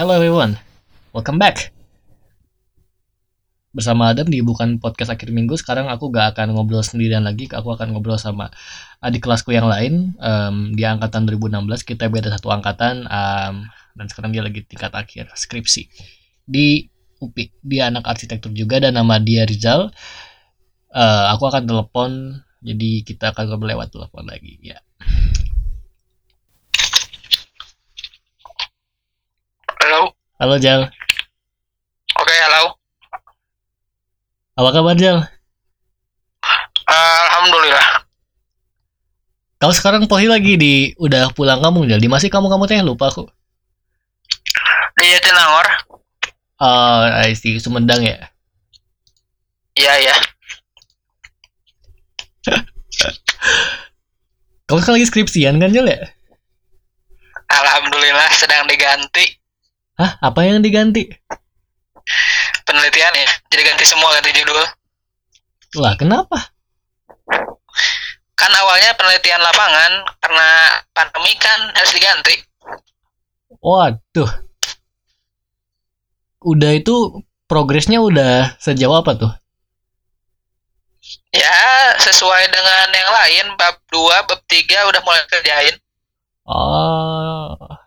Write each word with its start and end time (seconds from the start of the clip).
Hello 0.00 0.16
everyone, 0.16 0.56
welcome 1.12 1.36
back. 1.36 1.76
Bersama 3.68 4.08
Adam 4.08 4.32
di 4.32 4.40
bukan 4.40 4.80
podcast 4.80 5.12
akhir 5.12 5.28
minggu. 5.28 5.60
Sekarang 5.60 5.92
aku 5.92 6.08
gak 6.08 6.32
akan 6.32 6.56
ngobrol 6.56 6.80
sendirian 6.80 7.20
lagi. 7.20 7.52
Aku 7.52 7.68
akan 7.68 7.92
ngobrol 7.92 8.16
sama 8.16 8.48
adik 9.04 9.28
kelasku 9.28 9.52
yang 9.52 9.68
lain. 9.68 10.16
Um, 10.16 10.72
dia 10.72 10.96
angkatan 10.96 11.28
2016, 11.28 11.84
kita 11.84 12.08
beda 12.08 12.32
satu 12.32 12.48
angkatan. 12.48 13.04
Um, 13.12 13.68
dan 13.92 14.08
sekarang 14.08 14.32
dia 14.32 14.40
lagi 14.40 14.64
tingkat 14.64 14.88
akhir 14.96 15.36
skripsi 15.36 15.92
di 16.48 16.88
UPI. 17.20 17.60
Dia 17.60 17.92
anak 17.92 18.08
arsitektur 18.08 18.56
juga 18.56 18.80
dan 18.80 18.96
nama 18.96 19.20
dia 19.20 19.44
Rizal. 19.44 19.92
Uh, 20.96 21.28
aku 21.28 21.44
akan 21.44 21.68
telepon, 21.68 22.40
jadi 22.64 23.04
kita 23.04 23.36
akan 23.36 23.52
ngobrol 23.52 23.76
lewat 23.76 23.92
telepon 23.92 24.24
lagi. 24.24 24.64
Ya. 24.64 24.80
Halo. 29.90 30.14
Halo 30.38 30.54
Jal. 30.62 30.86
Oke, 32.14 32.30
halo. 32.46 32.78
Apa 34.54 34.70
kabar 34.70 34.94
Jal? 34.94 35.18
Alhamdulillah. 36.86 38.06
Kau 39.58 39.74
sekarang 39.74 40.06
pohi 40.06 40.30
lagi 40.30 40.54
di 40.54 40.94
udah 40.94 41.34
pulang 41.34 41.58
kampung 41.58 41.90
Jal. 41.90 41.98
Di 41.98 42.06
masih 42.06 42.30
kamu 42.30 42.46
kamu 42.46 42.70
teh 42.70 42.78
lupa 42.86 43.10
aku. 43.10 43.26
Di 44.94 45.10
Jatinangor. 45.10 45.66
Oh, 46.62 47.10
I 47.10 47.34
see. 47.34 47.58
Sumedang 47.58 48.06
ya. 48.06 48.30
Iya, 49.74 49.92
iya. 50.06 50.16
Kamu 54.70 54.86
sekarang 54.86 55.02
lagi 55.02 55.10
skripsian 55.10 55.58
kan 55.58 55.74
Jal 55.74 55.90
ya? 55.90 55.98
Alhamdulillah 57.50 58.30
sedang 58.38 58.70
diganti 58.70 59.39
Hah? 60.00 60.16
Apa 60.24 60.48
yang 60.48 60.64
diganti? 60.64 61.12
penelitian 62.70 63.14
ya. 63.18 63.28
Jadi 63.50 63.62
ganti 63.66 63.84
semua 63.84 64.14
ganti 64.14 64.30
judul. 64.30 64.58
Lah, 65.82 65.94
kenapa? 65.98 66.38
Kan 68.38 68.52
awalnya 68.54 68.94
penelitian 68.96 69.42
lapangan 69.42 69.92
karena 70.22 70.48
pandemi 70.94 71.34
kan 71.36 71.74
harus 71.74 71.92
diganti. 71.92 72.34
Waduh. 73.60 74.30
Udah 76.40 76.72
itu 76.72 77.20
progresnya 77.44 78.00
udah 78.00 78.56
sejauh 78.56 78.96
apa 78.96 79.12
tuh? 79.18 79.32
Ya, 81.30 81.94
sesuai 82.00 82.50
dengan 82.50 82.86
yang 82.90 83.10
lain 83.12 83.46
bab 83.54 83.76
2, 83.92 84.26
bab 84.26 84.40
3 84.48 84.88
udah 84.90 85.00
mulai 85.04 85.22
kerjain. 85.30 85.76
Oh. 86.48 87.79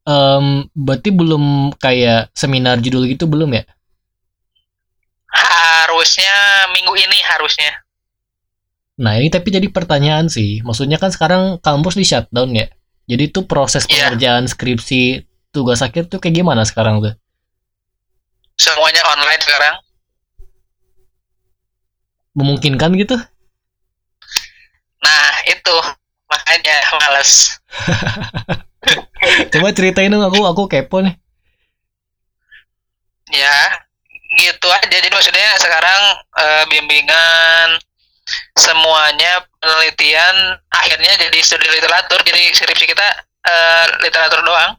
Em, 0.00 0.64
berarti 0.72 1.12
belum 1.12 1.76
kayak 1.76 2.32
seminar 2.32 2.80
judul 2.80 3.04
gitu 3.06 3.28
belum 3.28 3.52
ya? 3.52 3.64
Harusnya 5.30 6.32
minggu 6.72 6.94
ini 6.96 7.18
harusnya. 7.22 7.84
Nah 9.00 9.16
ini 9.16 9.28
tapi 9.28 9.52
jadi 9.52 9.68
pertanyaan 9.68 10.28
sih. 10.28 10.60
Maksudnya 10.60 10.96
kan 11.00 11.12
sekarang 11.12 11.60
kampus 11.60 11.96
di 11.96 12.04
shutdown 12.04 12.52
ya. 12.52 12.66
Jadi 13.08 13.32
tuh 13.32 13.44
proses 13.44 13.84
Iya. 13.88 14.12
pengerjaan 14.12 14.44
skripsi 14.46 15.24
tugas 15.50 15.82
akhir 15.82 16.06
tuh 16.06 16.22
kayak 16.22 16.40
gimana 16.42 16.62
sekarang 16.62 17.02
tuh? 17.02 17.14
Semuanya 18.60 19.02
online 19.08 19.40
sekarang. 19.42 19.74
Memungkinkan 22.36 22.94
gitu? 22.94 23.16
Nah, 25.00 25.30
itu 25.48 25.76
makanya 26.30 26.76
males. 27.02 27.58
Coba 29.52 29.76
ceritain 29.76 30.08
dong 30.12 30.24
aku 30.24 30.40
aku 30.44 30.62
kepo 30.66 31.04
nih. 31.04 31.14
ya 33.30 33.58
gitu 34.42 34.66
aja 34.66 34.90
jadi 34.90 35.06
maksudnya 35.06 35.54
sekarang 35.62 36.00
eh, 36.34 36.64
bimbingan 36.66 37.78
semuanya 38.58 39.38
penelitian 39.62 40.58
akhirnya 40.66 41.14
jadi 41.14 41.38
studi 41.38 41.70
literatur 41.70 42.18
jadi 42.26 42.50
skripsi 42.50 42.90
kita 42.90 43.06
eh, 43.46 43.86
literatur 44.02 44.42
doang 44.42 44.74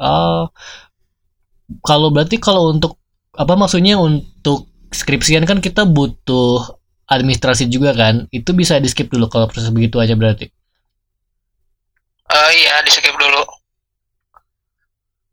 Oh. 0.00 0.48
Kalau 1.84 2.08
berarti 2.10 2.40
kalau 2.40 2.72
untuk 2.72 2.96
apa 3.36 3.54
maksudnya 3.54 4.00
untuk 4.00 4.66
skripsian 4.90 5.44
kan 5.44 5.60
kita 5.60 5.84
butuh 5.84 6.80
administrasi 7.06 7.68
juga 7.68 7.92
kan? 7.92 8.26
Itu 8.32 8.56
bisa 8.56 8.80
di 8.80 8.88
skip 8.88 9.12
dulu 9.12 9.28
kalau 9.28 9.46
proses 9.46 9.68
begitu 9.70 10.00
aja 10.00 10.16
berarti. 10.16 10.48
Eh, 12.30 12.50
iya 12.62 12.74
di 12.86 12.90
skip 12.94 13.14
dulu 13.18 13.42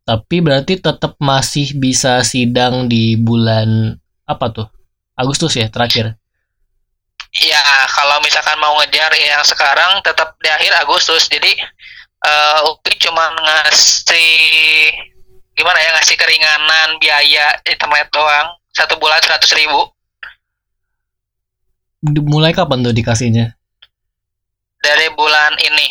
Tapi 0.08 0.36
berarti 0.40 0.80
tetap 0.80 1.20
masih 1.20 1.76
bisa 1.76 2.24
sidang 2.24 2.88
di 2.88 3.12
bulan 3.14 3.92
apa 4.24 4.46
tuh? 4.48 4.66
Agustus 5.14 5.52
ya 5.58 5.68
terakhir. 5.68 6.16
ya 7.38 7.60
kalau 7.92 8.18
misalkan 8.24 8.56
mau 8.56 8.72
ngejar 8.80 9.12
yang 9.14 9.44
sekarang 9.44 10.00
tetap 10.00 10.32
di 10.40 10.48
akhir 10.48 10.72
Agustus 10.80 11.28
jadi 11.28 11.52
eh 12.24 12.58
UPI 12.66 12.94
cuma 13.04 13.30
ngasih 13.36 14.32
gimana 15.52 15.78
ya 15.78 15.90
ngasih 15.92 16.16
keringanan 16.16 16.96
biaya 16.98 17.52
internet 17.68 18.08
doang 18.10 18.48
satu 18.72 18.96
bulan 18.96 19.20
seratus 19.20 19.52
ribu 19.54 19.92
Mulai 22.32 22.54
kapan 22.54 22.82
tuh 22.86 22.94
dikasihnya? 22.94 23.46
dari 24.78 25.10
bulan 25.12 25.52
ini 25.58 25.86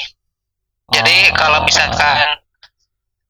Jadi 0.87 1.15
Oh. 1.29 1.35
kalau 1.35 1.59
misalkan 1.67 2.39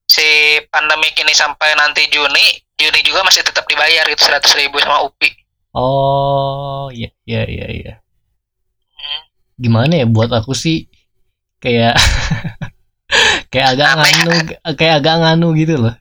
si 0.06 0.26
pandemik 0.70 1.18
ini 1.18 1.34
sampai 1.34 1.74
nanti 1.74 2.06
Juni, 2.14 2.54
Juni 2.78 3.00
juga 3.02 3.26
masih 3.26 3.42
tetap 3.42 3.66
dibayar 3.66 4.06
gitu 4.06 4.22
100 4.22 4.54
ribu 4.62 4.78
sama 4.78 5.02
UPI. 5.04 5.30
Oh, 5.74 6.90
iya 6.94 7.10
iya 7.26 7.44
iya 7.50 7.68
iya. 7.70 7.94
Hmm. 8.94 9.22
Gimana 9.58 9.94
ya 9.98 10.06
buat 10.06 10.30
aku 10.30 10.54
sih 10.54 10.86
kayak 11.58 11.98
kayak 13.52 13.68
agak 13.74 13.90
Aneh. 13.90 14.06
nganu 14.06 14.34
kayak 14.78 14.96
agak 15.02 15.16
nganu 15.22 15.48
gitu 15.58 15.76
loh. 15.82 15.96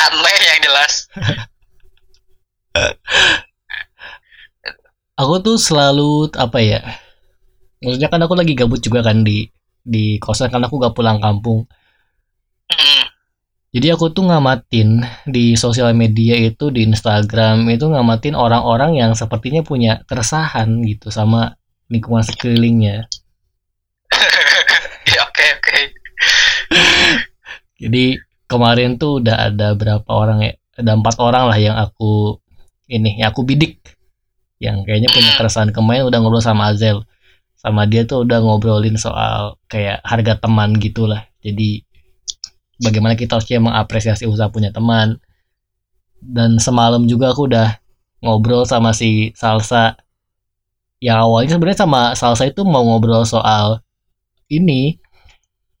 Aneh 0.00 0.36
yang 0.40 0.60
jelas. 0.64 0.92
aku 5.12 5.34
tuh 5.44 5.60
selalu 5.60 6.32
apa 6.40 6.58
ya 6.64 6.80
maksudnya 7.84 8.08
kan 8.08 8.24
aku 8.24 8.32
lagi 8.32 8.56
gabut 8.56 8.80
juga 8.80 9.04
kan 9.04 9.20
di 9.20 9.51
di 9.82 10.16
kosan 10.22 10.48
kan 10.48 10.62
aku 10.62 10.78
gak 10.78 10.94
pulang 10.94 11.18
kampung. 11.18 11.66
Jadi 13.72 13.88
aku 13.88 14.12
tuh 14.12 14.28
ngamatin 14.28 15.00
di 15.24 15.56
sosial 15.56 15.96
media 15.96 16.36
itu 16.36 16.68
di 16.68 16.84
Instagram 16.84 17.72
itu 17.72 17.88
ngamatin 17.88 18.36
orang-orang 18.36 19.00
yang 19.00 19.16
sepertinya 19.16 19.64
punya 19.64 20.04
keresahan 20.04 20.84
gitu 20.84 21.08
sama 21.08 21.56
lingkungan 21.88 22.24
sekelilingnya. 22.24 23.08
Ya 25.02 25.18
oke 25.28 25.46
oke. 25.58 25.80
jadi 27.82 28.16
kemarin 28.46 29.02
tuh 29.02 29.18
udah 29.18 29.50
ada 29.50 29.74
berapa 29.74 30.06
orang 30.06 30.46
ya 30.46 30.52
ada 30.78 30.94
empat 30.94 31.18
orang 31.18 31.50
lah 31.50 31.58
yang 31.58 31.74
aku 31.74 32.38
ini 32.86 33.18
yang 33.18 33.34
aku 33.34 33.42
bidik 33.42 33.82
yang 34.62 34.86
kayaknya 34.86 35.10
punya 35.10 35.34
keresahan. 35.34 35.74
Kemarin 35.74 36.06
udah 36.06 36.22
ngobrol 36.22 36.38
sama 36.38 36.70
Azel 36.70 37.02
sama 37.62 37.86
dia 37.86 38.02
tuh 38.02 38.26
udah 38.26 38.42
ngobrolin 38.42 38.98
soal 38.98 39.54
kayak 39.70 40.02
harga 40.02 40.34
teman 40.42 40.74
gitulah. 40.82 41.30
Jadi 41.46 41.86
bagaimana 42.82 43.14
kita 43.14 43.38
harusnya 43.38 43.62
mengapresiasi 43.62 44.26
usaha 44.26 44.50
punya 44.50 44.74
teman. 44.74 45.22
Dan 46.18 46.58
semalam 46.58 47.06
juga 47.06 47.30
aku 47.30 47.46
udah 47.46 47.78
ngobrol 48.18 48.66
sama 48.66 48.90
si 48.90 49.30
Salsa. 49.38 49.94
Yang 50.98 51.18
awalnya 51.22 51.50
sebenarnya 51.54 51.78
sama 51.86 52.00
Salsa 52.18 52.50
itu 52.50 52.66
mau 52.66 52.82
ngobrol 52.82 53.22
soal 53.22 53.78
ini 54.50 54.98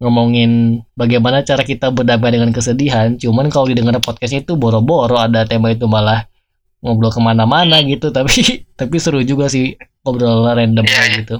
ngomongin 0.02 0.82
bagaimana 0.98 1.42
cara 1.42 1.66
kita 1.66 1.90
berdamai 1.90 2.30
dengan 2.30 2.54
kesedihan. 2.54 3.18
Cuman 3.18 3.50
kalau 3.50 3.66
didengar 3.66 3.98
podcastnya 3.98 4.46
itu 4.46 4.54
boro-boro 4.54 5.18
ada 5.18 5.42
tema 5.46 5.74
itu 5.74 5.90
malah 5.90 6.30
ngobrol 6.78 7.10
ke 7.10 7.18
mana-mana 7.18 7.82
gitu. 7.82 8.10
Tapi 8.16 8.66
tapi 8.78 8.96
seru 9.02 9.22
juga 9.26 9.50
sih 9.50 9.74
ngobrol 10.02 10.46
random 10.46 10.86
Iya, 10.86 11.02
iya. 11.06 11.14
gitu 11.22 11.36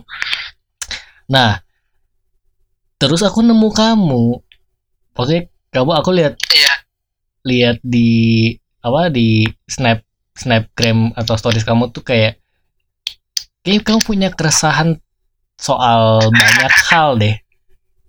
nah 1.32 1.64
terus 2.94 3.24
aku 3.24 3.40
nemu 3.40 3.68
kamu 3.72 4.24
maksudnya 5.12 5.42
kamu 5.70 5.90
aku 5.94 6.10
lihat 6.12 6.36
Iya. 6.52 6.72
lihat 7.42 7.78
di 7.80 8.52
apa 8.78 9.08
di 9.08 9.42
snap 9.64 10.04
snapgram 10.32 11.12
atau 11.12 11.34
stories 11.34 11.64
kamu 11.64 11.88
tuh 11.88 12.02
kayak 12.02 12.36
kayak 13.62 13.80
kamu 13.80 14.00
punya 14.00 14.28
keresahan 14.28 15.00
soal 15.56 16.20
banyak 16.28 16.72
hal 16.88 17.16
deh 17.16 17.36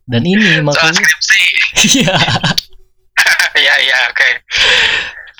dan 0.03 0.21
ini 0.21 0.59
Soal 0.59 0.65
maksudnya 0.65 1.07
iya 1.89 2.17
Iya 3.53 3.73
iya 3.79 3.97
oke. 4.09 4.29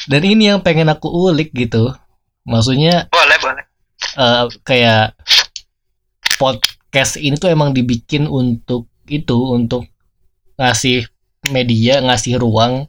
dan 0.05 0.21
ini 0.21 0.47
yang 0.47 0.61
pengen 0.61 0.87
aku 0.87 1.09
ulik 1.09 1.51
gitu 1.51 1.91
maksudnya 2.43 3.09
Boleh 3.09 3.37
boleh. 3.37 3.63
eh, 4.15 4.43
kayak 4.63 5.17
podcast 6.93 7.17
ini 7.17 7.41
tuh 7.41 7.49
emang 7.49 7.73
dibikin 7.73 8.29
untuk 8.29 8.85
itu 9.09 9.33
untuk 9.49 9.89
ngasih 10.61 11.09
media 11.49 11.97
ngasih 12.05 12.37
ruang 12.37 12.85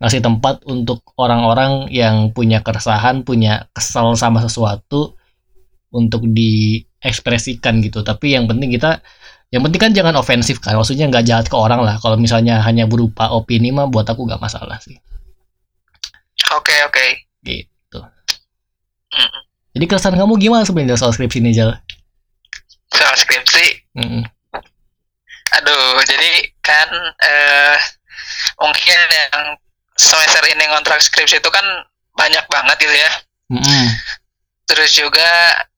ngasih 0.00 0.24
tempat 0.24 0.64
untuk 0.64 1.04
orang-orang 1.20 1.92
yang 1.92 2.32
punya 2.32 2.64
keresahan 2.64 3.20
punya 3.20 3.68
kesel 3.76 4.16
sama 4.16 4.40
sesuatu 4.40 5.12
untuk 5.92 6.24
diekspresikan 6.24 7.84
gitu 7.84 8.00
tapi 8.00 8.32
yang 8.32 8.48
penting 8.48 8.72
kita 8.72 9.04
yang 9.52 9.60
penting 9.60 9.76
kan 9.76 9.92
jangan 9.92 10.16
ofensif 10.16 10.56
kan 10.64 10.80
maksudnya 10.80 11.04
nggak 11.12 11.28
jahat 11.28 11.46
ke 11.52 11.56
orang 11.60 11.84
lah 11.84 12.00
kalau 12.00 12.16
misalnya 12.16 12.64
hanya 12.64 12.88
berupa 12.88 13.28
opini 13.28 13.68
mah 13.76 13.92
buat 13.92 14.08
aku 14.08 14.24
nggak 14.24 14.40
masalah 14.40 14.80
sih 14.80 14.96
oke 16.48 16.64
okay, 16.64 16.80
oke 16.88 16.96
okay. 16.96 17.10
gitu 17.44 18.00
mm. 19.12 19.36
jadi 19.76 19.84
keresahan 19.84 20.16
kamu 20.16 20.32
gimana 20.40 20.64
sebenarnya 20.64 20.96
soal 20.96 21.12
skripsi 21.12 21.44
ini 21.44 21.52
Jal? 21.52 21.76
Soal 22.94 23.14
skripsi 23.18 23.66
mm 23.98 24.06
-mm. 24.06 24.22
aduh 25.60 25.98
jadi 26.06 26.30
kan 26.62 26.88
uh, 27.20 27.76
mungkin 28.62 28.98
yang 29.10 29.58
semester 29.94 30.42
ini 30.50 30.64
ngontrak 30.70 30.98
skripsi 31.02 31.38
itu 31.38 31.50
kan 31.50 31.64
banyak 32.14 32.44
banget 32.50 32.76
gitu 32.82 32.94
ya. 32.94 33.10
Mm-hmm. 33.54 33.84
Terus 34.64 34.90
juga 34.96 35.30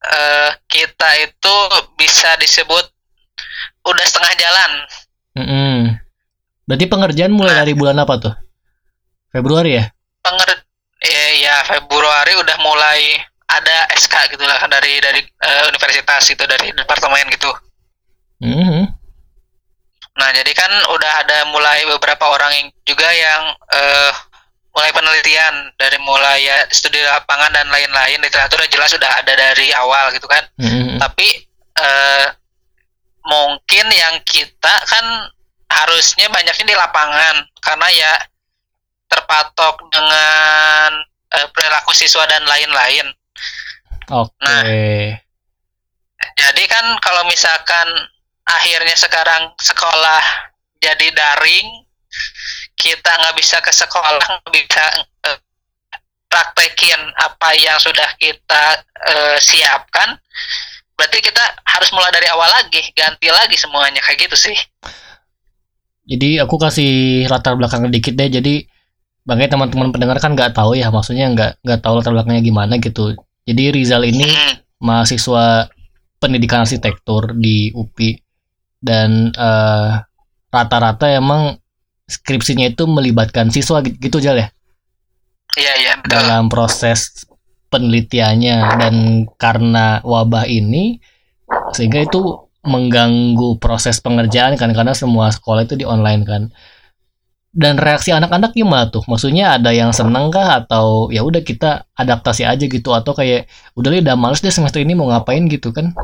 uh, 0.05 0.51
kita 0.71 1.11
itu 1.21 1.57
bisa 1.99 2.37
disebut 2.41 2.85
udah 3.87 4.05
setengah 4.05 4.33
jalan. 4.41 4.71
Mm-hmm. 5.37 5.77
Berarti 6.67 6.87
pengerjaan 6.89 7.33
mulai 7.35 7.55
nah, 7.55 7.61
dari 7.63 7.75
bulan 7.77 7.97
apa 8.01 8.15
tuh? 8.19 8.35
Februari 9.31 9.79
ya? 9.79 9.85
Penger 10.25 10.49
ya, 11.05 11.25
ya 11.39 11.57
Februari 11.69 12.33
udah 12.41 12.57
mulai 12.63 13.01
ada 13.47 13.77
SK 13.95 14.35
gitu 14.35 14.43
lah 14.43 14.59
dari 14.67 14.99
dari 14.99 15.23
uh, 15.23 15.71
universitas 15.71 16.27
itu 16.31 16.43
dari 16.47 16.75
departemen 16.75 17.31
gitu. 17.31 17.51
Mm-hmm. 18.43 18.85
Nah, 20.17 20.31
jadi 20.33 20.53
kan 20.57 20.73
udah 20.97 21.13
ada 21.25 21.39
mulai 21.53 21.85
beberapa 21.85 22.25
orang 22.33 22.53
yang 22.57 22.69
juga 22.89 23.09
yang 23.13 23.53
uh, 23.53 24.13
mulai 24.77 24.93
penelitian 24.93 25.73
dari 25.81 25.97
mulai 26.05 26.45
ya 26.45 26.69
studi 26.69 27.01
lapangan 27.01 27.49
dan 27.53 27.69
lain-lain 27.73 28.21
literatur 28.21 28.61
jelas 28.69 28.93
sudah 28.93 29.09
ada 29.09 29.33
dari 29.33 29.73
awal 29.73 30.13
gitu 30.13 30.29
kan. 30.29 30.45
Mm-hmm. 30.61 31.01
Tapi 31.01 31.29
uh, 31.81 32.27
mungkin 33.25 33.87
yang 33.93 34.21
kita 34.25 34.75
kan 34.85 35.07
harusnya 35.67 36.29
banyaknya 36.29 36.67
di 36.67 36.77
lapangan 36.77 37.43
karena 37.61 37.89
ya 37.93 38.13
terpatok 39.09 39.81
dengan 39.89 40.91
uh, 41.33 41.47
perilaku 41.57 41.93
siswa 41.97 42.25
dan 42.29 42.45
lain-lain. 42.45 43.16
Oke. 44.07 44.31
Okay. 44.39 44.99
Nah, 45.17 45.27
jadi 46.37 46.63
kan 46.71 46.87
kalau 47.03 47.27
misalkan 47.27 47.89
akhirnya 48.47 48.95
sekarang 48.95 49.51
sekolah 49.59 50.23
jadi 50.79 51.11
daring 51.11 51.83
kita 52.79 53.11
nggak 53.11 53.37
bisa 53.37 53.59
ke 53.59 53.73
sekolah 53.75 54.23
nggak 54.23 54.53
bisa 54.55 54.85
uh, 55.27 55.39
praktekin 56.31 57.01
apa 57.19 57.49
yang 57.59 57.75
sudah 57.83 58.07
kita 58.21 58.65
uh, 59.11 59.37
siapkan 59.43 60.15
berarti 60.95 61.19
kita 61.21 61.43
harus 61.67 61.91
mulai 61.93 62.15
dari 62.15 62.31
awal 62.31 62.47
lagi 62.47 62.95
ganti 62.95 63.29
lagi 63.29 63.59
semuanya 63.59 63.99
kayak 64.05 64.31
gitu 64.31 64.37
sih 64.39 64.57
jadi 66.07 66.47
aku 66.47 66.57
kasih 66.63 67.27
latar 67.27 67.59
belakang 67.59 67.91
dikit 67.91 68.15
deh 68.15 68.31
jadi 68.31 68.65
bangkai 69.27 69.51
teman-teman 69.51 69.91
pendengar 69.91 70.23
kan 70.23 70.39
nggak 70.39 70.55
tahu 70.55 70.79
ya 70.79 70.95
maksudnya 70.95 71.27
nggak 71.35 71.53
nggak 71.67 71.81
tahu 71.83 71.99
latar 71.99 72.15
belakangnya 72.15 72.47
gimana 72.47 72.79
gitu 72.79 73.19
jadi 73.47 73.71
Rizal 73.71 74.03
ini 74.05 74.27
mahasiswa 74.83 75.71
pendidikan 76.19 76.67
arsitektur 76.67 77.33
di 77.39 77.71
UPI 77.71 78.19
dan 78.83 79.31
eh, 79.31 79.91
rata-rata 80.51 81.07
emang 81.15 81.57
skripsinya 82.07 82.67
itu 82.71 82.87
melibatkan 82.87 83.51
siswa 83.51 83.83
gitu, 83.83 84.19
Jal 84.19 84.39
ya? 84.39 84.49
Iya 85.57 85.73
iya 85.81 85.93
Dalam 86.05 86.51
proses 86.51 87.27
penelitiannya 87.71 88.57
dan 88.79 88.95
karena 89.39 90.03
wabah 90.03 90.47
ini 90.47 90.99
sehingga 91.75 92.03
itu 92.03 92.47
mengganggu 92.67 93.63
proses 93.63 94.03
pengerjaan 94.03 94.59
kan 94.59 94.75
karena 94.75 94.91
semua 94.95 95.31
sekolah 95.31 95.67
itu 95.67 95.79
di 95.79 95.87
online 95.87 96.23
kan. 96.27 96.43
Dan 97.57 97.81
reaksi 97.81 98.13
anak-anak 98.13 98.53
gimana 98.53 98.93
tuh? 98.93 99.01
Maksudnya 99.09 99.57
ada 99.57 99.73
yang 99.73 99.89
seneng 99.97 100.29
kah 100.29 100.61
atau 100.61 101.09
ya 101.09 101.25
udah 101.25 101.41
kita 101.41 101.89
adaptasi 101.97 102.45
aja 102.45 102.61
gitu 102.69 102.93
atau 102.93 103.17
kayak 103.17 103.49
udah 103.73 103.97
udah 103.97 104.13
males 104.13 104.45
deh 104.45 104.53
semester 104.53 104.85
ini 104.85 104.93
mau 104.93 105.09
ngapain 105.09 105.49
gitu 105.49 105.73
kan? 105.73 105.97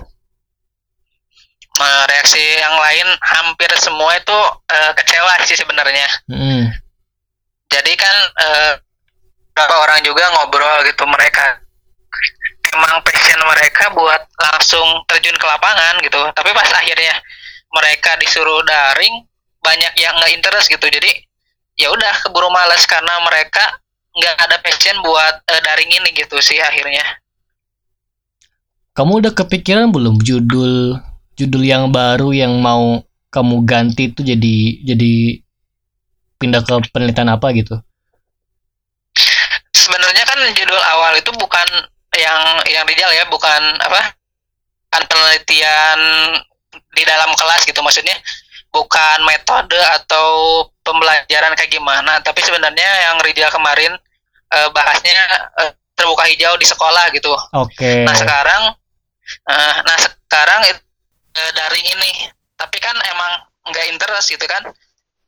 reaksi 1.82 2.38
yang 2.38 2.76
lain 2.78 3.08
hampir 3.20 3.70
semua 3.80 4.14
itu 4.14 4.38
uh, 4.70 4.92
kecewa 4.94 5.34
sih 5.42 5.58
sebenarnya. 5.58 6.06
Mm. 6.30 6.70
Jadi 7.72 7.92
kan 7.98 8.16
uh, 8.38 8.72
beberapa 9.52 9.76
orang 9.84 10.00
juga 10.06 10.24
ngobrol 10.32 10.80
gitu 10.86 11.04
mereka 11.04 11.60
emang 12.72 13.04
passion 13.04 13.42
mereka 13.44 13.92
buat 13.92 14.22
langsung 14.40 15.04
terjun 15.10 15.36
ke 15.36 15.46
lapangan 15.48 16.00
gitu. 16.04 16.20
Tapi 16.32 16.50
pas 16.54 16.70
akhirnya 16.72 17.18
mereka 17.72 18.16
disuruh 18.20 18.62
daring 18.64 19.26
banyak 19.60 19.92
yang 19.98 20.14
nggak 20.16 20.32
interest 20.32 20.72
gitu. 20.72 20.86
Jadi 20.88 21.31
ya 21.82 21.90
udah 21.90 22.14
keburu 22.22 22.46
males 22.54 22.86
karena 22.86 23.18
mereka 23.26 23.82
nggak 24.14 24.34
ada 24.38 24.56
passion 24.62 24.94
buat 25.02 25.34
uh, 25.42 25.60
daring 25.66 25.90
ini 25.90 26.14
gitu 26.14 26.38
sih 26.38 26.62
akhirnya. 26.62 27.02
Kamu 28.94 29.18
udah 29.24 29.32
kepikiran 29.34 29.90
belum 29.90 30.22
judul 30.22 31.00
judul 31.34 31.62
yang 31.64 31.90
baru 31.90 32.30
yang 32.30 32.54
mau 32.62 33.02
kamu 33.32 33.64
ganti 33.66 34.12
itu 34.12 34.20
jadi 34.22 34.56
jadi 34.84 35.42
pindah 36.38 36.62
ke 36.62 36.92
penelitian 36.92 37.32
apa 37.34 37.50
gitu? 37.56 37.80
Sebenarnya 39.72 40.22
kan 40.28 40.38
judul 40.54 40.78
awal 40.94 41.18
itu 41.18 41.32
bukan 41.34 41.68
yang 42.14 42.60
yang 42.68 42.84
dijal 42.84 43.10
ya, 43.10 43.24
bukan 43.32 43.62
apa? 43.80 44.12
Kan 44.92 45.02
penelitian 45.08 45.98
di 46.92 47.02
dalam 47.08 47.32
kelas 47.32 47.64
gitu 47.64 47.80
maksudnya 47.80 48.12
bukan 48.72 49.18
metode 49.28 49.76
atau 50.00 50.64
pembelajaran 50.80 51.52
kayak 51.54 51.72
gimana, 51.72 52.18
tapi 52.24 52.40
sebenarnya 52.40 53.12
yang 53.12 53.20
Rijal 53.20 53.52
kemarin 53.52 53.92
uh, 54.50 54.68
bahasnya 54.72 55.12
uh, 55.60 55.70
terbuka 55.92 56.24
hijau 56.26 56.56
di 56.56 56.66
sekolah 56.66 57.12
gitu. 57.12 57.30
Oke. 57.52 57.76
Okay. 57.76 57.96
Nah 58.02 58.16
sekarang, 58.16 58.72
uh, 59.46 59.74
nah 59.84 59.96
sekarang 60.00 60.60
uh, 61.36 61.50
daring 61.52 61.86
ini 61.86 62.32
tapi 62.56 62.78
kan 62.78 62.94
emang 62.94 63.32
nggak 63.68 63.86
interest 63.90 64.30
gitu 64.30 64.46
kan 64.46 64.62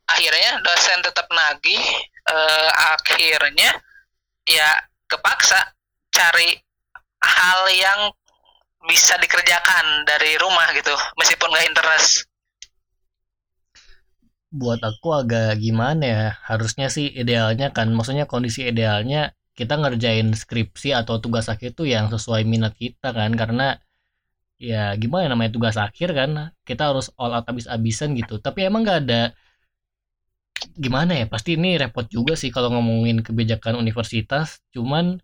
akhirnya 0.07 0.61
dosen 0.61 1.01
tetap 1.01 1.27
nagih 1.33 1.83
uh, 2.29 2.69
akhirnya 2.95 3.75
ya 4.45 4.69
kepaksa 5.09 5.73
cari 6.13 6.55
hal 7.19 7.61
yang 7.73 7.99
bisa 8.85 9.17
dikerjakan 9.17 10.05
dari 10.05 10.37
rumah 10.37 10.69
gitu 10.77 10.93
meskipun 11.17 11.49
nggak 11.49 11.67
interest 11.73 12.29
buat 14.59 14.79
aku 14.89 15.07
agak 15.21 15.49
gimana 15.65 16.03
ya? 16.15 16.23
Harusnya 16.49 16.87
sih 16.95 17.07
idealnya 17.21 17.67
kan 17.77 17.87
maksudnya 17.95 18.25
kondisi 18.33 18.61
idealnya 18.71 19.19
kita 19.59 19.73
ngerjain 19.81 20.27
skripsi 20.41 20.89
atau 20.99 21.15
tugas 21.23 21.45
akhir 21.53 21.69
itu 21.75 21.83
yang 21.95 22.05
sesuai 22.13 22.41
minat 22.51 22.73
kita 22.83 23.07
kan 23.17 23.31
karena 23.41 23.63
ya 24.69 24.95
gimana 25.01 25.25
namanya 25.31 25.51
tugas 25.55 25.75
akhir 25.87 26.09
kan 26.19 26.29
kita 26.67 26.83
harus 26.89 27.07
all 27.21 27.31
out 27.37 27.45
abis-abisan 27.51 28.09
gitu. 28.19 28.35
Tapi 28.45 28.59
emang 28.67 28.81
nggak 28.85 28.99
ada 29.07 29.21
gimana 30.83 31.11
ya 31.19 31.25
pasti 31.33 31.49
ini 31.59 31.69
repot 31.81 32.07
juga 32.15 32.33
sih 32.41 32.49
kalau 32.55 32.69
ngomongin 32.73 33.17
kebijakan 33.27 33.75
universitas 33.83 34.47
cuman 34.75 35.19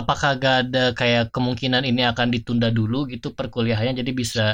apakah 0.00 0.30
gak 0.38 0.56
ada 0.68 0.84
kayak 0.94 1.34
kemungkinan 1.34 1.82
ini 1.90 2.02
akan 2.06 2.28
ditunda 2.34 2.68
dulu 2.70 3.08
gitu 3.10 3.34
perkuliahannya 3.34 3.94
jadi 4.00 4.12
bisa 4.14 4.44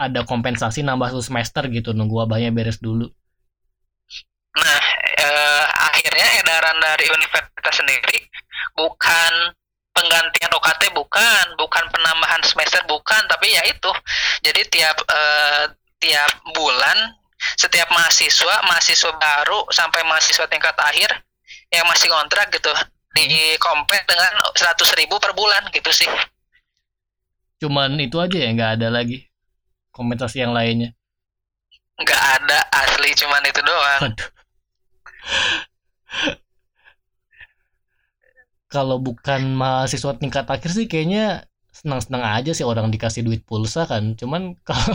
ada 0.00 0.24
kompensasi 0.24 0.80
nambah 0.80 1.12
satu 1.12 1.20
semester 1.20 1.68
gitu 1.68 1.92
nunggu 1.92 2.24
wabahnya 2.24 2.48
beres 2.50 2.80
dulu 2.80 3.12
nah 4.56 4.80
eh, 5.20 5.64
akhirnya 5.92 6.26
edaran 6.40 6.80
dari 6.80 7.06
universitas 7.12 7.74
sendiri 7.76 8.18
bukan 8.72 9.52
penggantian 10.00 10.50
UKT 10.54 10.82
bukan, 10.96 11.44
bukan 11.60 11.84
penambahan 11.92 12.40
semester 12.46 12.80
bukan, 12.88 13.20
tapi 13.28 13.52
ya 13.52 13.62
itu. 13.68 13.92
Jadi 14.40 14.60
tiap 14.72 14.96
uh, 15.04 15.68
tiap 16.00 16.32
bulan 16.56 17.20
setiap 17.56 17.88
mahasiswa, 17.92 18.64
mahasiswa 18.68 19.12
baru 19.16 19.64
sampai 19.72 20.04
mahasiswa 20.04 20.44
tingkat 20.48 20.76
akhir 20.76 21.10
yang 21.72 21.84
masih 21.88 22.08
kontrak 22.12 22.48
gitu 22.52 22.72
di 23.16 23.56
kompet 23.58 24.04
dengan 24.06 24.32
seratus 24.54 24.92
ribu 24.96 25.16
per 25.20 25.32
bulan 25.36 25.68
gitu 25.72 25.88
sih. 25.92 26.08
Cuman 27.60 27.96
itu 28.00 28.16
aja 28.16 28.36
ya, 28.40 28.50
nggak 28.52 28.72
ada 28.80 28.88
lagi 28.88 29.29
kompensasi 30.00 30.40
yang 30.40 30.56
lainnya. 30.56 30.96
Nggak 32.00 32.22
ada 32.40 32.58
asli, 32.72 33.12
cuman 33.12 33.44
itu 33.44 33.60
doang. 33.60 34.02
kalau 38.70 39.02
bukan 39.02 39.58
mahasiswa 39.58 40.14
tingkat 40.16 40.46
akhir 40.46 40.70
sih 40.70 40.86
kayaknya 40.86 41.42
senang-senang 41.74 42.22
aja 42.22 42.54
sih 42.54 42.62
orang 42.62 42.94
dikasih 42.94 43.26
duit 43.26 43.42
pulsa 43.42 43.82
kan 43.82 44.14
cuman 44.14 44.54
kalau 44.68 44.94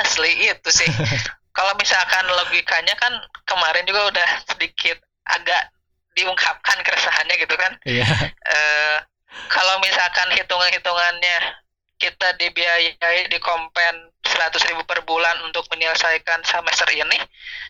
asli 0.00 0.52
itu 0.52 0.68
sih 0.68 0.88
kalau 1.56 1.72
misalkan 1.80 2.24
logikanya 2.28 2.92
kan 3.00 3.12
kemarin 3.48 3.88
juga 3.88 4.12
udah 4.12 4.28
sedikit 4.48 5.00
agak 5.28 5.72
diungkapkan 6.14 6.78
keresahannya 6.82 7.36
gitu 7.38 7.54
kan. 7.54 7.72
Iya. 7.86 8.06
Eh, 8.26 8.96
kalau 9.46 9.78
misalkan 9.78 10.28
hitungan-hitungannya 10.34 11.38
kita 12.00 12.32
dibiayai 12.40 13.28
di 13.28 13.38
kompen 13.38 13.94
100 14.24 14.56
ribu 14.72 14.82
per 14.88 15.04
bulan 15.04 15.36
untuk 15.44 15.68
menyelesaikan 15.68 16.40
semester 16.42 16.88
ini 16.90 17.20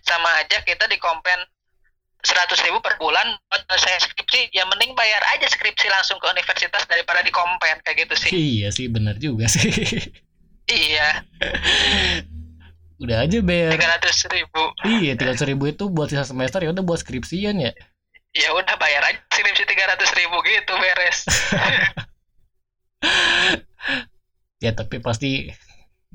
sama 0.06 0.30
aja 0.38 0.62
kita 0.62 0.86
di 0.86 0.96
kompen 0.96 1.36
100 2.22 2.52
ribu 2.68 2.78
per 2.84 3.00
bulan 3.00 3.24
buat 3.48 3.64
saya 3.74 3.96
skripsi 3.98 4.52
ya 4.52 4.62
mending 4.68 4.92
bayar 4.94 5.18
aja 5.34 5.48
skripsi 5.48 5.88
langsung 5.88 6.20
ke 6.20 6.26
universitas 6.30 6.84
daripada 6.86 7.24
di 7.24 7.32
kompen 7.32 7.80
kayak 7.82 8.06
gitu 8.06 8.14
sih 8.14 8.30
Iya 8.30 8.68
sih 8.70 8.86
benar 8.86 9.16
juga 9.16 9.48
sih. 9.48 9.72
iya 10.70 11.24
Udah 13.00 13.24
aja 13.24 13.40
bayar. 13.40 13.72
300 13.74 14.36
ribu 14.36 14.62
Iya, 14.84 15.16
tiga 15.16 15.32
ribu 15.48 15.72
itu 15.72 15.88
buat 15.88 16.12
sisa 16.12 16.28
semester 16.28 16.60
ya 16.60 16.70
udah 16.70 16.84
buat 16.84 17.00
skripsian 17.00 17.56
ya. 17.56 17.72
ya 18.36 18.48
udah 18.52 18.76
bayar 18.76 19.00
aja 19.08 19.18
skripsi 19.32 19.64
300 19.64 20.20
ribu 20.20 20.36
gitu 20.44 20.72
beres 20.76 21.24
Ya 24.64 24.70
tapi 24.78 24.96
pasti 25.06 25.26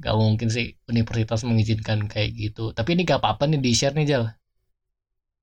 gak 0.04 0.16
mungkin 0.24 0.50
sih 0.56 0.66
universitas 0.92 1.42
mengizinkan 1.50 2.00
kayak 2.14 2.30
gitu. 2.42 2.62
Tapi 2.78 2.90
ini 2.96 3.02
gak 3.12 3.20
apa-apa 3.22 3.44
nih 3.52 3.60
di 3.66 3.72
share 3.80 3.96
nih 3.98 4.08
Jal. 4.12 4.24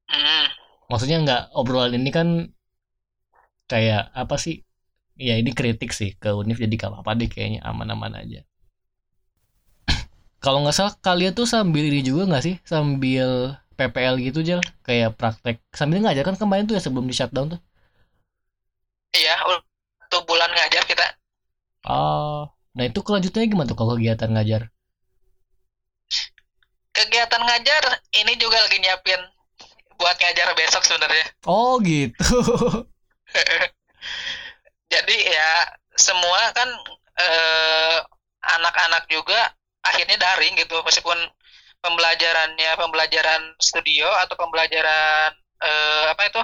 Hmm, 0.09 0.47
Maksudnya 0.90 1.16
nggak 1.25 1.42
obrolan 1.61 1.92
ini 1.99 2.11
kan 2.16 2.28
kayak 3.71 4.02
apa 4.23 4.37
sih? 4.44 4.54
Ya 5.28 5.35
ini 5.40 5.50
kritik 5.59 5.90
sih 5.99 6.11
ke 6.23 6.28
univ 6.40 6.56
jadi 6.64 6.75
gak 6.82 6.90
apa-apa 6.92 7.12
deh 7.21 7.28
kayaknya 7.35 7.61
aman-aman 7.71 8.12
aja. 8.23 8.40
Kalau 10.44 10.59
nggak 10.62 10.76
salah 10.78 10.94
kalian 11.06 11.32
tuh 11.38 11.47
sambil 11.54 11.85
ini 11.90 12.00
juga 12.09 12.23
nggak 12.28 12.42
sih? 12.47 12.54
Sambil 12.73 13.28
PPL 13.78 14.16
gitu 14.26 14.38
Jal? 14.49 14.61
Kayak 14.87 15.11
praktek 15.18 15.56
sambil 15.78 15.99
ngajar 16.02 16.25
kan 16.28 16.37
kemarin 16.40 16.64
tuh 16.68 16.75
ya 16.76 16.82
sebelum 16.85 17.06
di 17.11 17.14
shutdown 17.18 17.47
tuh. 17.56 17.61
iya 19.18 19.35
untuk 20.04 20.23
bulan 20.28 20.50
ngajar 20.52 20.85
kita 20.90 21.06
Oh, 21.85 22.54
nah 22.73 22.85
itu 22.88 23.00
kelanjutannya 23.05 23.49
gimana 23.52 23.69
tuh 23.69 23.76
kalau 23.76 23.95
kegiatan 24.00 24.31
ngajar? 24.33 24.62
kegiatan 26.93 27.41
ngajar 27.41 27.85
ini 28.21 28.37
juga 28.37 28.61
lagi 28.61 28.76
nyiapin 28.81 29.21
buat 29.97 30.17
ngajar 30.21 30.52
besok 30.52 30.85
sebenarnya 30.85 31.25
Oh 31.49 31.81
gitu. 31.81 32.37
jadi 34.93 35.17
ya 35.25 35.50
semua 35.97 36.52
kan 36.52 36.69
eh, 37.17 37.99
anak-anak 38.45 39.09
juga 39.09 39.57
akhirnya 39.81 40.21
daring 40.21 40.52
gitu 40.61 40.85
meskipun 40.85 41.17
pembelajarannya 41.81 42.76
pembelajaran 42.76 43.43
studio 43.59 44.07
atau 44.23 44.37
pembelajaran 44.37 45.33
eh, 45.64 46.05
apa 46.12 46.23
itu 46.29 46.43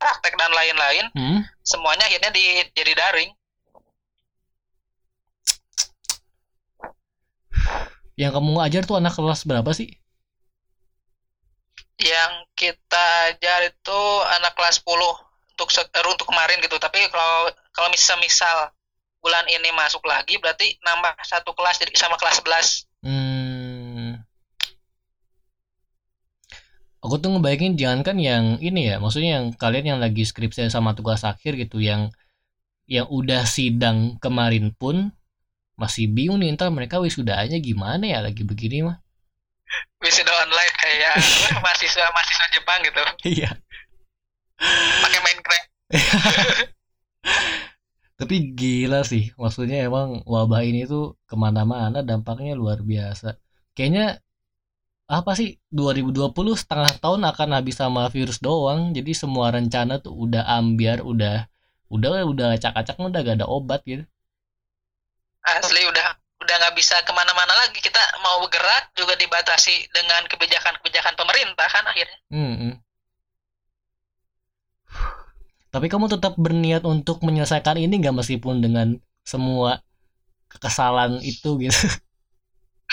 praktek 0.00 0.34
dan 0.40 0.52
lain-lain 0.52 1.06
Hmm? 1.14 1.40
semuanya 1.64 2.04
akhirnya 2.08 2.32
di, 2.34 2.42
jadi 2.72 2.92
daring 2.96 3.30
Yang 8.14 8.32
kamu 8.38 8.50
ngajar 8.58 8.82
tuh 8.86 8.96
anak 8.98 9.14
kelas 9.16 9.42
berapa 9.48 9.70
sih? 9.74 9.98
yang 12.02 12.32
kita 12.58 13.04
ajar 13.30 13.70
itu 13.70 14.00
anak 14.40 14.52
kelas 14.58 14.82
10 14.82 14.90
untuk 15.54 15.68
eh, 15.70 16.10
untuk 16.10 16.26
kemarin 16.26 16.58
gitu 16.58 16.74
tapi 16.82 16.98
kalau 17.06 17.48
kalau 17.70 17.88
misal 17.94 18.18
misal 18.18 18.74
bulan 19.22 19.46
ini 19.46 19.70
masuk 19.72 20.02
lagi 20.04 20.36
berarti 20.42 20.74
nambah 20.82 21.14
satu 21.22 21.54
kelas 21.54 21.78
jadi 21.78 21.94
sama 21.94 22.18
kelas 22.18 22.42
11 22.42 22.90
Hmm. 23.04 24.16
Aku 27.04 27.20
tuh 27.20 27.36
ngebayangin 27.36 27.76
jangan 27.76 28.00
kan 28.00 28.16
yang 28.16 28.56
ini 28.64 28.88
ya, 28.88 28.96
maksudnya 28.96 29.36
yang 29.36 29.52
kalian 29.52 29.84
yang 29.92 30.00
lagi 30.00 30.24
skripsi 30.24 30.72
sama 30.72 30.96
tugas 30.96 31.20
akhir 31.20 31.52
gitu 31.60 31.84
yang 31.84 32.08
yang 32.88 33.04
udah 33.12 33.44
sidang 33.44 34.16
kemarin 34.24 34.72
pun 34.72 35.12
masih 35.74 36.06
bingung 36.06 36.38
nih 36.42 36.54
ntar 36.54 36.70
mereka 36.70 37.02
wisudanya 37.02 37.58
gimana 37.58 38.04
ya 38.06 38.18
lagi 38.22 38.42
begini 38.46 38.86
mah. 38.86 38.98
wisuda 40.04 40.30
online 40.44 40.74
kayak 40.78 41.14
mahasiswa 41.64 42.06
mahasiswa 42.14 42.46
Jepang 42.54 42.78
gitu 42.84 43.02
Iya. 43.26 43.50
pakai 45.02 45.20
Minecraft 45.24 45.66
Tapi 48.14 48.54
gila 48.54 49.02
sih, 49.02 49.34
maksudnya 49.34 49.82
emang 49.90 50.22
wabah 50.22 50.62
ini 50.62 50.86
tuh 50.86 51.18
ke 51.26 51.34
mana-mana 51.34 51.98
dampaknya 52.06 52.54
luar 52.54 52.78
biasa. 52.86 53.34
Kayaknya 53.74 54.22
apa 55.10 55.32
sih 55.38 55.58
2020 55.74 56.54
setengah 56.56 56.94
tahun 57.02 57.26
akan 57.30 57.48
habis 57.58 57.76
sama 57.82 58.06
virus 58.14 58.38
doang. 58.38 58.94
Jadi 58.94 59.12
semua 59.18 59.50
rencana 59.50 59.98
tuh 59.98 60.14
udah 60.14 60.46
ambiar, 60.46 61.02
udah 61.02 61.50
udah 61.90 62.10
udah 62.30 62.46
acak-acak 62.56 62.96
udah 63.02 63.20
gak 63.26 63.36
ada 63.42 63.46
obat 63.50 63.82
gitu. 63.82 64.06
Asli 65.44 65.84
udah 65.84 66.06
udah 66.44 66.54
nggak 66.60 66.76
bisa 66.76 67.00
ke 67.04 67.12
mana-mana 67.12 67.52
lagi. 67.64 67.80
Kita 67.80 68.00
mau 68.20 68.40
bergerak 68.44 68.92
juga 68.96 69.16
dibatasi 69.16 69.88
dengan 69.92 70.24
kebijakan-kebijakan 70.28 71.14
pemerintah 71.16 71.68
kan 71.68 71.84
akhirnya. 71.88 72.18
Hmm. 72.32 72.72
Tapi 75.74 75.86
kamu 75.90 76.06
tetap 76.06 76.38
berniat 76.38 76.86
untuk 76.86 77.24
menyelesaikan 77.26 77.80
ini 77.80 77.98
nggak 77.98 78.14
meskipun 78.14 78.62
dengan 78.62 78.94
semua 79.26 79.82
kesalahan 80.62 81.18
itu 81.24 81.58
gitu. 81.58 81.74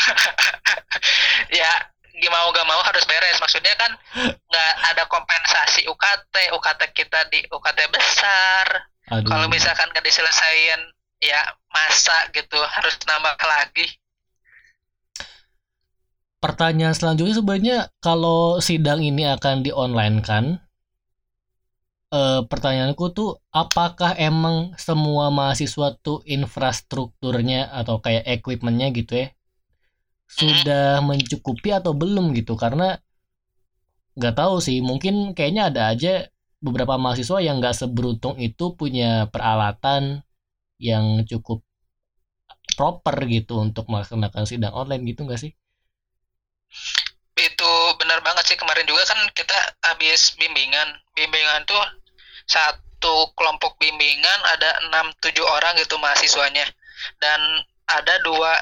ya 1.62 1.72
gimana 2.18 2.50
gak 2.54 2.70
mau 2.70 2.82
harus 2.82 3.04
beres. 3.06 3.38
Maksudnya 3.42 3.76
kan 3.78 3.92
nggak 4.18 4.74
ada 4.94 5.04
kompensasi 5.10 5.86
UKT 5.90 6.54
UKT 6.54 6.82
kita 6.94 7.28
di 7.30 7.46
UKT 7.50 7.80
besar. 7.94 8.66
Kalau 9.12 9.46
misalkan 9.52 9.92
nggak 9.92 10.06
diselesaikan 10.06 10.82
ya 11.22 11.42
masa 11.72 12.16
gitu 12.36 12.58
harus 12.58 12.96
nambah 13.08 13.38
lagi 13.46 13.86
Pertanyaan 16.42 16.98
selanjutnya 16.98 17.38
sebenarnya 17.38 17.78
kalau 18.02 18.58
sidang 18.58 19.06
ini 19.06 19.30
akan 19.30 19.62
di 19.62 19.70
online 19.70 20.26
kan? 20.26 20.58
Eh, 22.12 22.42
pertanyaanku 22.44 23.06
tuh 23.16 23.40
apakah 23.56 24.12
emang 24.20 24.76
semua 24.76 25.32
mahasiswa 25.32 25.96
tuh 26.04 26.20
infrastrukturnya 26.28 27.72
atau 27.72 28.04
kayak 28.04 28.28
equipmentnya 28.36 28.92
gitu 28.92 29.14
ya 29.22 29.28
sudah 30.28 31.00
mencukupi 31.08 31.70
atau 31.72 31.92
belum 31.96 32.36
gitu 32.36 32.60
karena 32.60 33.00
nggak 34.20 34.36
tahu 34.36 34.56
sih 34.60 34.84
mungkin 34.84 35.32
kayaknya 35.32 35.72
ada 35.72 35.82
aja 35.92 36.14
beberapa 36.60 37.00
mahasiswa 37.00 37.40
yang 37.48 37.64
nggak 37.64 37.80
seberuntung 37.80 38.36
itu 38.44 38.76
punya 38.76 39.32
peralatan 39.32 40.20
yang 40.82 41.22
cukup 41.30 41.62
proper 42.74 43.16
gitu 43.30 43.62
untuk 43.62 43.86
melaksanakan 43.86 44.50
sidang 44.50 44.74
online 44.74 45.06
gitu 45.06 45.24
nggak 45.30 45.38
sih? 45.38 45.54
itu 47.42 47.74
benar 47.98 48.22
banget 48.22 48.54
sih 48.54 48.58
kemarin 48.58 48.86
juga 48.86 49.02
kan 49.04 49.20
kita 49.34 49.58
habis 49.82 50.38
bimbingan 50.38 50.94
bimbingan 51.18 51.66
tuh 51.66 51.82
satu 52.46 53.34
kelompok 53.34 53.76
bimbingan 53.82 54.40
ada 54.56 54.78
6-7 55.20 55.42
orang 55.42 55.74
gitu 55.82 55.98
mahasiswanya 55.98 56.64
dan 57.18 57.42
ada 57.90 58.14
dua 58.22 58.56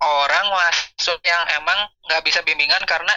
orang 0.00 0.46
masuk 0.48 1.20
yang 1.22 1.44
emang 1.60 1.76
nggak 2.08 2.24
bisa 2.24 2.40
bimbingan 2.42 2.80
karena 2.88 3.14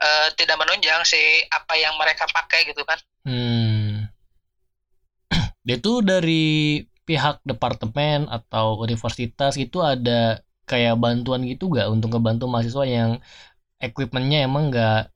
eh, 0.00 0.28
tidak 0.34 0.56
menunjang 0.56 1.04
si 1.04 1.20
apa 1.52 1.76
yang 1.76 1.94
mereka 2.00 2.24
pakai 2.32 2.64
gitu 2.64 2.82
kan 2.82 2.96
Hmm. 3.20 4.08
Dia 5.66 5.76
tuh 5.76 6.00
dari 6.00 6.80
pihak 7.10 7.42
departemen 7.42 8.30
atau 8.30 8.78
universitas 8.86 9.58
itu 9.58 9.82
ada 9.82 10.38
kayak 10.70 10.94
bantuan 11.02 11.42
gitu 11.42 11.66
gak 11.74 11.90
untuk 11.90 12.14
ngebantu 12.14 12.46
mahasiswa 12.46 12.86
yang 12.86 13.10
equipmentnya 13.82 14.46
emang 14.46 14.70
nggak 14.70 15.10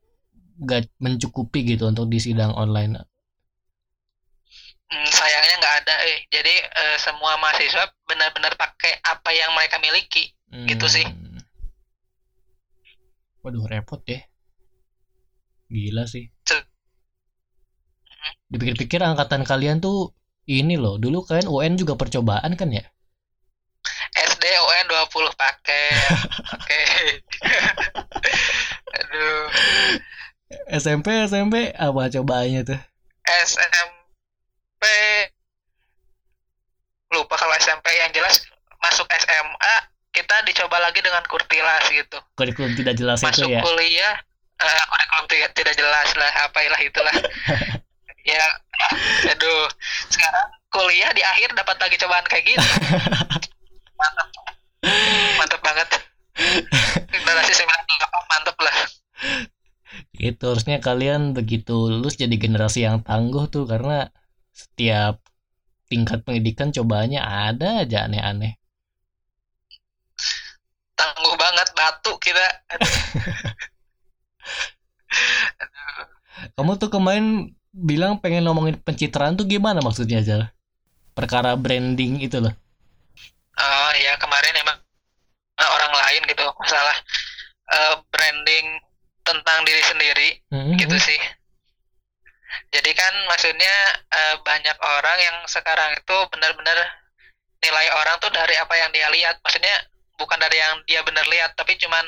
nggak 0.66 0.82
mencukupi 0.98 1.62
gitu 1.62 1.86
untuk 1.86 2.10
di 2.10 2.18
sidang 2.18 2.50
online. 2.58 2.98
Hmm, 4.90 5.08
sayangnya 5.10 5.54
nggak 5.62 5.76
ada 5.86 5.94
eh 6.10 6.18
jadi 6.34 6.54
eh, 6.66 6.96
semua 6.98 7.38
mahasiswa 7.38 7.86
benar-benar 8.10 8.58
pakai 8.58 8.98
apa 9.06 9.30
yang 9.30 9.54
mereka 9.54 9.78
miliki 9.78 10.34
Gitu 10.62 10.86
sih. 10.86 11.02
Hmm. 11.02 11.42
Waduh 13.42 13.66
repot 13.66 13.98
deh. 14.06 14.22
Gila 15.66 16.06
sih. 16.06 16.30
Dipikir-pikir 18.46 19.02
angkatan 19.02 19.42
kalian 19.42 19.82
tuh 19.82 20.14
ini 20.44 20.76
loh, 20.76 21.00
dulu 21.00 21.24
kalian 21.24 21.48
UN 21.48 21.74
juga 21.80 21.96
percobaan 21.96 22.52
kan 22.56 22.68
ya? 22.68 22.84
SD 24.14 24.44
UN 24.46 24.86
20 24.86 25.34
paket 25.34 25.98
oke 26.54 26.82
aduh. 28.94 29.44
SMP 30.70 31.06
SMP 31.26 31.74
apa 31.74 32.00
cobaannya 32.14 32.62
tuh? 32.62 32.80
SMP 33.26 34.84
lupa 37.10 37.34
kalau 37.34 37.54
SMP 37.58 37.90
yang 37.98 38.10
jelas 38.14 38.46
masuk 38.82 39.06
SMA 39.10 39.74
kita 40.14 40.46
dicoba 40.46 40.78
lagi 40.78 41.02
dengan 41.02 41.26
kurtilas 41.26 41.90
gitu. 41.90 42.18
Kurikulum 42.38 42.78
tidak 42.78 42.94
jelas 42.94 43.18
masuk 43.18 43.50
itu 43.50 43.58
ya? 43.58 43.60
kuliah 43.66 44.14
eh 44.54 44.82
kurikulum 44.86 45.26
tidak, 45.26 45.50
tidak 45.58 45.74
jelas 45.74 46.08
lah 46.14 46.30
apalah 46.46 46.80
itulah 46.80 47.14
ya 48.24 48.44
aduh. 49.32 49.68
Sekarang 50.10 50.48
kuliah 50.74 51.10
di 51.14 51.22
akhir 51.22 51.54
dapat 51.54 51.76
lagi 51.78 51.96
cobaan 52.02 52.26
kayak 52.26 52.44
gitu 52.50 52.58
mantap 54.00 54.30
mantap 55.38 55.60
banget. 55.62 55.88
Generasi 57.14 57.52
98 57.62 58.32
mantap 58.32 58.56
lah. 58.58 58.76
Itu 60.18 60.44
harusnya 60.50 60.82
kalian 60.82 61.30
begitu 61.30 61.86
lulus 61.88 62.18
jadi 62.18 62.34
generasi 62.34 62.82
yang 62.82 63.06
tangguh 63.06 63.46
tuh 63.46 63.70
karena 63.70 64.10
setiap 64.50 65.22
tingkat 65.86 66.26
pendidikan 66.26 66.74
cobaannya 66.74 67.22
ada 67.22 67.86
aja 67.86 68.10
aneh-aneh. 68.10 68.58
Tangguh 70.98 71.34
banget 71.38 71.68
batu 71.74 72.18
kita 72.18 72.46
kamu 76.58 76.72
tuh 76.82 76.90
kemarin 76.90 77.54
bilang 77.74 78.22
pengen 78.22 78.46
ngomongin 78.46 78.78
pencitraan 78.78 79.34
tuh 79.34 79.50
gimana 79.50 79.82
maksudnya 79.82 80.22
aja 80.22 80.54
perkara 81.14 81.58
branding 81.58 82.22
itu 82.22 82.38
loh. 82.38 82.54
Oh 83.58 83.90
ya 83.98 84.14
kemarin 84.18 84.54
emang 84.62 84.78
orang 85.58 85.92
lain 85.94 86.22
gitu 86.30 86.42
masalah 86.58 86.96
eh, 87.74 87.94
branding 88.14 88.78
tentang 89.26 89.58
diri 89.66 89.82
sendiri 89.82 90.28
Mhm. 90.54 90.78
gitu 90.78 90.96
sih. 91.02 91.18
Jadi 92.70 92.90
kan 92.94 93.14
maksudnya 93.26 93.74
eh, 94.14 94.36
banyak 94.42 94.76
orang 94.78 95.18
yang 95.18 95.36
sekarang 95.50 95.98
itu 95.98 96.16
benar-benar 96.30 96.78
nilai 97.58 97.86
orang 97.98 98.16
tuh 98.22 98.30
dari 98.30 98.54
apa 98.54 98.74
yang 98.78 98.90
dia 98.94 99.08
lihat. 99.10 99.42
Maksudnya 99.42 99.74
bukan 100.14 100.38
dari 100.38 100.58
yang 100.62 100.78
dia 100.86 101.02
benar 101.02 101.26
lihat 101.26 101.58
tapi 101.58 101.74
cuman 101.74 102.06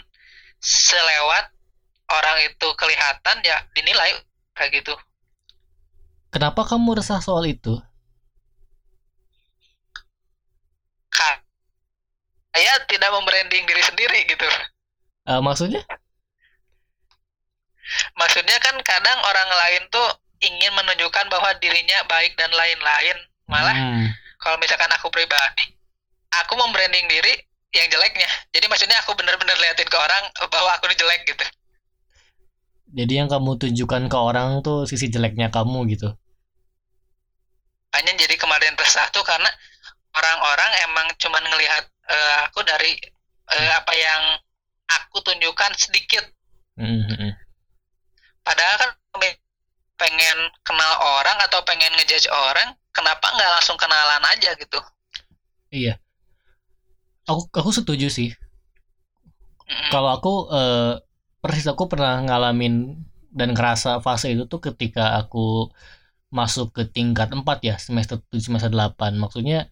selewat 0.62 1.50
orang 2.06 2.38
itu 2.46 2.68
kelihatan 2.78 3.36
ya 3.42 3.66
dinilai 3.74 4.14
kayak 4.54 4.72
gitu 4.82 4.94
kenapa 6.34 6.62
kamu 6.70 6.98
resah 6.98 7.20
soal 7.22 7.44
itu? 7.46 7.74
Saya 12.56 12.72
tidak 12.88 13.12
membranding 13.12 13.68
diri 13.68 13.82
sendiri 13.84 14.20
gitu. 14.32 14.48
Eh, 15.28 15.40
maksudnya? 15.44 15.84
Maksudnya 18.16 18.56
kan 18.64 18.74
kadang 18.82 19.18
orang 19.22 19.50
lain 19.52 19.82
tuh 19.92 20.08
ingin 20.40 20.72
menunjukkan 20.72 21.28
bahwa 21.28 21.52
dirinya 21.60 22.00
baik 22.08 22.32
dan 22.40 22.48
lain-lain. 22.50 23.16
Malah 23.46 23.76
Hmm. 23.76 24.08
kalau 24.42 24.56
misalkan 24.58 24.90
aku 24.96 25.12
pribadi 25.12 25.76
aku 26.42 26.56
membranding 26.58 27.06
diri 27.06 27.34
yang 27.76 27.86
jeleknya. 27.92 28.26
Jadi 28.56 28.66
maksudnya 28.72 28.96
aku 29.04 29.12
bener-bener 29.14 29.54
liatin 29.60 29.86
ke 29.86 29.98
orang 30.00 30.24
bahwa 30.48 30.74
aku 30.74 30.88
ini 30.88 30.96
jelek 30.96 31.20
gitu 31.28 31.44
jadi 32.92 33.24
yang 33.24 33.28
kamu 33.30 33.58
tunjukkan 33.58 34.06
ke 34.06 34.18
orang 34.18 34.62
tuh 34.62 34.86
sisi 34.86 35.10
jeleknya 35.10 35.50
kamu 35.50 35.86
gitu. 35.90 36.14
Hanya 37.94 38.12
jadi 38.14 38.36
kemarin 38.36 38.76
resah 38.76 39.08
tuh 39.10 39.24
karena 39.24 39.48
orang-orang 40.14 40.70
emang 40.86 41.06
cuman 41.16 41.44
ngelihat 41.48 41.84
eh, 42.06 42.36
aku 42.46 42.60
dari 42.62 42.92
eh, 43.56 43.70
apa 43.74 43.92
yang 43.96 44.22
aku 44.86 45.22
tunjukkan 45.22 45.72
sedikit. 45.74 46.24
Mhm. 46.76 47.32
padahal 48.44 48.76
kan 48.76 48.90
pengen 49.96 50.38
kenal 50.60 50.92
orang 51.00 51.40
atau 51.48 51.64
pengen 51.64 51.88
ngejudge 51.96 52.28
orang 52.28 52.76
kenapa 52.92 53.32
nggak 53.32 53.50
langsung 53.56 53.80
kenalan 53.80 54.20
aja 54.28 54.52
gitu? 54.60 54.76
Iya. 55.72 55.96
Aku 57.24 57.48
aku 57.48 57.72
setuju 57.72 58.12
sih. 58.12 58.36
Mm-mm. 59.66 59.90
kalau 59.90 60.14
aku 60.14 60.34
eh, 60.54 60.94
persis 61.46 61.70
aku 61.70 61.86
pernah 61.86 62.18
ngalamin 62.26 62.98
dan 63.30 63.54
ngerasa 63.54 64.02
fase 64.02 64.34
itu 64.34 64.50
tuh 64.50 64.58
ketika 64.58 65.14
aku 65.22 65.70
masuk 66.34 66.74
ke 66.74 66.82
tingkat 66.90 67.30
4 67.30 67.46
ya 67.62 67.78
semester 67.78 68.18
7 68.18 68.42
semester 68.42 68.70
8 68.74 69.14
maksudnya 69.14 69.70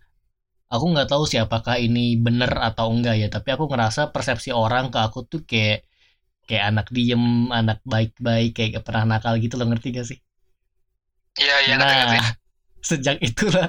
aku 0.71 0.95
nggak 0.95 1.11
tahu 1.11 1.27
sih 1.27 1.43
apakah 1.43 1.83
ini 1.83 2.15
bener 2.15 2.55
atau 2.63 2.95
enggak 2.95 3.19
ya 3.19 3.27
tapi 3.27 3.51
aku 3.51 3.67
ngerasa 3.67 4.15
persepsi 4.15 4.55
orang 4.55 4.95
ke 4.95 5.03
aku 5.03 5.27
tuh 5.27 5.43
kayak 5.43 5.83
kayak 6.47 6.65
anak 6.71 6.87
diem 6.95 7.51
anak 7.51 7.83
baik-baik 7.83 8.55
kayak 8.55 8.79
gak 8.79 8.87
pernah 8.87 9.19
nakal 9.19 9.35
gitu 9.43 9.59
loh 9.59 9.67
ngerti 9.67 9.89
gak 9.99 10.07
sih 10.07 10.19
iya 11.43 11.57
iya 11.67 11.75
ngerti, 11.75 11.95
ngerti. 11.99 12.19
nah 12.23 12.31
sejak 12.89 13.17
itulah 13.19 13.69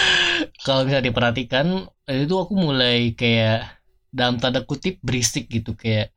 kalau 0.64 0.88
bisa 0.88 1.04
diperhatikan 1.04 1.84
itu 2.08 2.34
aku 2.38 2.54
mulai 2.56 3.12
kayak 3.12 3.68
dalam 4.08 4.40
tanda 4.40 4.64
kutip 4.64 4.96
berisik 5.04 5.52
gitu 5.52 5.76
kayak 5.76 6.14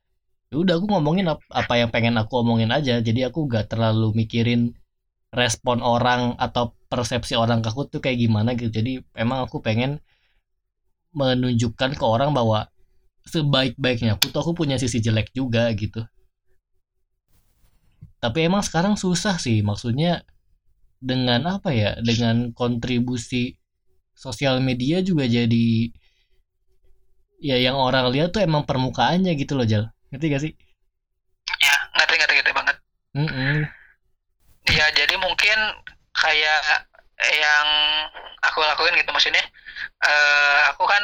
udah 0.54 0.74
aku 0.78 0.86
ngomongin 0.92 1.26
ap- 1.32 1.50
apa 1.50 1.74
yang 1.80 1.90
pengen 1.94 2.14
aku 2.20 2.42
omongin 2.42 2.70
aja. 2.70 3.02
Jadi 3.02 3.26
aku 3.26 3.46
gak 3.50 3.72
terlalu 3.72 4.14
mikirin 4.14 4.74
respon 5.34 5.82
orang 5.82 6.38
atau 6.38 6.74
persepsi 6.90 7.34
orang 7.34 7.60
ke 7.64 7.68
aku 7.72 7.82
tuh 7.90 8.00
kayak 8.04 8.18
gimana 8.22 8.54
gitu. 8.58 8.70
Jadi 8.70 8.92
emang 9.18 9.46
aku 9.46 9.58
pengen 9.64 9.98
menunjukkan 11.16 11.96
ke 11.98 12.04
orang 12.04 12.30
bahwa 12.36 12.68
sebaik-baiknya 13.26 14.14
aku 14.16 14.30
tuh 14.30 14.40
aku 14.44 14.52
punya 14.54 14.76
sisi 14.78 14.98
jelek 15.02 15.34
juga 15.34 15.66
gitu. 15.74 16.06
Tapi 18.22 18.38
emang 18.48 18.62
sekarang 18.64 18.94
susah 18.96 19.36
sih. 19.40 19.60
Maksudnya 19.66 20.22
dengan 21.02 21.42
apa 21.46 21.70
ya? 21.74 21.98
Dengan 22.00 22.52
kontribusi 22.54 23.56
sosial 24.16 24.64
media 24.64 25.04
juga 25.04 25.28
jadi 25.28 25.92
ya 27.40 27.56
yang 27.60 27.76
orang 27.76 28.08
lihat 28.12 28.32
tuh 28.32 28.40
emang 28.44 28.64
permukaannya 28.64 29.32
gitu 29.36 29.52
loh 29.58 29.68
Jal 29.68 29.84
ngerti 30.10 30.26
gak 30.30 30.42
sih 30.42 30.52
ya 31.62 31.74
ngerti 31.96 32.14
ngerti 32.18 32.34
ngerti 32.38 32.52
banget 32.52 32.76
Mm-mm. 33.16 33.56
ya 34.68 34.86
jadi 34.92 35.14
mungkin 35.16 35.58
kayak 36.12 36.60
yang 37.20 37.68
aku 38.44 38.60
lakuin 38.60 38.96
gitu 38.98 39.10
maksudnya 39.10 39.42
eh 40.04 40.60
aku 40.68 40.84
kan 40.84 41.00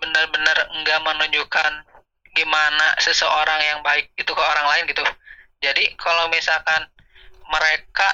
benar-benar 0.00 0.56
enggak 0.72 0.98
menunjukkan 1.04 1.72
gimana 2.32 2.96
seseorang 2.96 3.60
yang 3.60 3.80
baik 3.84 4.08
itu 4.16 4.32
ke 4.32 4.42
orang 4.42 4.66
lain 4.72 4.84
gitu 4.88 5.04
jadi 5.60 5.92
kalau 6.00 6.32
misalkan 6.32 6.88
mereka 7.52 8.08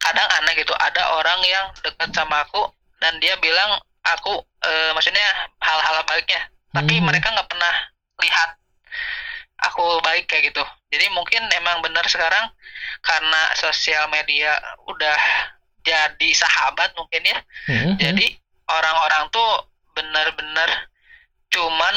kadang 0.00 0.24
aneh 0.40 0.56
gitu 0.56 0.72
ada 0.80 1.12
orang 1.20 1.38
yang 1.44 1.68
dekat 1.84 2.08
sama 2.16 2.40
aku 2.48 2.64
dan 2.98 3.12
dia 3.20 3.36
bilang 3.38 3.76
aku 4.08 4.40
eh, 4.64 4.90
maksudnya 4.96 5.28
hal-hal 5.60 6.00
baiknya 6.08 6.40
tapi 6.72 6.96
Mhm. 6.96 7.04
mereka 7.04 7.28
nggak 7.28 7.48
pernah 7.48 7.74
lihat 8.24 8.50
aku 9.62 9.98
baik 10.06 10.30
kayak 10.30 10.54
gitu. 10.54 10.62
Jadi 10.94 11.06
mungkin 11.12 11.42
emang 11.58 11.82
benar 11.82 12.06
sekarang 12.06 12.50
karena 13.02 13.42
sosial 13.58 14.06
media 14.10 14.54
udah 14.86 15.18
jadi 15.82 16.30
sahabat 16.34 16.92
mungkin 16.98 17.22
ya. 17.24 17.38
Mhm. 17.70 17.92
jadi 17.96 18.26
orang-orang 18.68 19.24
tuh 19.32 19.50
benar-benar 19.96 20.70
cuman 21.48 21.94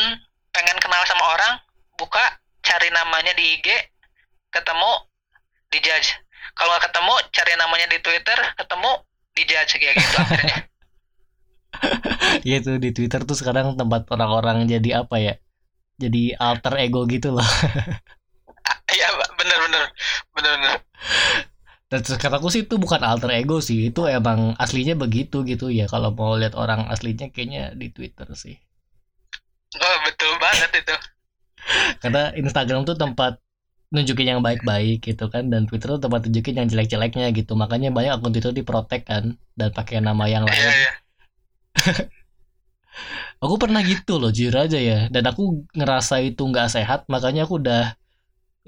pengen 0.56 0.78
kenal 0.80 1.04
sama 1.06 1.26
orang 1.36 1.54
buka 2.00 2.24
cari 2.64 2.88
namanya 2.90 3.36
di 3.36 3.60
IG 3.60 3.68
ketemu 4.52 4.92
dijudge. 5.72 6.16
Kalau 6.56 6.76
nggak 6.76 6.92
ketemu 6.92 7.14
cari 7.32 7.54
namanya 7.60 7.88
di 7.92 7.98
Twitter 8.00 8.40
ketemu 8.56 8.92
dijudge 9.36 9.74
kayak 9.80 9.96
gitu 10.00 10.16
akhirnya. 10.20 10.58
Ya 12.46 12.62
tuh 12.62 12.78
di 12.78 12.94
Twitter 12.94 13.24
tuh 13.26 13.34
sekarang 13.34 13.74
tempat 13.80 14.06
orang-orang 14.12 14.68
jadi 14.70 15.04
apa 15.04 15.18
ya 15.18 15.34
jadi 15.98 16.36
alter 16.40 16.74
ego 16.80 17.04
gitu 17.10 17.36
loh. 17.36 17.48
Iya 18.92 19.08
bener-bener 19.40 19.88
bener-bener 20.36 20.84
dan 21.92 22.08
sekarang 22.08 22.40
aku 22.40 22.48
sih 22.48 22.64
itu 22.64 22.80
bukan 22.80 23.04
alter 23.04 23.36
ego 23.36 23.60
sih. 23.60 23.92
Itu 23.92 24.08
emang 24.08 24.56
aslinya 24.56 24.96
begitu 24.96 25.44
gitu 25.44 25.68
ya. 25.68 25.92
Kalau 25.92 26.16
mau 26.16 26.40
lihat 26.40 26.56
orang 26.56 26.88
aslinya 26.88 27.28
kayaknya 27.28 27.76
di 27.76 27.92
Twitter 27.92 28.32
sih. 28.32 28.56
Oh 29.76 29.96
betul 30.08 30.32
banget 30.40 30.72
itu. 30.72 30.96
Karena 32.02 32.32
Instagram 32.32 32.88
tuh 32.88 32.96
tempat 32.96 33.44
nunjukin 33.92 34.40
yang 34.40 34.40
baik-baik 34.40 35.04
gitu 35.04 35.28
kan. 35.28 35.52
Dan 35.52 35.68
Twitter 35.68 35.92
tuh 36.00 36.00
tempat 36.00 36.24
nunjukin 36.32 36.64
yang 36.64 36.68
jelek-jeleknya 36.72 37.28
gitu. 37.36 37.60
Makanya 37.60 37.92
banyak 37.92 38.24
akun 38.24 38.32
Twitter 38.32 38.56
diprotek 38.56 39.04
kan. 39.04 39.36
Dan 39.52 39.76
pakai 39.76 40.00
nama 40.00 40.32
yang 40.32 40.48
iya 40.48 40.56
lain. 40.56 40.72
iya 40.72 40.92
aku 43.42 43.56
pernah 43.58 43.82
gitu 43.82 44.22
loh 44.22 44.30
jujur 44.30 44.54
aja 44.54 44.78
ya. 44.78 45.00
Dan 45.10 45.26
aku 45.26 45.66
ngerasa 45.74 46.22
itu 46.22 46.46
nggak 46.46 46.70
sehat 46.70 47.00
makanya 47.10 47.50
aku 47.50 47.58
udah 47.58 47.98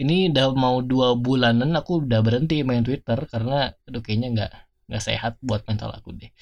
ini 0.01 0.33
udah 0.33 0.57
mau 0.57 0.81
dua 0.81 1.13
bulanan 1.13 1.69
aku 1.77 2.01
udah 2.01 2.19
berhenti 2.25 2.65
main 2.65 2.81
Twitter 2.81 3.15
karena 3.29 3.69
aduh 3.86 4.01
kayaknya 4.01 4.27
nggak 4.33 4.51
nggak 4.89 5.03
sehat 5.05 5.38
buat 5.45 5.62
mental 5.69 5.93
aku 5.93 6.17
deh. 6.17 6.33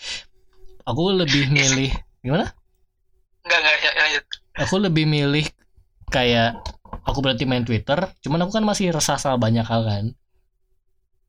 Aku 0.88 1.12
lebih 1.12 1.52
milih 1.52 1.92
gimana? 2.24 2.50
Enggak 3.44 3.60
enggak 3.60 3.76
ya, 3.84 3.92
lanjut. 4.00 4.24
Aku 4.64 4.76
lebih 4.80 5.06
milih 5.06 5.46
kayak 6.08 6.58
aku 7.04 7.20
berhenti 7.20 7.46
main 7.48 7.68
Twitter 7.68 8.00
cuman 8.24 8.48
aku 8.48 8.52
kan 8.60 8.66
masih 8.68 8.96
resah 8.96 9.20
sama 9.20 9.38
banyak 9.38 9.68
hal 9.68 9.84
kan. 9.84 10.06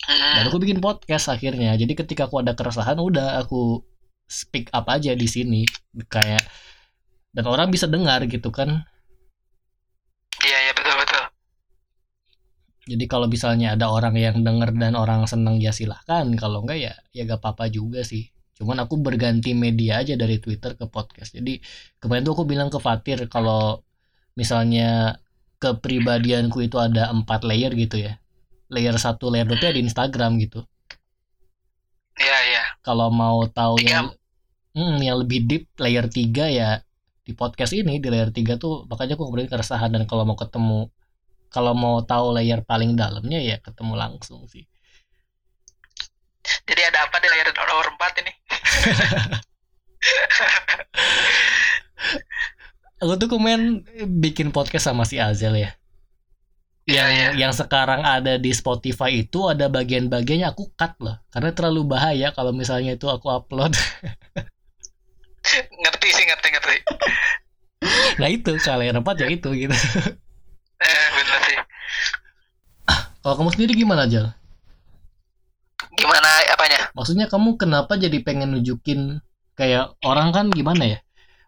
Mm-mm. 0.03 0.35
dan 0.35 0.51
aku 0.51 0.59
bikin 0.59 0.83
podcast 0.83 1.31
akhirnya 1.31 1.79
jadi 1.79 1.95
ketika 1.95 2.27
aku 2.27 2.43
ada 2.43 2.59
keresahan 2.59 2.99
udah 2.99 3.39
aku 3.39 3.87
speak 4.33 4.73
up 4.73 4.89
aja 4.89 5.13
di 5.13 5.29
sini. 5.29 5.63
Kayak 6.09 6.49
dan 7.33 7.45
orang 7.49 7.69
bisa 7.73 7.89
dengar 7.89 8.21
gitu 8.29 8.53
kan. 8.53 8.85
Iya 10.45 10.59
iya 10.69 10.73
betul 10.77 10.95
betul. 11.01 11.23
Jadi 12.83 13.05
kalau 13.07 13.27
misalnya 13.31 13.79
ada 13.79 13.89
orang 13.89 14.15
yang 14.19 14.43
denger 14.45 14.75
dan 14.77 14.95
orang 14.99 15.25
seneng 15.25 15.57
ya 15.59 15.73
silahkan. 15.73 16.29
Kalau 16.37 16.63
enggak 16.67 16.79
ya 16.79 16.93
ya 17.17 17.23
gak 17.25 17.41
apa-apa 17.41 17.73
juga 17.73 18.05
sih. 18.05 18.29
Cuman 18.59 18.85
aku 18.85 19.01
berganti 19.01 19.57
media 19.57 20.05
aja 20.05 20.15
dari 20.15 20.39
Twitter 20.39 20.77
ke 20.77 20.85
podcast. 20.87 21.33
Jadi 21.33 21.59
kemarin 21.99 22.23
tuh 22.27 22.35
aku 22.37 22.45
bilang 22.45 22.69
ke 22.69 22.79
Fatir 22.79 23.27
kalau 23.33 23.81
misalnya 24.37 25.17
kepribadianku 25.63 26.59
itu 26.61 26.77
ada 26.77 27.09
empat 27.15 27.47
layer 27.49 27.73
gitu 27.73 28.03
ya. 28.03 28.19
Layer 28.73 28.97
satu 28.99 29.31
layer 29.31 29.47
dua 29.49 29.73
di 29.73 29.81
Instagram 29.81 30.37
gitu. 30.43 30.67
Iya 32.19 32.39
iya. 32.51 32.65
Kalau 32.85 33.09
mau 33.09 33.47
tahu 33.47 33.81
yang 33.81 34.13
hmm, 34.77 34.99
yang 35.01 35.17
lebih 35.23 35.47
deep 35.49 35.65
layer 35.79 36.05
3 36.09 36.51
ya 36.53 36.83
di 37.23 37.33
podcast 37.39 37.71
ini 37.73 38.03
di 38.03 38.11
layer 38.11 38.35
3 38.35 38.59
tuh 38.59 38.83
makanya 38.91 39.15
aku 39.15 39.23
ngobrolin 39.27 39.47
keresahan 39.51 39.95
dan 39.95 40.03
kalau 40.11 40.27
mau 40.27 40.35
ketemu 40.35 40.91
kalau 41.53 41.73
mau 41.77 42.03
tahu 42.03 42.35
layer 42.35 42.67
paling 42.67 42.99
dalamnya 42.99 43.39
ya 43.39 43.57
ketemu 43.63 43.95
langsung 43.95 44.49
sih. 44.51 44.67
Jadi 46.43 46.83
ada 46.83 47.07
apa 47.07 47.23
di 47.23 47.29
layar 47.31 47.55
nomor 47.55 47.87
4 47.95 48.21
ini? 48.25 48.33
Aku 53.03 53.19
tuh 53.19 53.27
kemarin 53.31 53.83
bikin 54.23 54.55
podcast 54.55 54.87
sama 54.91 55.03
si 55.03 55.19
Azel 55.19 55.59
ya. 55.59 55.75
Iya, 56.83 57.03
Yang 57.03 57.11
iya. 57.15 57.31
yang 57.47 57.53
sekarang 57.55 58.03
ada 58.03 58.39
di 58.39 58.51
Spotify 58.51 59.23
itu 59.23 59.47
ada 59.47 59.71
bagian-bagiannya 59.71 60.51
aku 60.51 60.71
cut 60.75 60.99
loh. 60.99 61.19
Karena 61.31 61.55
terlalu 61.55 61.87
bahaya 61.87 62.35
kalau 62.35 62.51
misalnya 62.51 62.95
itu 62.99 63.07
aku 63.07 63.31
upload. 63.31 63.75
ngerti 65.83 66.09
sih, 66.15 66.25
ngerti, 66.27 66.49
ngerti. 66.55 66.77
nah 68.21 68.29
itu 68.31 68.55
kalau 68.63 68.87
yang 68.87 68.99
empat 69.03 69.17
ya 69.23 69.29
itu 69.29 69.49
gitu. 69.55 69.75
Eh, 70.83 71.07
bener 71.15 71.39
sih. 71.47 71.59
Kalau 73.23 73.35
kamu 73.39 73.51
sendiri 73.55 73.73
gimana 73.79 74.11
Jal? 74.11 74.35
Gimana 75.95 76.29
apanya? 76.51 76.91
Maksudnya 76.91 77.31
kamu 77.31 77.55
kenapa 77.55 77.95
jadi 77.95 78.19
pengen 78.27 78.59
nunjukin 78.59 79.23
kayak 79.55 79.95
orang 80.03 80.35
kan 80.35 80.51
gimana 80.51 80.99
ya? 80.99 80.99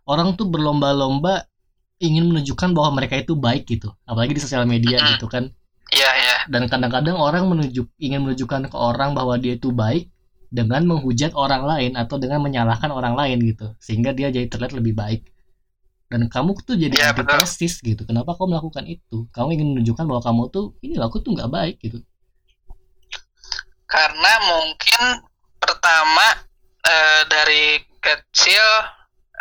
Orang 0.06 0.38
tuh 0.38 0.46
berlomba-lomba 0.46 1.50
ingin 1.98 2.30
menunjukkan 2.30 2.70
bahwa 2.78 3.02
mereka 3.02 3.18
itu 3.18 3.34
baik 3.34 3.66
gitu. 3.66 3.90
Apalagi 4.06 4.38
di 4.38 4.42
sosial 4.42 4.70
media 4.70 5.02
Mm-mm. 5.02 5.18
gitu 5.18 5.26
kan. 5.26 5.50
Iya, 5.90 6.10
iya. 6.14 6.36
Dan 6.46 6.70
kadang-kadang 6.70 7.18
orang 7.18 7.50
menunjuk 7.50 7.90
ingin 7.98 8.22
menunjukkan 8.22 8.70
ke 8.70 8.76
orang 8.78 9.18
bahwa 9.18 9.34
dia 9.42 9.58
itu 9.58 9.74
baik 9.74 10.13
dengan 10.54 10.86
menghujat 10.86 11.34
orang 11.34 11.66
lain 11.66 11.98
atau 11.98 12.14
dengan 12.22 12.38
menyalahkan 12.38 12.86
orang 12.94 13.18
lain 13.18 13.42
gitu. 13.42 13.74
Sehingga 13.82 14.14
dia 14.14 14.30
jadi 14.30 14.46
terlihat 14.46 14.70
lebih 14.78 14.94
baik. 14.94 15.26
Dan 16.06 16.30
kamu 16.30 16.54
tuh 16.62 16.78
jadi 16.78 16.94
betul. 16.94 17.10
antitesis 17.26 17.82
gitu. 17.82 18.06
Kenapa 18.06 18.38
kamu 18.38 18.54
melakukan 18.54 18.86
itu? 18.86 19.26
Kamu 19.34 19.50
ingin 19.50 19.74
menunjukkan 19.74 20.06
bahwa 20.06 20.22
kamu 20.22 20.42
tuh 20.54 20.78
ini 20.86 20.94
aku 21.02 21.18
tuh 21.18 21.34
nggak 21.34 21.50
baik 21.50 21.76
gitu. 21.82 21.98
Karena 23.90 24.32
mungkin 24.46 25.26
pertama 25.58 26.26
eh, 26.86 27.22
dari 27.26 27.82
kecil 27.98 28.66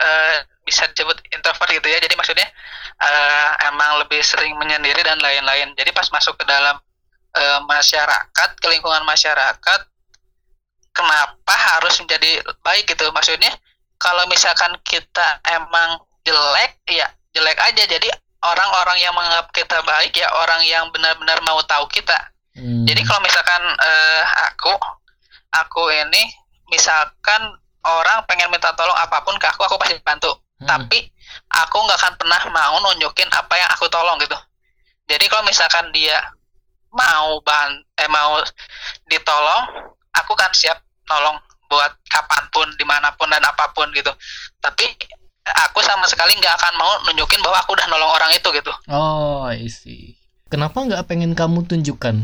eh, 0.01 0.49
bisa 0.65 0.89
disebut 0.89 1.21
introvert 1.29 1.69
gitu 1.69 1.85
ya. 1.93 2.01
Jadi 2.01 2.17
maksudnya 2.17 2.49
eh, 2.97 3.49
emang 3.69 4.01
lebih 4.01 4.25
sering 4.25 4.57
menyendiri 4.57 5.05
dan 5.05 5.21
lain-lain. 5.21 5.77
Jadi 5.77 5.93
pas 5.93 6.09
masuk 6.09 6.41
ke 6.41 6.45
dalam 6.49 6.81
eh, 7.37 7.59
masyarakat, 7.69 8.49
ke 8.57 8.67
lingkungan 8.73 9.05
masyarakat, 9.05 9.92
kenapa 11.03 11.55
harus 11.75 11.99
menjadi 11.99 12.39
baik 12.63 12.87
gitu? 12.87 13.11
Maksudnya 13.11 13.51
kalau 13.99 14.23
misalkan 14.31 14.71
kita 14.87 15.43
emang 15.51 15.99
jelek, 16.23 16.79
ya 16.87 17.11
jelek 17.35 17.59
aja. 17.59 17.83
Jadi 17.83 18.07
orang-orang 18.43 18.97
yang 19.03 19.11
menganggap 19.11 19.51
kita 19.51 19.83
baik 19.83 20.15
ya 20.15 20.27
orang 20.31 20.63
yang 20.63 20.87
benar-benar 20.95 21.43
mau 21.43 21.59
tahu 21.67 21.83
kita. 21.91 22.15
Hmm. 22.55 22.87
Jadi 22.87 23.03
kalau 23.03 23.19
misalkan 23.19 23.63
eh, 23.67 24.23
aku, 24.51 24.73
aku 25.51 25.83
ini 25.91 26.31
misalkan 26.71 27.59
orang 27.83 28.23
pengen 28.23 28.47
minta 28.47 28.71
tolong 28.79 28.95
apa 28.95 29.19
pun 29.27 29.35
ke 29.35 29.47
aku, 29.51 29.67
aku 29.67 29.75
pasti 29.75 29.99
bantu. 29.99 30.31
Hmm. 30.63 30.67
Tapi 30.71 31.11
aku 31.51 31.77
nggak 31.83 31.99
akan 31.99 32.13
pernah 32.15 32.41
mau 32.55 32.75
nunjukin 32.79 33.27
apa 33.35 33.53
yang 33.59 33.69
aku 33.75 33.91
tolong 33.91 34.15
gitu. 34.23 34.37
Jadi 35.11 35.27
kalau 35.27 35.43
misalkan 35.43 35.91
dia 35.91 36.15
mau 36.93 37.41
ban, 37.43 37.83
eh 37.99 38.07
mau 38.07 38.39
ditolong, 39.09 39.91
aku 40.13 40.37
kan 40.37 40.53
siap 40.53 40.77
nolong 41.13 41.37
buat 41.69 41.93
kapan 42.05 42.43
pun, 42.49 42.67
di 42.77 42.85
mana 42.85 43.13
pun 43.13 43.29
dan 43.29 43.41
apa 43.41 43.69
pun 43.71 43.89
gitu. 43.93 44.09
Tapi 44.59 44.85
aku 45.67 45.79
sama 45.81 46.05
sekali 46.05 46.33
nggak 46.37 46.55
akan 46.55 46.73
mau 46.77 46.91
nunjukin 47.05 47.41
bahwa 47.41 47.57
aku 47.59 47.73
udah 47.73 47.87
nolong 47.89 48.11
orang 48.11 48.31
itu 48.31 48.49
gitu. 48.53 48.71
Oh, 48.87 49.45
I 49.45 49.65
see. 49.67 50.17
Kenapa 50.47 50.79
nggak 50.79 51.09
pengen 51.09 51.33
kamu 51.33 51.65
tunjukkan? 51.65 52.21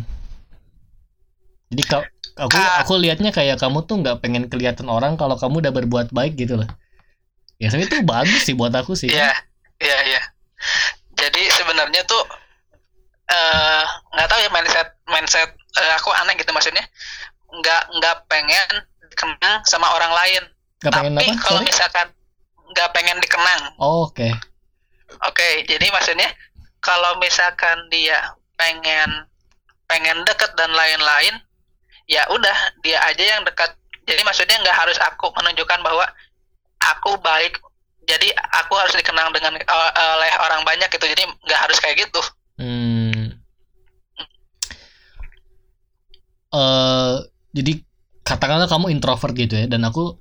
Jadi 1.69 1.83
ka- 1.85 2.09
aku 2.37 2.57
Ah. 2.57 2.81
aku 2.81 2.97
lihatnya 2.97 3.29
kayak 3.29 3.57
kamu 3.57 3.85
tuh 3.85 4.01
nggak 4.01 4.21
pengen 4.21 4.49
kelihatan 4.49 4.89
orang 4.89 5.17
kalau 5.17 5.37
kamu 5.37 5.61
udah 5.65 5.73
berbuat 5.73 6.07
baik 6.09 6.37
gitu 6.37 6.57
loh. 6.57 6.69
Ya 7.59 7.69
sebenarnya 7.69 7.89
itu 7.91 7.99
bagus 8.05 8.41
sih 8.45 8.55
buat 8.55 8.71
aku 8.71 8.95
sih. 8.95 9.11
Iya, 9.11 9.33
iya, 9.77 9.97
iya. 10.07 10.21
Jadi 11.13 11.41
sebenarnya 11.51 12.01
tuh 12.05 12.23
eh 13.29 13.83
nggak 14.15 14.25
tahu 14.25 14.39
ya 14.41 14.49
mindset 14.49 14.87
mindset 15.05 15.49
eh, 15.53 15.91
aku 15.93 16.09
aneh 16.15 16.33
gitu 16.33 16.49
maksudnya 16.49 16.81
nggak 17.51 17.83
nggak 17.97 18.15
pengen 18.29 18.69
dikenang 19.09 19.61
sama 19.65 19.89
orang 19.93 20.13
lain. 20.13 20.43
Pengen 20.79 21.15
Tapi 21.17 21.25
apa? 21.27 21.41
kalau 21.43 21.59
Sorry. 21.59 21.69
misalkan 21.69 22.07
nggak 22.69 22.89
pengen 22.93 23.17
dikenang, 23.17 23.61
Oh, 23.81 24.05
Oke. 24.05 24.29
oke. 25.25 25.49
jadi 25.65 25.89
maksudnya 25.89 26.29
kalau 26.79 27.17
misalkan 27.17 27.75
dia 27.89 28.29
pengen 28.55 29.25
pengen 29.89 30.21
deket 30.21 30.53
dan 30.53 30.69
lain-lain, 30.69 31.33
ya 32.05 32.23
udah 32.29 32.57
dia 32.85 33.01
aja 33.03 33.23
yang 33.37 33.41
dekat. 33.41 33.73
Jadi 34.05 34.21
maksudnya 34.21 34.61
nggak 34.61 34.77
harus 34.77 34.97
aku 35.01 35.33
menunjukkan 35.33 35.81
bahwa 35.81 36.05
aku 36.93 37.17
baik. 37.19 37.57
Jadi 38.05 38.29
aku 38.33 38.73
harus 38.77 38.93
dikenang 38.93 39.33
dengan 39.33 39.57
eh, 39.57 39.91
oleh 40.17 40.31
orang 40.41 40.61
banyak 40.61 40.89
gitu. 40.93 41.05
Jadi 41.09 41.25
nggak 41.45 41.61
harus 41.65 41.77
kayak 41.81 42.05
gitu. 42.05 42.21
Hmm. 42.61 43.33
Eh, 46.49 47.13
jadi 47.59 47.83
katakanlah 48.23 48.71
kamu 48.71 48.95
introvert 48.95 49.35
gitu 49.35 49.59
ya, 49.59 49.65
dan 49.67 49.83
aku 49.83 50.15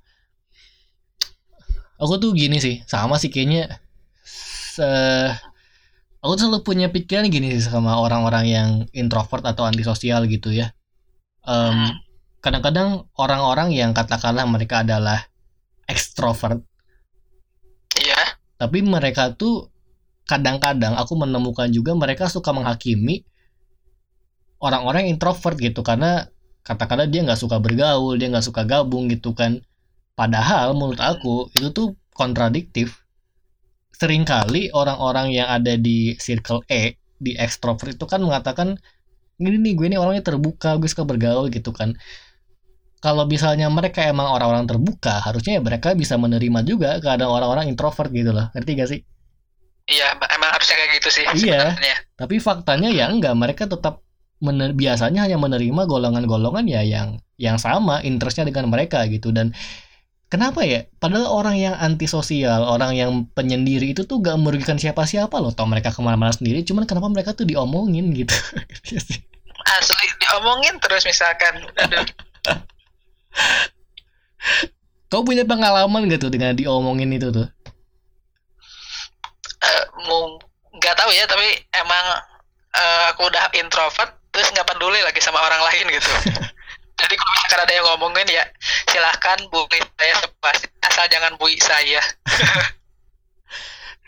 aku 1.98 2.14
tuh 2.22 2.30
gini 2.34 2.58
sih, 2.58 2.82
sama 2.90 3.18
sih 3.22 3.30
kayaknya. 3.30 3.78
Se- 4.74 5.34
aku 6.22 6.32
tuh 6.34 6.50
selalu 6.50 6.60
punya 6.66 6.86
pikiran 6.90 7.30
gini 7.30 7.54
sih 7.54 7.70
sama 7.70 7.98
orang-orang 7.98 8.44
yang 8.46 8.68
introvert 8.94 9.46
atau 9.46 9.62
antisosial 9.66 10.26
gitu 10.26 10.50
ya. 10.50 10.74
Hmm. 11.48 11.96
kadang-kadang 12.44 13.08
orang-orang 13.16 13.72
yang 13.72 13.90
katakanlah 13.96 14.44
mereka 14.44 14.84
adalah 14.86 15.26
ekstrovert, 15.88 16.60
Iya. 17.98 18.36
tapi 18.60 18.84
mereka 18.84 19.32
tuh 19.32 19.72
kadang-kadang 20.28 20.94
aku 20.94 21.16
menemukan 21.16 21.72
juga 21.72 21.96
mereka 21.96 22.28
suka 22.28 22.52
menghakimi 22.52 23.24
orang-orang 24.60 25.08
introvert 25.08 25.56
gitu 25.56 25.80
karena 25.80 26.28
katakanlah 26.68 27.08
dia 27.08 27.24
nggak 27.24 27.40
suka 27.40 27.56
bergaul 27.56 28.20
dia 28.20 28.28
nggak 28.28 28.44
suka 28.44 28.62
gabung 28.68 29.08
gitu 29.08 29.32
kan. 29.32 29.64
Padahal 30.12 30.76
menurut 30.76 31.00
aku 31.00 31.48
itu 31.56 31.72
tuh 31.72 31.96
kontradiktif. 32.12 33.00
Seringkali 33.98 34.70
orang-orang 34.70 35.34
yang 35.34 35.48
ada 35.50 35.74
di 35.74 36.14
circle 36.20 36.62
E 36.70 36.94
di 37.18 37.34
ekstrovert 37.34 37.98
itu 37.98 38.06
kan 38.06 38.22
mengatakan 38.22 38.78
ini 39.38 39.58
nih 39.58 39.72
gue 39.74 39.86
ini 39.90 39.96
orangnya 39.98 40.22
terbuka 40.22 40.78
gue 40.78 40.86
suka 40.86 41.02
bergaul 41.02 41.50
gitu 41.50 41.74
kan. 41.74 41.96
Kalau 42.98 43.26
misalnya 43.30 43.70
mereka 43.70 44.02
emang 44.06 44.26
orang-orang 44.26 44.66
terbuka 44.66 45.22
harusnya 45.22 45.58
ya 45.58 45.62
mereka 45.62 45.94
bisa 45.94 46.18
menerima 46.18 46.66
juga 46.66 46.98
keadaan 46.98 47.30
orang-orang 47.30 47.70
introvert 47.70 48.10
gitu 48.10 48.34
loh. 48.34 48.50
Ngerti 48.54 48.70
gak 48.74 48.90
sih? 48.90 49.00
Iya, 49.88 50.18
emang 50.34 50.50
harusnya 50.52 50.76
kayak 50.76 50.90
gitu 51.00 51.08
sih 51.08 51.24
Iya. 51.24 51.34
sebenarnya. 51.72 51.96
tapi 52.18 52.34
faktanya 52.42 52.90
ya 52.92 53.08
enggak 53.08 53.32
mereka 53.38 53.64
tetap 53.70 54.02
mener- 54.38 54.74
biasanya 54.74 55.26
hanya 55.26 55.38
menerima 55.40 55.82
golongan-golongan 55.86 56.64
ya 56.68 56.82
yang 56.86 57.18
yang 57.38 57.56
sama 57.58 58.02
interestnya 58.02 58.46
dengan 58.46 58.70
mereka 58.70 59.06
gitu 59.06 59.30
dan 59.30 59.54
kenapa 60.28 60.62
ya 60.66 60.84
padahal 61.00 61.26
orang 61.30 61.56
yang 61.56 61.74
antisosial 61.78 62.66
orang 62.66 62.94
yang 62.94 63.10
penyendiri 63.32 63.94
itu 63.96 64.04
tuh 64.04 64.20
gak 64.20 64.36
merugikan 64.36 64.76
siapa-siapa 64.76 65.38
loh 65.40 65.54
tau 65.54 65.64
mereka 65.64 65.88
ke 65.94 66.00
mana-mana 66.04 66.34
sendiri 66.34 66.62
cuman 66.66 66.84
kenapa 66.84 67.08
mereka 67.08 67.32
tuh 67.32 67.46
diomongin 67.48 68.10
gitu 68.12 68.34
Iya. 68.94 69.00
Asli 69.68 70.06
diomongin 70.16 70.80
terus 70.80 71.04
misalkan. 71.04 71.60
Aduh. 71.76 72.06
kau 75.08 75.24
punya 75.24 75.44
pengalaman 75.44 76.08
gak 76.08 76.20
tuh 76.20 76.32
dengan 76.32 76.56
diomongin 76.56 77.10
itu 77.12 77.28
tuh 77.28 77.48
Eh, 79.58 79.84
mau 80.06 80.38
nggak 80.70 80.94
tahu 80.94 81.10
ya, 81.10 81.26
tapi 81.26 81.50
emang 81.74 82.04
eh, 82.70 83.02
aku 83.10 83.26
udah 83.26 83.50
introvert 83.58 84.14
terus 84.38 84.54
nggak 84.54 84.68
peduli 84.70 85.02
lagi 85.02 85.18
sama 85.18 85.42
orang 85.42 85.58
lain 85.66 85.90
gitu. 85.90 86.10
Jadi 86.98 87.14
kalau 87.14 87.30
misalkan 87.34 87.60
ada 87.66 87.72
yang 87.74 87.86
ngomongin 87.94 88.26
ya 88.30 88.44
silahkan 88.86 89.38
bully 89.50 89.78
saya 89.98 90.14
sepasti 90.22 90.66
asal 90.86 91.06
jangan 91.10 91.34
bui 91.38 91.58
saya. 91.58 91.98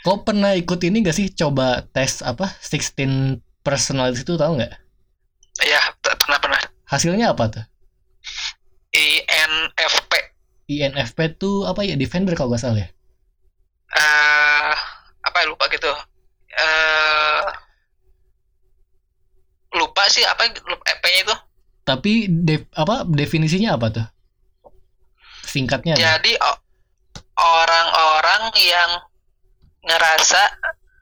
kau 0.07 0.23
pernah 0.23 0.55
ikut 0.57 0.81
ini 0.87 1.05
gak 1.05 1.13
sih 1.13 1.29
coba 1.35 1.85
tes 1.93 2.25
apa 2.25 2.49
16 2.63 3.43
personality 3.61 4.25
itu 4.25 4.39
tahu 4.39 4.57
nggak 4.57 4.73
Iya, 5.61 5.93
pernah 6.01 6.41
pernah. 6.41 6.61
Hasilnya 6.89 7.37
apa 7.37 7.45
tuh? 7.53 7.65
INFP. 8.97 10.13
INFP 10.73 11.37
tuh 11.37 11.69
apa 11.69 11.85
ya? 11.85 12.01
Defender 12.01 12.33
kalau 12.33 12.55
nggak 12.55 12.63
salah 12.63 12.81
ya? 12.81 12.89
eh 13.91 14.75
apa 15.21 15.37
ya 15.43 15.47
lupa 15.51 15.67
gitu. 15.69 15.91
eh 16.55 17.43
lupa 19.75 20.03
sih 20.11 20.23
apa 20.27 20.51
EP-nya 20.51 21.21
itu. 21.27 21.35
Tapi 21.87 22.13
def- 22.29 22.71
apa 22.75 23.07
definisinya 23.07 23.75
apa 23.79 23.87
tuh? 23.91 24.07
Singkatnya. 25.47 25.99
Jadi 25.99 26.39
orang-orang 27.39 28.53
yang 28.61 28.91
ngerasa 29.81 30.43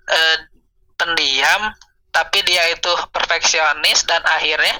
eh, 0.08 0.36
pendiam 0.94 1.74
tapi 2.14 2.40
dia 2.46 2.64
itu 2.72 2.90
perfeksionis 3.12 4.06
dan 4.08 4.22
akhirnya 4.24 4.74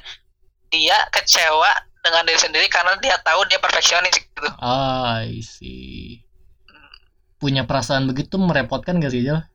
dia 0.72 0.96
kecewa 1.12 1.70
dengan 2.03 2.24
diri 2.24 2.40
sendiri 2.40 2.66
karena 2.72 2.96
dia 3.03 3.18
tahu 3.20 3.44
dia 3.46 3.61
perfeksionis 3.61 4.16
gitu. 4.16 4.48
Ah, 4.59 5.22
I 5.27 5.42
see. 5.44 6.24
Punya 7.38 7.68
perasaan 7.68 8.11
begitu 8.11 8.35
merepotkan 8.40 8.98
gak 8.98 9.14
sih, 9.14 9.22
Jal? 9.22 9.46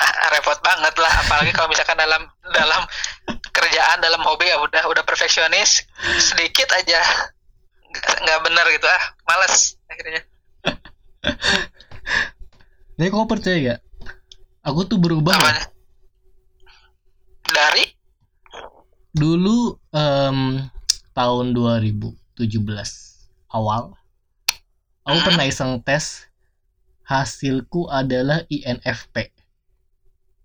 Ah, 0.00 0.28
repot 0.34 0.58
banget 0.60 0.94
lah 0.98 1.12
apalagi 1.22 1.50
kalau 1.54 1.68
misalkan 1.70 1.94
dalam 1.94 2.26
dalam 2.50 2.82
kerjaan 3.54 4.02
dalam 4.02 4.20
hobi 4.26 4.50
ya 4.50 4.58
udah 4.58 4.82
udah 4.90 5.02
perfeksionis 5.06 5.86
sedikit 6.18 6.66
aja 6.74 6.98
nggak 7.94 8.40
benar 8.42 8.66
gitu 8.70 8.86
ah 8.86 9.02
males 9.26 9.78
akhirnya 9.86 10.22
Jadi 12.94 13.10
kau 13.10 13.26
percaya 13.26 13.58
gak? 13.58 13.80
Aku 14.62 14.86
tuh 14.86 15.02
berubah 15.02 15.34
apanya 15.34 15.66
dari 17.44 17.90
Dulu 19.10 19.78
em, 19.90 20.62
tahun 21.10 21.46
2017 21.54 22.38
awal 23.50 23.94
aku 25.02 25.18
Hmm. 25.20 25.26
pernah 25.26 25.44
iseng 25.44 25.82
tes 25.82 26.30
hasilku 27.04 27.90
adalah 27.92 28.46
INFP. 28.48 29.33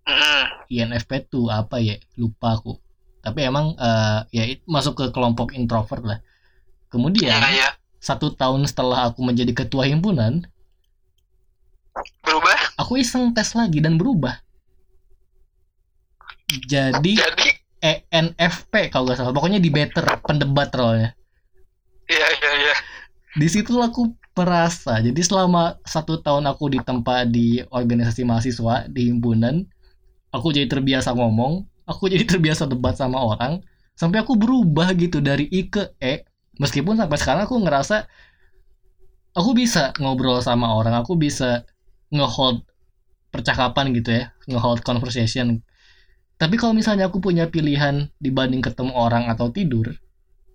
Mm, 0.10 0.44
INFP 0.74 1.30
tuh 1.30 1.54
apa 1.54 1.78
ya? 1.78 2.02
Lupa 2.18 2.58
aku. 2.58 2.82
Tapi 3.22 3.40
emang 3.46 3.78
eh, 3.78 4.20
ya 4.34 4.44
masuk 4.66 4.98
ke 4.98 5.06
kelompok 5.14 5.54
introvert 5.54 6.02
lah. 6.02 6.20
Kemudian 6.90 7.38
ya 7.38 7.50
ya 7.54 7.70
satu 8.00 8.32
tahun 8.32 8.64
setelah 8.66 9.12
aku 9.12 9.20
menjadi 9.22 9.52
ketua 9.52 9.86
himpunan, 9.86 10.48
berubah 12.24 12.80
aku 12.80 13.04
iseng 13.04 13.36
tes 13.36 13.52
lagi 13.54 13.84
dan 13.84 14.00
berubah. 14.00 14.40
Jadi 16.66 17.20
jadi 17.20 17.48
ENFP 18.10 18.90
kalau 18.90 19.12
nggak 19.12 19.20
salah. 19.20 19.36
Pokoknya 19.36 19.60
di 19.60 19.70
better 19.70 20.04
pendebat 20.24 20.72
role-nya. 20.74 21.14
ya 22.10 22.26
ya 22.26 22.52
ya 22.58 22.76
Di 23.38 23.46
situ 23.46 23.78
aku 23.78 24.16
merasa. 24.34 24.98
Jadi 25.04 25.22
selama 25.22 25.78
satu 25.86 26.24
tahun 26.24 26.50
aku 26.50 26.80
ditempa 26.80 27.28
di 27.30 27.62
organisasi 27.70 28.26
mahasiswa 28.26 28.90
di 28.90 29.12
himpunan, 29.12 29.68
aku 30.30 30.54
jadi 30.54 30.70
terbiasa 30.70 31.14
ngomong, 31.14 31.66
aku 31.86 32.10
jadi 32.10 32.26
terbiasa 32.26 32.70
debat 32.70 32.94
sama 32.94 33.22
orang, 33.22 33.62
sampai 33.98 34.22
aku 34.22 34.38
berubah 34.38 34.94
gitu 34.96 35.20
dari 35.20 35.50
I 35.50 35.70
ke 35.70 35.94
E. 36.00 36.26
Meskipun 36.60 37.00
sampai 37.00 37.18
sekarang 37.18 37.44
aku 37.48 37.56
ngerasa 37.64 38.06
aku 39.34 39.52
bisa 39.56 39.96
ngobrol 39.98 40.44
sama 40.44 40.76
orang, 40.76 40.98
aku 41.00 41.16
bisa 41.16 41.64
ngehold 42.12 42.66
percakapan 43.30 43.94
gitu 43.96 44.10
ya, 44.12 44.24
ngehold 44.50 44.82
conversation. 44.84 45.62
Tapi 46.40 46.56
kalau 46.56 46.72
misalnya 46.72 47.12
aku 47.12 47.20
punya 47.20 47.52
pilihan 47.52 48.08
dibanding 48.20 48.64
ketemu 48.64 48.96
orang 48.96 49.28
atau 49.28 49.52
tidur, 49.52 49.92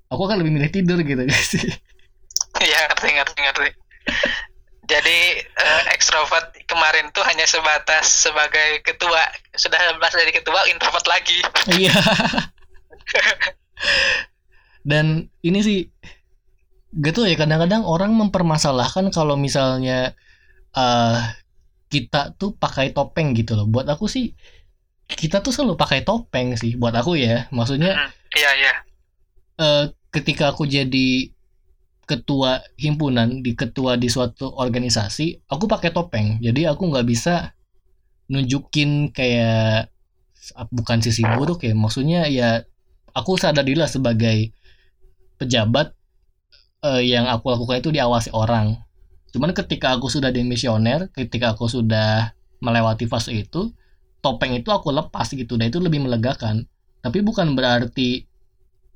aku 0.08 0.20
akan 0.24 0.40
lebih 0.40 0.52
milih 0.60 0.70
tidur 0.72 0.98
gitu 1.04 1.22
guys 1.28 1.44
sih. 1.56 1.68
ya 2.64 2.78
ngerti 2.88 3.08
ngerti 3.18 3.38
ngerti 3.44 3.68
jadi 4.94 5.18
eh, 5.42 5.83
ekstrovert 5.90 6.54
kemarin 6.70 7.11
tuh 7.11 7.26
hanya 7.26 7.42
sebatas 7.50 8.07
sebagai 8.07 8.78
ketua 8.87 9.26
sudah 9.59 9.78
lepas 9.90 10.14
dari 10.14 10.30
ketua 10.30 10.70
introvert 10.70 11.07
lagi 11.11 11.42
Iya. 11.74 11.94
Dan 14.85 15.33
ini 15.42 15.61
sih 15.64 15.80
gitu 16.94 17.26
ya 17.26 17.35
kadang-kadang 17.35 17.83
orang 17.83 18.14
mempermasalahkan 18.14 19.11
kalau 19.11 19.35
misalnya 19.35 20.14
eh 20.76 21.20
kita 21.90 22.35
tuh 22.38 22.54
pakai 22.54 22.94
topeng 22.94 23.35
gitu 23.35 23.59
loh. 23.59 23.66
Buat 23.66 23.90
aku 23.90 24.07
sih 24.07 24.35
kita 25.04 25.42
tuh 25.42 25.52
selalu 25.52 25.74
pakai 25.74 26.07
topeng 26.07 26.54
sih 26.54 26.78
buat 26.78 26.94
aku 26.94 27.18
ya. 27.18 27.48
Maksudnya 27.50 28.12
iya 28.37 28.50
iya 28.54 28.72
eh, 29.59 29.85
ketika 30.14 30.54
aku 30.54 30.68
jadi 30.70 31.34
ketua 32.04 32.60
himpunan 32.76 33.40
di 33.40 33.56
ketua 33.56 33.96
di 33.96 34.12
suatu 34.12 34.52
organisasi 34.52 35.48
aku 35.48 35.64
pakai 35.64 35.90
topeng. 35.90 36.38
Jadi 36.40 36.68
aku 36.68 36.92
nggak 36.92 37.06
bisa 37.08 37.56
nunjukin 38.28 39.12
kayak 39.12 39.92
bukan 40.72 40.98
sisi 41.00 41.24
buruk 41.24 41.64
ya. 41.64 41.72
Maksudnya 41.72 42.28
ya 42.28 42.64
aku 43.16 43.40
sadar 43.40 43.64
diri 43.64 43.80
lah 43.80 43.88
sebagai 43.88 44.52
pejabat 45.40 45.92
eh, 46.84 47.02
yang 47.08 47.28
aku 47.28 47.52
lakukan 47.52 47.80
itu 47.80 47.90
diawasi 47.90 48.30
orang. 48.36 48.76
Cuman 49.32 49.50
ketika 49.50 49.96
aku 49.98 50.06
sudah 50.06 50.30
demisioner 50.30 51.10
ketika 51.10 51.58
aku 51.58 51.66
sudah 51.66 52.36
melewati 52.62 53.10
fase 53.10 53.34
itu 53.34 53.72
topeng 54.24 54.56
itu 54.56 54.68
aku 54.68 54.92
lepas 54.92 55.32
gitu. 55.32 55.56
Dan 55.56 55.72
itu 55.72 55.80
lebih 55.80 56.04
melegakan. 56.04 56.64
Tapi 57.04 57.20
bukan 57.20 57.52
berarti 57.52 58.24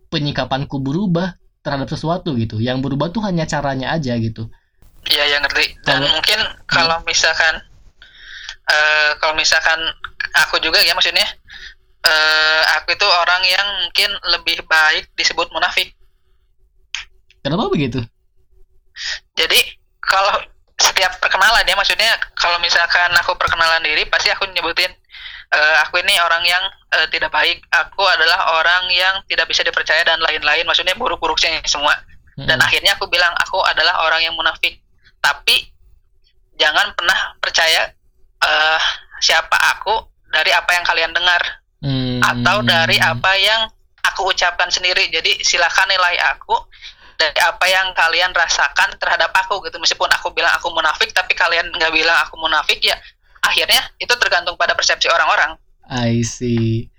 penyikapanku 0.08 0.80
berubah 0.80 1.36
terhadap 1.68 1.84
sesuatu 1.86 2.32
gitu. 2.34 2.56
Yang 2.56 2.80
berubah 2.88 3.12
tuh 3.12 3.20
hanya 3.28 3.44
caranya 3.44 3.92
aja 3.92 4.16
gitu. 4.16 4.48
iya 5.08 5.24
yang 5.30 5.40
ngerti 5.40 5.76
dan 5.84 6.00
Kalau- 6.02 6.10
mungkin 6.10 6.38
kalau 6.66 6.96
misalkan 7.04 7.54
eh 8.68 9.10
kalau 9.16 9.32
misalkan 9.32 9.78
aku 10.36 10.58
juga 10.60 10.80
ya 10.82 10.92
maksudnya 10.92 11.24
eh 12.02 12.62
aku 12.76 12.92
itu 12.92 13.06
orang 13.06 13.40
yang 13.46 13.68
mungkin 13.84 14.10
lebih 14.28 14.64
baik 14.64 15.08
disebut 15.14 15.48
munafik 15.48 15.92
Kenapa 17.40 17.70
begitu? 17.70 18.02
Jadi 19.32 19.60
kalau 20.02 20.34
setiap 20.76 21.16
perkenalan 21.22 21.62
ya 21.64 21.74
maksudnya 21.74 22.10
kalau 22.34 22.58
misalkan 22.58 23.08
aku 23.14 23.32
perkenalan 23.38 23.80
diri 23.80 24.04
pasti 24.06 24.28
aku 24.28 24.44
nyebutin 24.50 24.90
eh, 25.52 25.76
aku 25.84 26.00
ini 26.00 26.14
orang 26.20 26.44
yang 26.44 26.64
eh, 26.96 27.06
tidak 27.12 27.32
baik, 27.32 27.64
aku 27.72 28.02
adalah 28.04 28.58
orang 28.60 28.88
yang 28.92 29.20
tidak 29.28 29.48
bisa 29.48 29.64
dipercaya 29.64 30.04
dan 30.04 30.20
lain-lain. 30.20 30.64
Maksudnya 30.68 30.96
buruk-buruknya 30.96 31.62
semua. 31.68 31.94
Dan 32.38 32.58
Mm-mm. 32.58 32.66
akhirnya 32.66 32.94
aku 32.94 33.10
bilang 33.10 33.34
aku 33.34 33.58
adalah 33.66 34.06
orang 34.06 34.22
yang 34.22 34.34
munafik. 34.38 34.78
Tapi 35.18 35.68
jangan 36.58 36.94
pernah 36.94 37.34
percaya 37.42 37.90
eh, 38.44 38.80
siapa 39.18 39.56
aku 39.78 40.06
dari 40.30 40.52
apa 40.54 40.70
yang 40.76 40.84
kalian 40.84 41.12
dengar 41.16 41.42
Hmm. 41.78 42.18
atau 42.18 42.58
dari 42.66 42.98
apa 42.98 43.38
yang 43.38 43.70
aku 44.02 44.34
ucapkan 44.34 44.66
sendiri. 44.66 45.06
Jadi 45.14 45.46
silakan 45.46 45.86
nilai 45.86 46.18
aku 46.34 46.58
dari 47.14 47.38
apa 47.38 47.66
yang 47.70 47.94
kalian 47.94 48.34
rasakan 48.34 48.98
terhadap 48.98 49.30
aku 49.30 49.62
gitu. 49.62 49.78
Meskipun 49.78 50.10
aku 50.10 50.34
bilang 50.34 50.50
aku 50.58 50.74
munafik, 50.74 51.14
tapi 51.14 51.38
kalian 51.38 51.70
nggak 51.70 51.94
bilang 51.94 52.18
aku 52.26 52.34
munafik 52.34 52.82
ya. 52.82 52.98
Akhirnya 53.42 53.82
itu 53.98 54.14
tergantung 54.18 54.56
pada 54.58 54.74
persepsi 54.74 55.08
orang-orang. 55.08 55.56
I 55.88 56.22
see. 56.22 56.90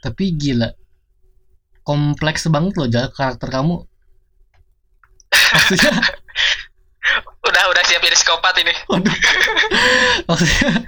Tapi 0.00 0.32
gila. 0.34 0.72
Kompleks 1.84 2.48
banget 2.48 2.76
loh 2.76 2.88
Jal, 2.88 3.10
karakter 3.12 3.50
kamu. 3.50 3.84
Maksudnya, 5.30 5.92
Udah 7.48 7.64
udah 7.72 7.82
siap 7.88 8.04
jadi 8.04 8.14
psikopat 8.14 8.54
ini. 8.62 8.72
Maksudnya 10.28 10.84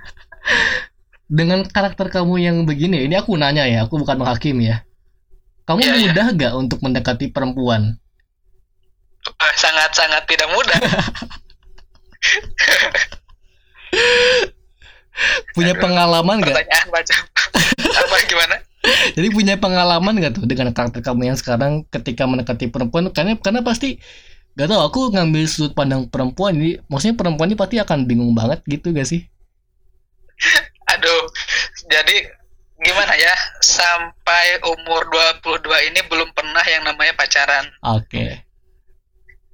dengan 1.33 1.65
karakter 1.65 2.13
kamu 2.13 2.35
yang 2.45 2.57
begini, 2.69 3.09
ini 3.09 3.17
aku 3.17 3.33
nanya 3.41 3.65
ya, 3.65 3.89
aku 3.89 3.97
bukan 3.97 4.21
menghakimi 4.21 4.69
ya. 4.69 4.85
Kamu 5.65 5.81
Iya, 5.81 5.95
iya. 5.97 6.13
mudah 6.13 6.27
gak 6.37 6.53
untuk 6.59 6.79
mendekati 6.85 7.33
perempuan? 7.33 7.97
Eh, 9.25 9.53
Sangat-sangat 9.57 10.29
tidak 10.29 10.53
mudah. 10.53 10.77
Punya 15.53 15.75
pengalaman 15.77 16.41
gak? 16.43 16.57
Pertanyaan 16.57 16.87
baca. 16.91 17.15
apa 17.93 18.15
gimana? 18.27 18.57
Jadi 19.17 19.29
punya 19.31 19.55
pengalaman 19.59 20.19
gak 20.19 20.43
tuh 20.43 20.45
dengan 20.49 20.75
karakter 20.75 21.01
kamu 21.05 21.33
yang 21.33 21.39
sekarang 21.39 21.87
ketika 21.89 22.27
mendekati 22.27 22.67
perempuan? 22.69 23.11
Karena 23.15 23.39
karena 23.39 23.63
pasti 23.63 24.03
gak 24.59 24.69
tau 24.69 24.83
aku 24.85 25.15
ngambil 25.15 25.45
sudut 25.47 25.73
pandang 25.73 26.11
perempuan 26.11 26.59
ini, 26.59 26.83
maksudnya 26.91 27.17
perempuan 27.17 27.49
ini 27.53 27.57
pasti 27.59 27.77
akan 27.79 28.05
bingung 28.11 28.35
banget 28.35 28.61
gitu 28.67 28.91
gak 28.91 29.07
sih? 29.07 29.23
Aduh. 30.99 31.23
Jadi 31.87 32.17
gimana 32.83 33.15
ya? 33.15 33.35
Sampai 33.63 34.59
umur 34.67 35.07
22 35.43 35.91
ini 35.95 36.01
belum 36.11 36.35
pernah 36.35 36.65
yang 36.67 36.83
namanya 36.87 37.15
pacaran. 37.15 37.67
Oke. 37.87 38.43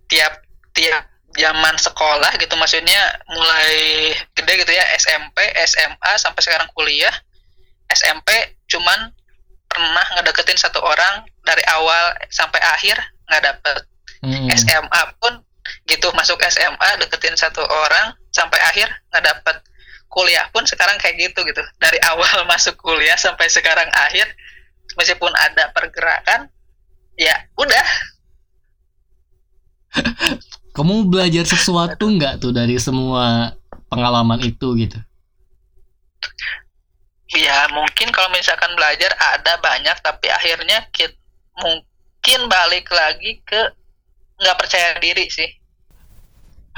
tiap 0.09 0.40
tiap 0.72 1.04
zaman 1.38 1.74
sekolah 1.79 2.35
gitu 2.42 2.51
maksudnya 2.59 2.98
mulai 3.31 4.11
gede 4.35 4.53
gitu 4.66 4.72
ya 4.74 4.85
SMP 4.98 5.38
SMA 5.70 6.12
sampai 6.18 6.42
sekarang 6.42 6.68
kuliah. 6.74 7.14
SMP 7.88 8.59
cuman 8.68 9.14
pernah 9.70 10.07
ngedeketin 10.18 10.59
satu 10.59 10.83
orang 10.83 11.24
dari 11.46 11.62
awal 11.70 12.18
sampai 12.29 12.59
akhir 12.61 12.98
nggak 13.31 13.42
dapet. 13.46 13.77
Hmm. 14.18 14.51
SMA 14.51 15.03
pun 15.22 15.38
gitu 15.87 16.11
masuk 16.18 16.42
SMA 16.51 16.90
deketin 16.98 17.38
satu 17.38 17.62
orang 17.62 18.18
sampai 18.35 18.59
akhir 18.66 18.90
nggak 19.14 19.24
dapet. 19.24 19.57
Kuliah 20.11 20.51
pun 20.51 20.66
sekarang 20.66 20.98
kayak 20.98 21.16
gitu 21.22 21.46
gitu. 21.46 21.62
Dari 21.79 22.03
awal 22.11 22.42
masuk 22.53 22.74
kuliah 22.83 23.16
sampai 23.16 23.46
sekarang 23.46 23.87
akhir 23.94 24.27
meskipun 24.98 25.31
ada 25.38 25.70
pergerakan 25.70 26.51
ya 27.14 27.35
udah 27.55 27.87
Kamu 30.78 31.10
belajar 31.10 31.42
sesuatu 31.42 32.06
nggak 32.06 32.38
tuh 32.38 32.54
dari 32.54 32.78
semua 32.78 33.50
pengalaman 33.90 34.38
itu 34.46 34.78
gitu? 34.78 34.98
ya 37.28 37.68
mungkin 37.76 38.08
kalau 38.08 38.32
misalkan 38.32 38.72
belajar 38.72 39.12
ada 39.20 39.60
banyak 39.60 39.96
tapi 40.00 40.32
akhirnya 40.32 40.88
kita 40.88 41.12
mungkin 41.60 42.48
balik 42.48 42.88
lagi 42.88 43.44
ke 43.44 43.60
nggak 44.40 44.56
percaya 44.56 44.96
diri 44.96 45.28
sih 45.28 45.50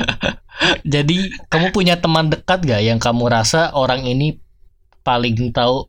Jadi 0.84 1.28
kamu 1.48 1.72
punya 1.72 1.96
teman 1.96 2.28
dekat 2.28 2.60
gak 2.64 2.82
yang 2.84 3.00
kamu 3.00 3.32
rasa 3.32 3.72
orang 3.72 4.04
ini 4.04 4.36
paling 5.00 5.36
tahu 5.52 5.88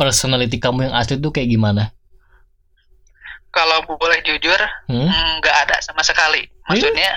personality 0.00 0.56
kamu 0.56 0.88
yang 0.88 0.94
asli 0.96 1.20
tuh 1.20 1.28
kayak 1.28 1.52
gimana? 1.52 1.92
kalau 3.52 3.84
boleh 3.84 4.20
jujur 4.24 4.56
Hmm? 4.88 5.08
mm, 5.08 5.30
nggak 5.44 5.56
ada 5.68 5.76
sama 5.84 6.00
sekali 6.00 6.48
maksudnya 6.70 7.12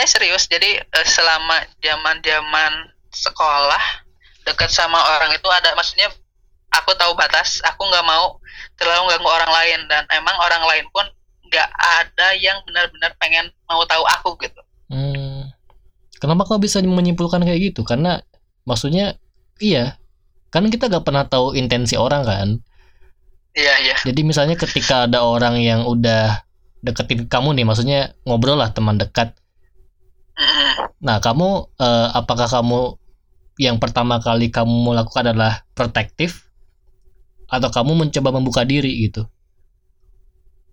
eh 0.00 0.06
serius 0.08 0.48
jadi 0.48 0.80
eh, 0.80 1.06
selama 1.08 1.64
zaman 1.82 2.22
zaman 2.24 2.72
sekolah 3.12 3.84
dekat 4.44 4.70
sama 4.70 4.96
orang 5.18 5.32
itu 5.34 5.48
ada 5.50 5.72
maksudnya 5.76 6.08
aku 6.72 6.92
tahu 6.96 7.12
batas 7.16 7.60
aku 7.64 7.84
nggak 7.88 8.06
mau 8.06 8.38
terlalu 8.80 9.14
ganggu 9.14 9.30
orang 9.30 9.52
lain 9.52 9.80
dan 9.88 10.02
emang 10.12 10.36
orang 10.40 10.62
lain 10.68 10.86
pun 10.90 11.06
nggak 11.48 11.68
ada 12.00 12.28
yang 12.40 12.56
benar-benar 12.66 13.12
pengen 13.20 13.46
mau 13.68 13.84
tahu 13.86 14.02
aku 14.08 14.36
gitu 14.42 14.60
Hmm. 14.94 15.48
Kenapa 16.20 16.46
kau 16.46 16.60
bisa 16.60 16.78
menyimpulkan 16.84 17.42
kayak 17.42 17.72
gitu? 17.72 17.82
Karena 17.82 18.20
maksudnya 18.62 19.16
iya, 19.58 19.98
kan 20.54 20.68
kita 20.68 20.86
gak 20.86 21.02
pernah 21.02 21.26
tahu 21.26 21.56
intensi 21.56 21.98
orang 21.98 22.22
kan. 22.24 22.48
iya 23.54 23.74
iya 23.82 23.96
Jadi 24.02 24.20
misalnya 24.26 24.54
ketika 24.58 25.06
ada 25.10 25.22
orang 25.26 25.58
yang 25.62 25.86
udah 25.86 26.43
deketin 26.84 27.24
kamu 27.26 27.56
nih, 27.56 27.64
maksudnya 27.64 28.12
ngobrol 28.28 28.60
lah 28.60 28.70
teman 28.76 29.00
dekat. 29.00 29.32
Nah, 31.00 31.18
kamu 31.24 31.72
eh, 31.80 32.08
apakah 32.12 32.46
kamu 32.46 33.00
yang 33.56 33.80
pertama 33.80 34.20
kali 34.20 34.52
kamu 34.52 34.92
lakukan 34.92 35.32
adalah 35.32 35.64
protektif 35.72 36.44
atau 37.48 37.70
kamu 37.72 38.06
mencoba 38.06 38.34
membuka 38.34 38.62
diri 38.66 39.08
gitu? 39.08 39.24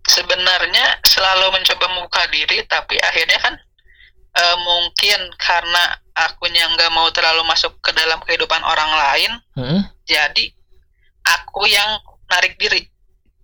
sebenarnya 0.07 0.97
selalu 1.05 1.53
mencoba 1.53 1.85
membuka 1.93 2.23
diri 2.33 2.65
tapi 2.65 2.97
akhirnya 2.97 3.37
kan 3.37 3.53
eh, 4.33 4.57
mungkin 4.57 5.19
karena 5.37 5.83
akunya 6.17 6.65
nggak 6.73 6.91
mau 6.93 7.07
terlalu 7.13 7.45
masuk 7.45 7.77
ke 7.79 7.93
dalam 7.93 8.19
kehidupan 8.25 8.61
orang 8.65 8.91
lain 8.91 9.31
Hmm? 9.51 9.81
jadi 10.07 10.45
aku 11.21 11.69
yang 11.69 12.01
narik 12.31 12.57
diri 12.57 12.87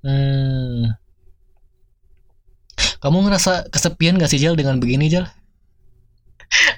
Hmm. 0.01 0.56
Kamu 2.97 3.23
ngerasa 3.27 3.69
kesepian 3.69 4.17
gak 4.17 4.31
sih 4.31 4.41
Jal 4.41 4.57
dengan 4.57 4.81
begini 4.81 5.07
Jal? 5.11 5.27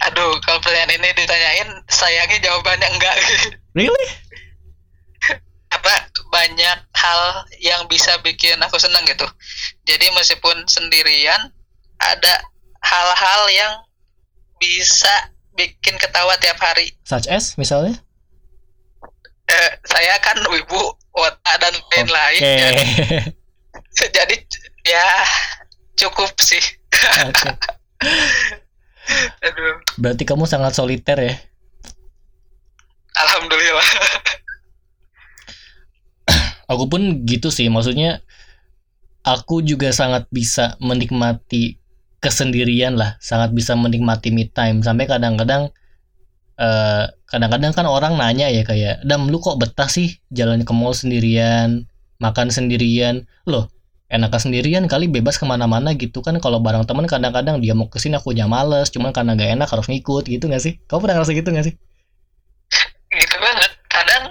aduh 0.10 0.34
kalau 0.42 0.58
pertanyaan 0.66 0.98
ini 0.98 1.10
ditanyain 1.14 1.70
sayangnya 1.86 2.42
jawabannya 2.42 2.90
enggak 2.90 3.16
Really? 3.78 4.08
apa 5.70 6.10
banyak 6.34 6.78
hal 6.98 7.22
yang 7.62 7.86
bisa 7.86 8.18
bikin 8.26 8.58
aku 8.66 8.82
senang 8.82 9.06
gitu 9.06 9.30
jadi 9.86 10.10
meskipun 10.18 10.66
sendirian 10.66 11.54
ada 12.02 12.34
hal-hal 12.82 13.42
yang 13.54 13.74
bisa 14.58 15.30
bikin 15.54 15.94
ketawa 16.02 16.34
tiap 16.42 16.58
hari 16.58 16.90
Such 17.06 17.30
as 17.30 17.54
misalnya? 17.60 18.00
Eh, 19.50 19.72
saya 19.86 20.18
kan 20.22 20.38
wibu 20.50 20.82
wota 21.14 21.54
dan 21.62 21.74
lain-lain 21.94 22.42
Oke. 22.42 22.54
ya. 22.58 22.70
jadi 24.18 24.36
ya 24.88 25.08
cukup 26.00 26.32
sih. 26.40 26.64
Aduh. 29.46 29.76
Berarti 30.00 30.24
kamu 30.24 30.48
sangat 30.48 30.78
soliter 30.78 31.20
ya? 31.20 31.36
alhamdulillah. 33.20 33.90
Aku 36.70 36.86
pun 36.86 37.26
gitu 37.26 37.50
sih, 37.50 37.66
maksudnya 37.66 38.22
aku 39.26 39.66
juga 39.66 39.90
sangat 39.90 40.30
bisa 40.30 40.78
menikmati 40.78 41.82
kesendirian 42.22 42.94
lah, 42.94 43.18
sangat 43.18 43.58
bisa 43.58 43.74
menikmati 43.74 44.30
me 44.30 44.46
time. 44.46 44.86
Sampai 44.86 45.10
kadang-kadang 45.10 45.74
eh 46.60 47.06
kadang-kadang 47.26 47.72
kan 47.74 47.88
orang 47.90 48.20
nanya 48.20 48.52
ya 48.52 48.62
kayak, 48.62 49.02
"Dam, 49.08 49.32
lu 49.34 49.42
kok 49.42 49.58
betah 49.58 49.90
sih 49.90 50.22
jalan 50.30 50.62
ke 50.62 50.74
mall 50.76 50.94
sendirian, 50.94 51.90
makan 52.22 52.54
sendirian?" 52.54 53.26
Loh, 53.50 53.72
enakan 54.10 54.40
sendirian 54.42 54.86
kali 54.90 55.06
bebas 55.06 55.38
ke 55.38 55.46
mana-mana 55.46 55.94
gitu 55.94 56.26
kan 56.26 56.34
kalau 56.42 56.58
bareng 56.58 56.84
teman 56.90 57.06
kadang-kadang 57.06 57.62
dia 57.62 57.78
mau 57.78 57.86
ke 57.88 58.02
sini 58.02 58.18
aku 58.18 58.34
nya 58.34 58.50
males 58.50 58.90
cuman 58.90 59.14
karena 59.14 59.38
gak 59.38 59.50
enak 59.62 59.68
harus 59.70 59.86
ngikut 59.86 60.26
gitu 60.26 60.50
gak 60.50 60.62
sih? 60.66 60.82
Kau 60.90 60.98
pernah 60.98 61.18
ngerasa 61.22 61.34
gitu 61.38 61.50
gak 61.54 61.66
sih? 61.70 61.76
gitu 63.10 63.36
banget 63.42 63.72
kadang 63.90 64.24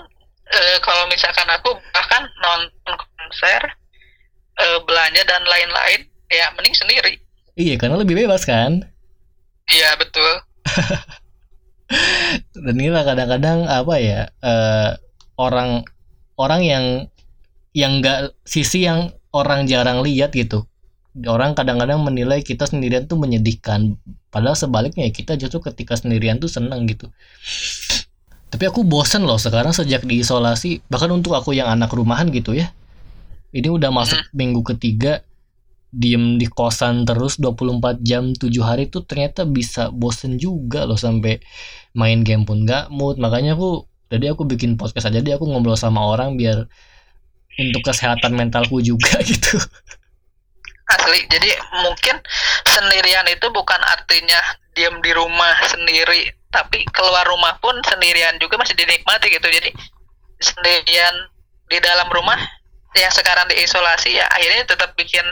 eh, 0.54 0.78
kalau 0.86 1.04
misalkan 1.10 1.46
aku 1.50 1.74
bahkan 1.90 2.22
nonton 2.38 2.94
konser 2.94 3.62
eh, 4.58 4.78
belanja 4.86 5.22
dan 5.26 5.42
lain-lain 5.42 6.00
ya 6.30 6.46
mending 6.54 6.74
sendiri 6.74 7.14
Iya, 7.58 7.74
karena 7.74 7.98
lebih 7.98 8.14
bebas 8.14 8.46
kan? 8.46 8.86
iya 9.68 9.90
betul 9.98 10.32
dan 12.64 12.74
inilah 12.78 13.02
kadang-kadang 13.02 13.66
apa 13.66 13.94
ya 13.98 14.20
eh, 14.42 14.90
orang 15.36 15.82
orang 16.38 16.62
yang 16.62 16.84
yang 17.74 17.98
nggak 17.98 18.32
sisi 18.46 18.86
yang 18.86 19.10
orang 19.32 19.68
jarang 19.68 20.00
lihat 20.04 20.32
gitu. 20.32 20.64
Orang 21.26 21.58
kadang-kadang 21.58 21.98
menilai 22.04 22.46
kita 22.46 22.68
sendirian 22.68 23.10
tuh 23.10 23.18
menyedihkan. 23.18 23.98
Padahal 24.30 24.54
sebaliknya 24.54 25.08
ya 25.08 25.12
kita 25.12 25.34
justru 25.34 25.58
ketika 25.64 25.98
sendirian 25.98 26.38
tuh 26.38 26.46
seneng 26.46 26.86
gitu. 26.86 27.10
Tapi 28.48 28.64
aku 28.64 28.86
bosen 28.86 29.28
loh 29.28 29.36
sekarang 29.36 29.76
sejak 29.76 30.08
diisolasi 30.08 30.80
bahkan 30.88 31.12
untuk 31.12 31.36
aku 31.36 31.52
yang 31.52 31.68
anak 31.68 31.92
rumahan 31.92 32.32
gitu 32.32 32.56
ya. 32.56 32.72
Ini 33.52 33.68
udah 33.68 33.88
masuk 33.92 34.20
minggu 34.36 34.60
ketiga 34.74 35.24
diem 35.88 36.36
di 36.36 36.44
kosan 36.44 37.08
terus 37.08 37.40
24 37.40 38.04
jam 38.04 38.36
7 38.36 38.44
hari 38.60 38.92
tuh 38.92 39.08
ternyata 39.08 39.48
bisa 39.48 39.88
bosen 39.88 40.36
juga 40.36 40.84
loh 40.84 41.00
sampai 41.00 41.40
main 41.96 42.20
game 42.24 42.44
pun 42.44 42.64
nggak 42.64 42.92
mood. 42.92 43.16
Makanya 43.16 43.56
aku 43.56 43.88
jadi 44.08 44.32
aku 44.32 44.48
bikin 44.48 44.80
podcast 44.80 45.08
aja 45.12 45.20
jadi 45.20 45.36
aku 45.36 45.48
ngobrol 45.48 45.76
sama 45.76 46.04
orang 46.04 46.36
biar 46.40 46.68
untuk 47.58 47.82
kesehatan 47.82 48.38
mentalku 48.38 48.78
juga 48.78 49.18
gitu. 49.28 49.58
Asli. 50.88 51.20
Jadi 51.28 51.50
mungkin 51.84 52.16
sendirian 52.64 53.26
itu 53.28 53.46
bukan 53.52 53.80
artinya 53.84 54.40
diam 54.72 55.02
di 55.04 55.12
rumah 55.12 55.58
sendiri 55.68 56.32
tapi 56.48 56.80
keluar 56.96 57.28
rumah 57.28 57.60
pun 57.60 57.76
sendirian 57.84 58.40
juga 58.40 58.56
masih 58.56 58.78
dinikmati 58.78 59.28
gitu. 59.28 59.44
Jadi 59.44 59.74
sendirian 60.40 61.14
di 61.68 61.76
dalam 61.84 62.08
rumah 62.08 62.38
yang 62.96 63.12
sekarang 63.12 63.44
diisolasi 63.52 64.16
ya 64.16 64.24
akhirnya 64.32 64.64
tetap 64.64 64.96
bikin 64.96 65.26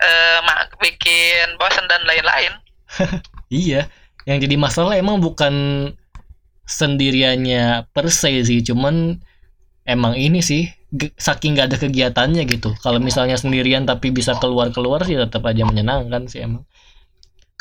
eh, 0.00 0.40
bikin 0.80 1.58
bosan 1.60 1.84
dan 1.90 2.00
lain-lain. 2.06 2.52
Iya. 3.52 3.86
Yang 4.26 4.48
jadi 4.48 4.56
masalah 4.56 4.98
emang 4.98 5.22
bukan 5.22 5.54
sendiriannya 6.64 7.92
per 7.92 8.08
se 8.08 8.32
sih 8.42 8.64
cuman 8.64 9.20
emang 9.84 10.16
ini 10.16 10.40
sih 10.40 10.72
saking 11.18 11.58
nggak 11.58 11.74
ada 11.74 11.78
kegiatannya 11.78 12.42
gitu. 12.46 12.74
Kalau 12.78 13.02
misalnya 13.02 13.34
sendirian 13.34 13.86
tapi 13.86 14.14
bisa 14.14 14.38
keluar 14.38 14.70
keluar 14.70 15.02
sih 15.02 15.18
tetap 15.18 15.42
aja 15.46 15.66
menyenangkan 15.66 16.30
sih 16.30 16.46
emang. 16.46 16.62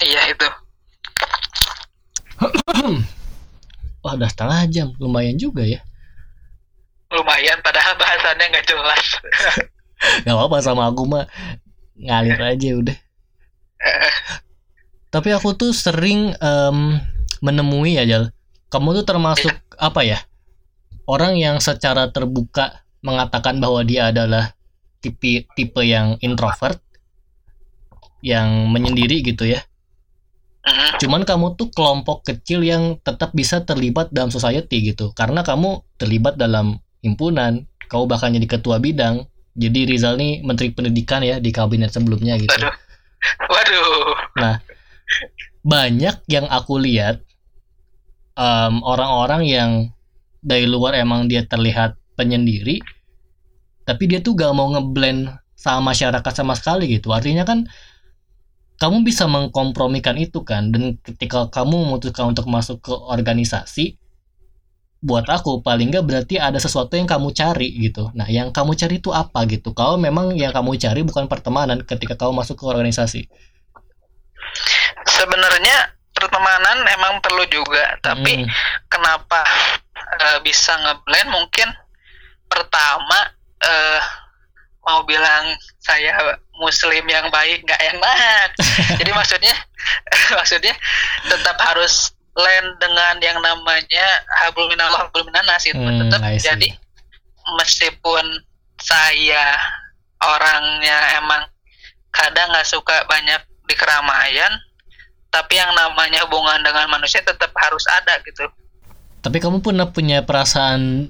Iya 0.01 0.21
itu. 0.29 0.47
Wah 4.03 4.13
udah 4.19 4.29
setengah 4.29 4.59
jam. 4.69 4.88
Lumayan 4.99 5.39
juga 5.39 5.63
ya. 5.65 5.81
Lumayan 7.13 7.61
padahal 7.61 7.93
bahasannya 7.97 8.45
nggak 8.51 8.67
jelas. 8.67 9.05
Nggak 10.27 10.36
apa-apa 10.36 10.57
sama 10.59 10.91
aku 10.91 11.07
mah. 11.07 11.23
Ngalir 11.95 12.36
aja 12.36 12.69
udah. 12.75 12.97
Tapi 15.13 15.29
aku 15.31 15.55
tuh 15.55 15.71
sering 15.71 16.36
em, 16.36 16.99
menemui 17.39 17.95
ya 17.95 18.03
Jal. 18.03 18.36
Kamu 18.67 18.91
tuh 18.99 19.05
termasuk 19.07 19.55
apa 19.79 20.03
ya? 20.03 20.19
Orang 21.07 21.39
yang 21.39 21.63
secara 21.63 22.11
terbuka 22.11 22.82
mengatakan 23.04 23.60
bahwa 23.60 23.84
dia 23.84 24.10
adalah 24.10 24.56
tipe 25.04 25.45
tipe 25.54 25.82
yang 25.84 26.16
introvert 26.24 26.80
yang 28.24 28.72
menyendiri 28.72 29.20
gitu 29.20 29.43
ya. 29.43 29.60
Mm, 30.64 30.95
cuman 31.04 31.22
kamu 31.28 31.60
tuh 31.60 31.68
kelompok 31.76 32.24
kecil 32.24 32.64
yang 32.64 32.95
tetap 33.04 33.36
bisa 33.36 33.68
terlibat 33.68 34.08
dalam 34.16 34.32
society 34.32 34.95
gitu. 34.95 35.12
Karena 35.12 35.43
kamu 35.43 35.84
terlibat 35.99 36.39
dalam 36.39 36.80
himpunan 37.04 37.68
kau 37.91 38.08
bahkan 38.08 38.32
jadi 38.32 38.47
ketua 38.47 38.80
bidang. 38.80 39.28
Jadi 39.54 39.86
Rizal 39.86 40.18
nih 40.18 40.41
menteri 40.41 40.72
pendidikan 40.74 41.22
ya 41.22 41.38
di 41.38 41.51
kabinet 41.54 41.91
sebelumnya 41.91 42.39
gitu. 42.39 42.56
Waduh. 42.56 42.74
Waduh. 43.54 44.16
Nah, 44.39 44.56
banyak 45.62 46.16
yang 46.32 46.47
aku 46.47 46.80
lihat 46.80 47.22
em, 48.39 48.76
orang-orang 48.82 49.43
yang 49.45 49.72
dari 50.43 50.66
luar 50.66 50.97
emang 50.97 51.28
dia 51.30 51.45
terlihat 51.45 51.99
penyendiri, 52.14 52.80
tapi 53.84 54.03
dia 54.07 54.20
tuh 54.24 54.38
gak 54.38 54.53
mau 54.55 54.72
ngeblend 54.74 55.34
sama 55.57 55.93
masyarakat 55.95 56.34
sama 56.34 56.53
sekali 56.59 56.91
gitu. 56.91 57.11
Artinya 57.11 57.47
kan 57.47 57.66
kamu 58.82 59.07
bisa 59.07 59.30
mengkompromikan 59.30 60.20
itu 60.20 60.43
kan, 60.43 60.74
dan 60.74 60.99
ketika 60.99 61.47
kamu 61.47 61.88
memutuskan 61.88 62.36
untuk 62.36 62.51
masuk 62.51 62.84
ke 62.84 62.91
organisasi, 62.91 63.95
buat 65.03 65.28
aku 65.28 65.59
paling 65.59 65.91
nggak 65.91 66.07
berarti 66.07 66.36
ada 66.39 66.55
sesuatu 66.59 66.95
yang 66.95 67.07
kamu 67.07 67.36
cari 67.36 67.76
gitu. 67.76 68.11
Nah, 68.16 68.28
yang 68.32 68.55
kamu 68.55 68.72
cari 68.80 69.03
itu 69.03 69.11
apa 69.11 69.43
gitu? 69.51 69.76
Kalau 69.76 69.99
memang 69.99 70.32
yang 70.36 70.55
kamu 70.55 70.80
cari 70.80 71.03
bukan 71.03 71.28
pertemanan 71.28 71.84
ketika 71.84 72.16
kamu 72.16 72.39
masuk 72.39 72.59
ke 72.59 72.66
organisasi. 72.68 73.28
Sebenarnya 75.03 75.91
pertemanan 76.16 76.88
emang 76.88 77.20
perlu 77.20 77.43
juga, 77.51 77.99
tapi 77.99 78.43
Hmm. 78.43 78.49
kenapa 78.88 79.43
eh, 80.14 80.39
bisa 80.43 80.72
ngeblend 80.80 81.30
mungkin 81.36 81.68
pertama 82.54 83.20
eh 83.66 84.01
mau 84.84 85.01
bilang 85.08 85.56
saya 85.80 86.38
muslim 86.60 87.08
yang 87.08 87.32
baik 87.32 87.64
nggak 87.64 87.82
enak 87.95 88.47
jadi 88.99 89.12
maksudnya 89.16 89.56
maksudnya 90.38 90.76
tetap 91.28 91.58
harus 91.58 92.12
blend 92.34 92.70
dengan 92.82 93.16
yang 93.22 93.38
namanya 93.39 94.06
hablum 94.41 94.70
minallah 94.70 95.06
hablum 95.06 95.30
minanas 95.30 95.64
itu. 95.70 95.78
Hmm, 95.78 96.10
tetap 96.10 96.22
jadi 96.41 96.70
meskipun 97.62 98.26
saya 98.82 99.54
orangnya 100.20 100.97
emang 101.22 101.41
kadang 102.10 102.49
nggak 102.49 102.68
suka 102.68 103.06
banyak 103.06 103.41
di 103.70 103.76
keramaian 103.78 104.51
tapi 105.30 105.58
yang 105.58 105.74
namanya 105.74 106.26
hubungan 106.30 106.62
dengan 106.62 106.86
manusia 106.89 107.22
tetap 107.26 107.49
harus 107.58 107.86
ada 107.89 108.22
gitu. 108.22 108.45
Tapi 109.24 109.38
kamu 109.41 109.66
pernah 109.66 109.89
punya 109.89 110.22
perasaan 110.22 111.10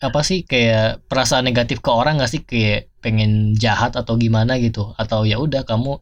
apa 0.00 0.20
sih 0.24 0.48
kayak 0.48 1.04
perasaan 1.06 1.44
negatif 1.44 1.84
ke 1.84 1.90
orang 1.92 2.18
gak 2.18 2.32
sih? 2.32 2.40
Kayak 2.40 2.88
pengen 3.04 3.52
jahat 3.56 3.94
atau 3.94 4.16
gimana 4.16 4.56
gitu? 4.56 4.96
Atau 4.96 5.28
ya 5.28 5.36
udah 5.36 5.68
kamu 5.68 6.00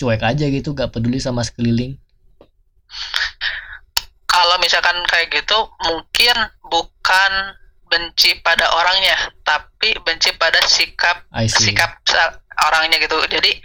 cuek 0.00 0.24
aja 0.24 0.48
gitu 0.48 0.72
gak 0.72 0.96
peduli 0.96 1.20
sama 1.20 1.44
sekeliling? 1.44 2.00
Kalau 4.24 4.56
misalkan 4.58 4.98
kayak 5.06 5.30
gitu 5.30 5.58
mungkin 5.86 6.36
bukan 6.66 7.32
benci 7.86 8.34
pada 8.42 8.66
orangnya 8.74 9.14
tapi 9.46 9.94
benci 10.02 10.34
pada 10.34 10.58
sikap 10.66 11.22
sikap 11.46 12.02
orangnya 12.66 12.98
gitu. 12.98 13.14
Jadi 13.30 13.62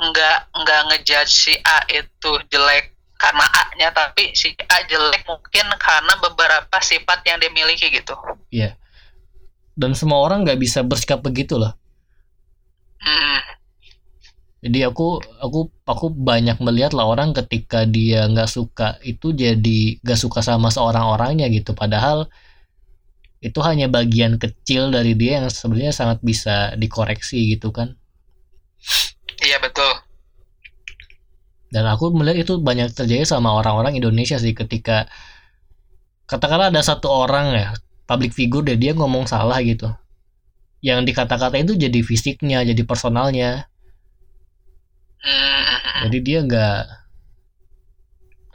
nggak 0.00 0.38
nggak 0.52 0.80
ngejudge 0.92 1.32
si 1.32 1.54
A 1.64 1.84
itu 1.88 2.32
jelek 2.52 2.96
karena 3.20 3.44
A-nya 3.44 3.88
tapi 3.92 4.32
si 4.32 4.52
A 4.68 4.80
jelek 4.88 5.28
mungkin 5.28 5.66
karena 5.76 6.12
beberapa 6.24 6.76
sifat 6.80 7.20
yang 7.28 7.40
dimiliki 7.40 7.92
gitu. 7.92 8.16
Iya. 8.48 8.76
Dan 9.80 9.90
semua 10.00 10.18
orang 10.26 10.38
nggak 10.44 10.60
bisa 10.64 10.80
bersikap 10.90 11.18
begitu 11.26 11.54
loh. 11.62 11.72
Hmm, 13.00 13.40
Jadi 14.64 14.78
aku 14.88 15.04
aku 15.44 15.58
aku 15.92 16.06
banyak 16.28 16.56
melihat 16.66 16.92
lah 16.96 17.06
orang 17.12 17.30
ketika 17.38 17.78
dia 17.96 18.18
nggak 18.32 18.50
suka 18.56 18.86
itu 19.12 19.26
jadi 19.42 19.78
nggak 20.04 20.20
suka 20.24 20.40
sama 20.48 20.68
seorang 20.76 21.04
orangnya 21.14 21.46
gitu. 21.56 21.72
Padahal 21.80 22.18
itu 23.48 23.60
hanya 23.68 23.86
bagian 23.96 24.34
kecil 24.42 24.82
dari 24.96 25.12
dia 25.20 25.32
yang 25.40 25.46
sebenarnya 25.60 25.92
sangat 26.00 26.18
bisa 26.30 26.56
dikoreksi 26.82 27.38
gitu 27.56 27.68
kan. 27.78 27.88
iya 29.44 29.58
betul 29.60 29.90
Dan 31.74 31.84
aku 31.86 32.10
melihat 32.18 32.38
itu 32.46 32.54
banyak 32.58 32.90
terjadi 32.98 33.22
sama 33.32 33.54
orang-orang 33.58 33.94
Indonesia 33.98 34.36
sih 34.42 34.54
ketika 34.60 35.06
katakanlah 36.30 36.68
ada 36.72 36.82
satu 36.90 37.08
orang 37.24 37.46
ya 37.60 37.68
public 38.10 38.32
figure 38.38 38.64
deh 38.68 38.78
dia 38.82 38.92
ngomong 38.98 39.24
salah 39.32 39.58
gitu. 39.70 39.88
Yang 40.88 41.00
dikata-kata 41.12 41.56
itu 41.64 41.72
jadi 41.84 42.00
fisiknya, 42.10 42.58
jadi 42.70 42.82
personalnya. 42.90 43.50
Hmm, 45.22 45.64
Jadi 46.02 46.18
dia 46.26 46.38
nggak 46.46 46.76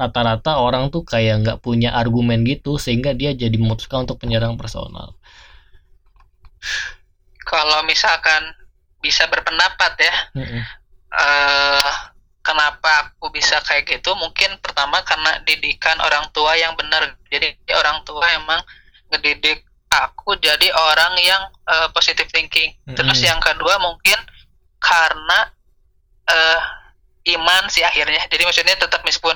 rata-rata 0.01 0.51
orang 0.67 0.83
tuh 0.93 1.03
kayak 1.11 1.35
nggak 1.43 1.57
punya 1.65 1.89
argumen 2.01 2.39
gitu 2.51 2.71
sehingga 2.85 3.11
dia 3.19 3.31
jadi 3.43 3.55
memutuskan 3.63 3.99
untuk 4.07 4.17
menyerang 4.23 4.55
personal. 4.61 5.07
kalau 7.45 7.79
misalkan 7.85 8.41
bisa 9.03 9.29
berpendapat 9.29 9.91
ya 10.01 10.13
Mm-mm. 10.35 10.67
eh 11.15 11.89
kenapa 12.45 12.91
aku 13.09 13.25
bisa 13.37 13.57
kayak 13.67 13.83
gitu 13.89 14.11
mungkin 14.23 14.49
pertama 14.61 15.01
karena 15.09 15.31
didikan 15.47 15.97
orang 16.03 16.25
tua 16.35 16.53
yang 16.59 16.73
benar 16.79 17.15
jadi 17.31 17.55
orang 17.81 18.03
tua 18.07 18.25
emang 18.39 18.61
ngedidik 19.13 19.61
aku 19.89 20.35
jadi 20.41 20.67
orang 20.75 21.13
yang 21.21 21.41
eh, 21.69 21.87
positive 21.93 22.27
thinking 22.31 22.73
terus 22.97 23.19
Mm-mm. 23.21 23.29
yang 23.31 23.39
kedua 23.39 23.77
mungkin 23.79 24.17
karena 24.81 25.49
eh 26.25 26.61
iman 27.37 27.65
sih 27.73 27.81
akhirnya 27.81 28.21
jadi 28.29 28.45
maksudnya 28.45 28.77
tetap 28.77 29.01
meskipun 29.01 29.33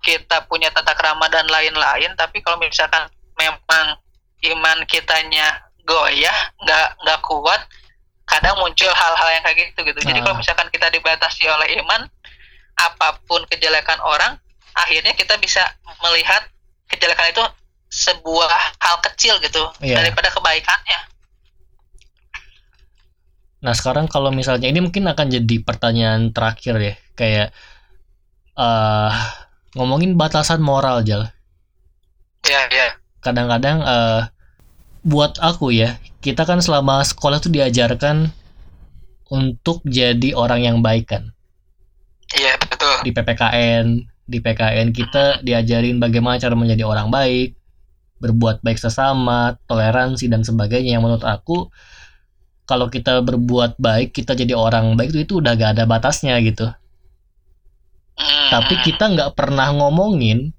kita 0.00 0.44
punya 0.48 0.72
tata 0.72 0.92
krama 0.96 1.28
dan 1.28 1.48
lain-lain 1.48 2.12
tapi 2.16 2.40
kalau 2.40 2.56
misalkan 2.60 3.08
memang 3.36 3.96
iman 4.40 4.78
kitanya 4.88 5.60
goyah 5.84 6.36
nggak 6.64 6.88
nggak 7.04 7.20
kuat 7.24 7.60
kadang 8.28 8.56
muncul 8.60 8.88
hal-hal 8.92 9.28
yang 9.32 9.42
kayak 9.44 9.58
gitu 9.68 9.80
gitu 9.84 10.00
jadi 10.04 10.20
Ah. 10.20 10.24
kalau 10.30 10.36
misalkan 10.40 10.68
kita 10.72 10.88
dibatasi 10.92 11.44
oleh 11.48 11.76
iman 11.80 12.08
apa 12.78 13.20
pun 13.28 13.44
kejelekan 13.48 14.00
orang 14.00 14.40
akhirnya 14.72 15.12
kita 15.16 15.36
bisa 15.36 15.60
melihat 16.00 16.46
kejelekan 16.88 17.32
itu 17.32 17.44
sebuah 17.90 18.78
hal 18.78 18.96
kecil 19.02 19.36
gitu 19.42 19.66
Iya. 19.82 20.00
daripada 20.00 20.30
kebaikannya 20.30 21.00
Nah 23.60 23.76
sekarang 23.76 24.08
kalau 24.08 24.32
misalnya 24.32 24.72
ini 24.72 24.80
mungkin 24.80 25.04
akan 25.04 25.28
jadi 25.28 25.56
pertanyaan 25.60 26.32
terakhir 26.32 26.74
ya 26.80 26.94
kayak 27.12 27.48
eh 28.56 29.14
ngomongin 29.76 30.16
batasan 30.16 30.64
moral 30.64 31.04
Jal. 31.04 31.28
ya 32.42 32.60
ya 32.72 32.96
Kadang-kadang 33.20 33.84
eh 33.84 34.22
buat 35.04 35.36
aku 35.36 35.76
ya 35.76 36.00
kita 36.24 36.48
kan 36.48 36.64
selama 36.64 37.04
sekolah 37.04 37.36
tuh 37.40 37.52
diajarkan 37.52 38.32
untuk 39.28 39.84
jadi 39.84 40.32
orang 40.32 40.64
yang 40.64 40.78
baik 40.80 41.12
kan. 41.12 41.32
iya 42.32 42.54
betul 42.56 43.04
di 43.04 43.10
PPKN 43.10 43.86
di 44.24 44.38
PKN 44.38 44.88
kita 44.94 45.42
diajarin 45.42 45.98
bagaimana 45.98 46.38
cara 46.38 46.54
menjadi 46.54 46.86
orang 46.86 47.10
baik 47.10 47.59
berbuat 48.20 48.60
baik 48.60 48.76
sesama 48.76 49.56
toleransi 49.66 50.28
dan 50.28 50.44
sebagainya. 50.44 50.96
Yang 51.00 51.02
menurut 51.08 51.26
aku 51.26 51.72
kalau 52.68 52.86
kita 52.86 53.18
berbuat 53.24 53.80
baik 53.80 54.14
kita 54.14 54.38
jadi 54.38 54.54
orang 54.54 54.94
baik 54.94 55.10
itu, 55.10 55.26
itu 55.26 55.34
udah 55.42 55.58
gak 55.58 55.80
ada 55.80 55.84
batasnya 55.88 56.38
gitu. 56.44 56.70
Tapi 58.50 58.74
kita 58.84 59.10
nggak 59.10 59.32
pernah 59.32 59.72
ngomongin 59.72 60.52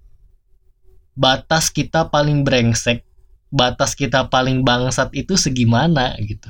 batas 1.13 1.69
kita 1.69 2.09
paling 2.09 2.41
brengsek 2.41 3.05
batas 3.51 3.93
kita 3.99 4.31
paling 4.31 4.63
bangsat 4.63 5.11
itu 5.11 5.35
segimana 5.35 6.15
gitu. 6.23 6.47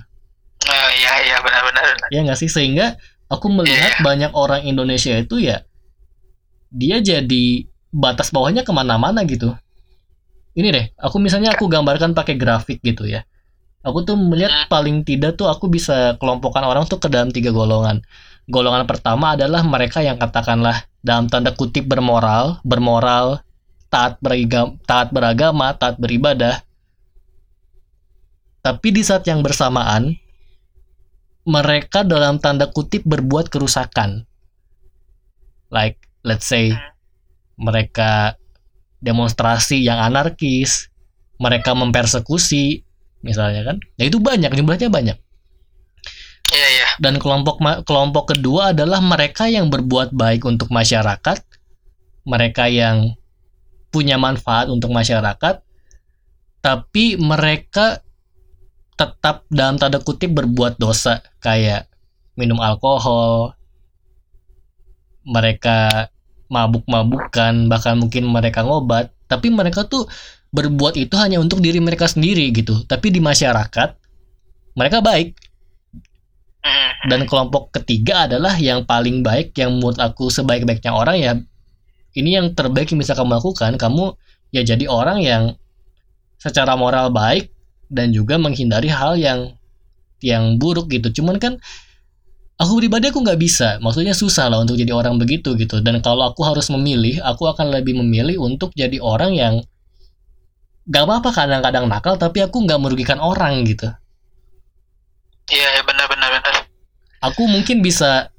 Oh, 0.69 0.89
iya 0.93 1.13
iya 1.25 1.37
benar-benar 1.41 1.97
ya 2.13 2.21
nggak 2.21 2.37
sih? 2.37 2.47
Sehingga 2.47 2.95
aku 3.25 3.49
melihat 3.49 3.97
Iya. 3.97 4.03
banyak 4.05 4.31
orang 4.37 4.61
Indonesia 4.63 5.17
itu 5.17 5.41
ya 5.41 5.65
dia 6.71 7.01
jadi 7.03 7.67
batas 7.91 8.31
bawahnya 8.31 8.63
ke 8.63 8.71
mana-mana 8.71 9.25
gitu 9.27 9.51
ini 10.57 10.67
deh 10.71 10.85
aku 10.99 11.17
misalnya 11.17 11.55
aku 11.55 11.67
gambarkan 11.71 12.11
pakai 12.15 12.35
grafik 12.35 12.79
gitu 12.83 13.07
ya 13.07 13.23
aku 13.81 14.05
tuh 14.05 14.17
melihat 14.19 14.51
Hmm. 14.51 14.69
paling 14.69 14.97
tidak 15.07 15.39
tuh 15.39 15.49
aku 15.49 15.71
bisa 15.71 16.15
kelompokkan 16.21 16.61
orang 16.65 16.85
tuh 16.85 17.01
ke 17.01 17.07
dalam 17.07 17.33
tiga 17.33 17.49
golongan 17.49 18.03
golongan 18.49 18.85
pertama 18.85 19.33
adalah 19.37 19.63
mereka 19.63 20.03
yang 20.03 20.19
katakanlah 20.19 20.85
dalam 21.01 21.31
tanda 21.31 21.55
kutip 21.55 21.87
bermoral 21.87 22.61
bermoral 22.61 23.41
taat 23.91 24.19
beragama 24.19 24.77
taat 24.85 25.09
beragama 25.09 25.73
taat 25.75 25.97
beribadah 25.97 26.61
tapi 28.61 28.93
di 28.93 29.01
saat 29.01 29.25
yang 29.25 29.41
bersamaan 29.41 30.21
mereka 31.41 32.05
dalam 32.05 32.37
tanda 32.37 32.69
kutip 32.69 33.01
berbuat 33.01 33.49
kerusakan. 33.49 34.29
Like, 35.73 35.97
let's 36.21 36.45
say, 36.45 36.77
mereka 37.57 38.37
demonstrasi 39.01 39.81
yang 39.81 39.97
anarkis, 39.97 40.87
mereka 41.41 41.73
mempersekusi, 41.73 42.85
misalnya 43.25 43.65
kan. 43.73 43.77
Ya 43.97 44.07
itu 44.07 44.21
banyak, 44.21 44.53
jumlahnya 44.53 44.87
banyak. 44.93 45.17
iya 46.51 46.67
iya 46.77 46.87
Dan 47.01 47.17
kelompok 47.17 47.57
kelompok 47.87 48.37
kedua 48.37 48.75
adalah 48.75 49.01
mereka 49.01 49.49
yang 49.49 49.73
berbuat 49.73 50.13
baik 50.13 50.45
untuk 50.45 50.69
masyarakat, 50.69 51.37
mereka 52.29 52.69
yang 52.69 53.17
punya 53.91 54.15
manfaat 54.15 54.69
untuk 54.69 54.93
masyarakat, 54.93 55.65
tapi 56.61 57.17
mereka 57.17 57.99
tetap 58.95 59.49
dalam 59.49 59.81
tanda 59.81 59.97
kutip 59.97 60.29
berbuat 60.29 60.77
dosa 60.77 61.25
kayak 61.41 61.89
minum 62.37 62.61
alkohol 62.61 63.57
mereka 65.25 66.10
mabuk-mabukan 66.51 67.71
bahkan 67.71 67.95
mungkin 67.95 68.27
mereka 68.27 68.67
ngobat 68.67 69.15
tapi 69.31 69.47
mereka 69.47 69.87
tuh 69.87 70.11
berbuat 70.51 70.99
itu 70.99 71.15
hanya 71.15 71.39
untuk 71.39 71.63
diri 71.63 71.79
mereka 71.79 72.05
sendiri 72.11 72.51
gitu. 72.51 72.83
Tapi 72.83 73.07
di 73.09 73.23
masyarakat 73.23 73.89
mereka 74.75 74.99
baik. 74.99 75.39
Dan 77.07 77.25
kelompok 77.25 77.73
ketiga 77.73 78.29
adalah 78.29 78.53
yang 78.59 78.85
paling 78.85 79.25
baik 79.25 79.57
yang 79.57 79.81
menurut 79.81 79.97
aku 79.97 80.29
sebaik-baiknya 80.29 80.91
orang 80.93 81.17
ya. 81.17 81.33
Ini 82.13 82.29
yang 82.43 82.47
terbaik 82.53 82.91
yang 82.93 82.99
bisa 83.01 83.17
kamu 83.17 83.41
lakukan. 83.41 83.79
Kamu 83.79 84.13
ya 84.53 84.61
jadi 84.61 84.85
orang 84.85 85.23
yang 85.23 85.43
secara 86.37 86.75
moral 86.75 87.09
baik 87.09 87.49
dan 87.89 88.11
juga 88.13 88.37
menghindari 88.37 88.91
hal 88.91 89.17
yang 89.17 89.55
yang 90.21 90.59
buruk 90.61 90.91
gitu. 90.91 91.23
Cuman 91.23 91.41
kan 91.41 91.57
aku 92.61 92.77
pribadi 92.77 93.09
aku 93.09 93.25
nggak 93.25 93.41
bisa. 93.41 93.81
Maksudnya 93.81 94.13
susah 94.13 94.53
lah 94.53 94.61
untuk 94.61 94.77
jadi 94.77 94.93
orang 94.93 95.17
begitu 95.17 95.57
gitu. 95.57 95.81
Dan 95.81 95.97
kalau 96.05 96.29
aku 96.29 96.45
harus 96.45 96.69
memilih 96.69 97.17
aku 97.25 97.49
akan 97.49 97.73
lebih 97.73 97.97
memilih 97.97 98.37
untuk 98.37 98.69
jadi 98.77 99.01
orang 99.01 99.33
yang 99.33 99.53
gak 100.89 101.05
apa-apa 101.05 101.29
kadang-kadang 101.33 101.85
nakal 101.89 102.17
tapi 102.17 102.45
aku 102.45 102.61
nggak 102.61 102.77
merugikan 102.77 103.17
orang 103.17 103.65
gitu. 103.65 103.89
Iya 105.49 105.67
ya, 105.77 105.81
benar-benar 105.83 106.29
benar 106.37 106.61
aku 107.21 107.45
mungkin 107.45 107.85
bisa 107.85 108.33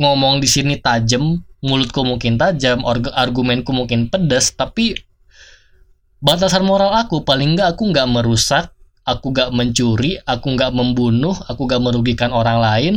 ngomong 0.00 0.40
di 0.40 0.48
sini 0.48 0.80
tajam 0.80 1.44
mulutku 1.60 2.02
mungkin 2.02 2.40
tajam 2.40 2.82
argumenku 3.14 3.70
mungkin 3.70 4.08
pedas 4.08 4.50
tapi 4.50 4.96
batasan 6.24 6.64
moral 6.64 6.96
aku 6.96 7.22
paling 7.22 7.54
nggak 7.54 7.76
aku 7.76 7.92
nggak 7.92 8.08
merusak 8.08 8.72
aku 9.04 9.30
nggak 9.30 9.52
mencuri 9.52 10.18
aku 10.24 10.56
nggak 10.56 10.72
membunuh 10.72 11.36
aku 11.46 11.68
nggak 11.68 11.84
merugikan 11.84 12.32
orang 12.32 12.58
lain 12.58 12.94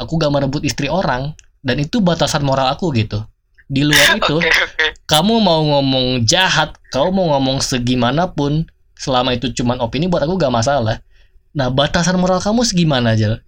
aku 0.00 0.16
gak 0.16 0.32
merebut 0.32 0.64
istri 0.64 0.88
orang 0.88 1.36
dan 1.60 1.76
itu 1.76 2.00
batasan 2.00 2.40
moral 2.40 2.72
aku 2.72 2.88
gitu. 2.96 3.20
Di 3.68 3.84
luar 3.84 4.16
itu 4.20 4.40
okay, 4.40 4.50
okay. 4.50 4.90
kamu 5.04 5.38
mau 5.38 5.60
ngomong 5.60 6.24
jahat 6.24 6.74
kamu 6.90 7.12
mau 7.12 7.36
ngomong 7.36 7.60
segimanapun 7.60 8.64
selama 8.96 9.36
itu 9.36 9.52
cuman 9.52 9.78
opini 9.84 10.08
buat 10.08 10.24
aku 10.24 10.40
gak 10.40 10.50
masalah. 10.50 11.04
Nah 11.52 11.68
batasan 11.68 12.16
moral 12.16 12.40
kamu 12.40 12.64
segimana 12.64 13.12
aja 13.12 13.38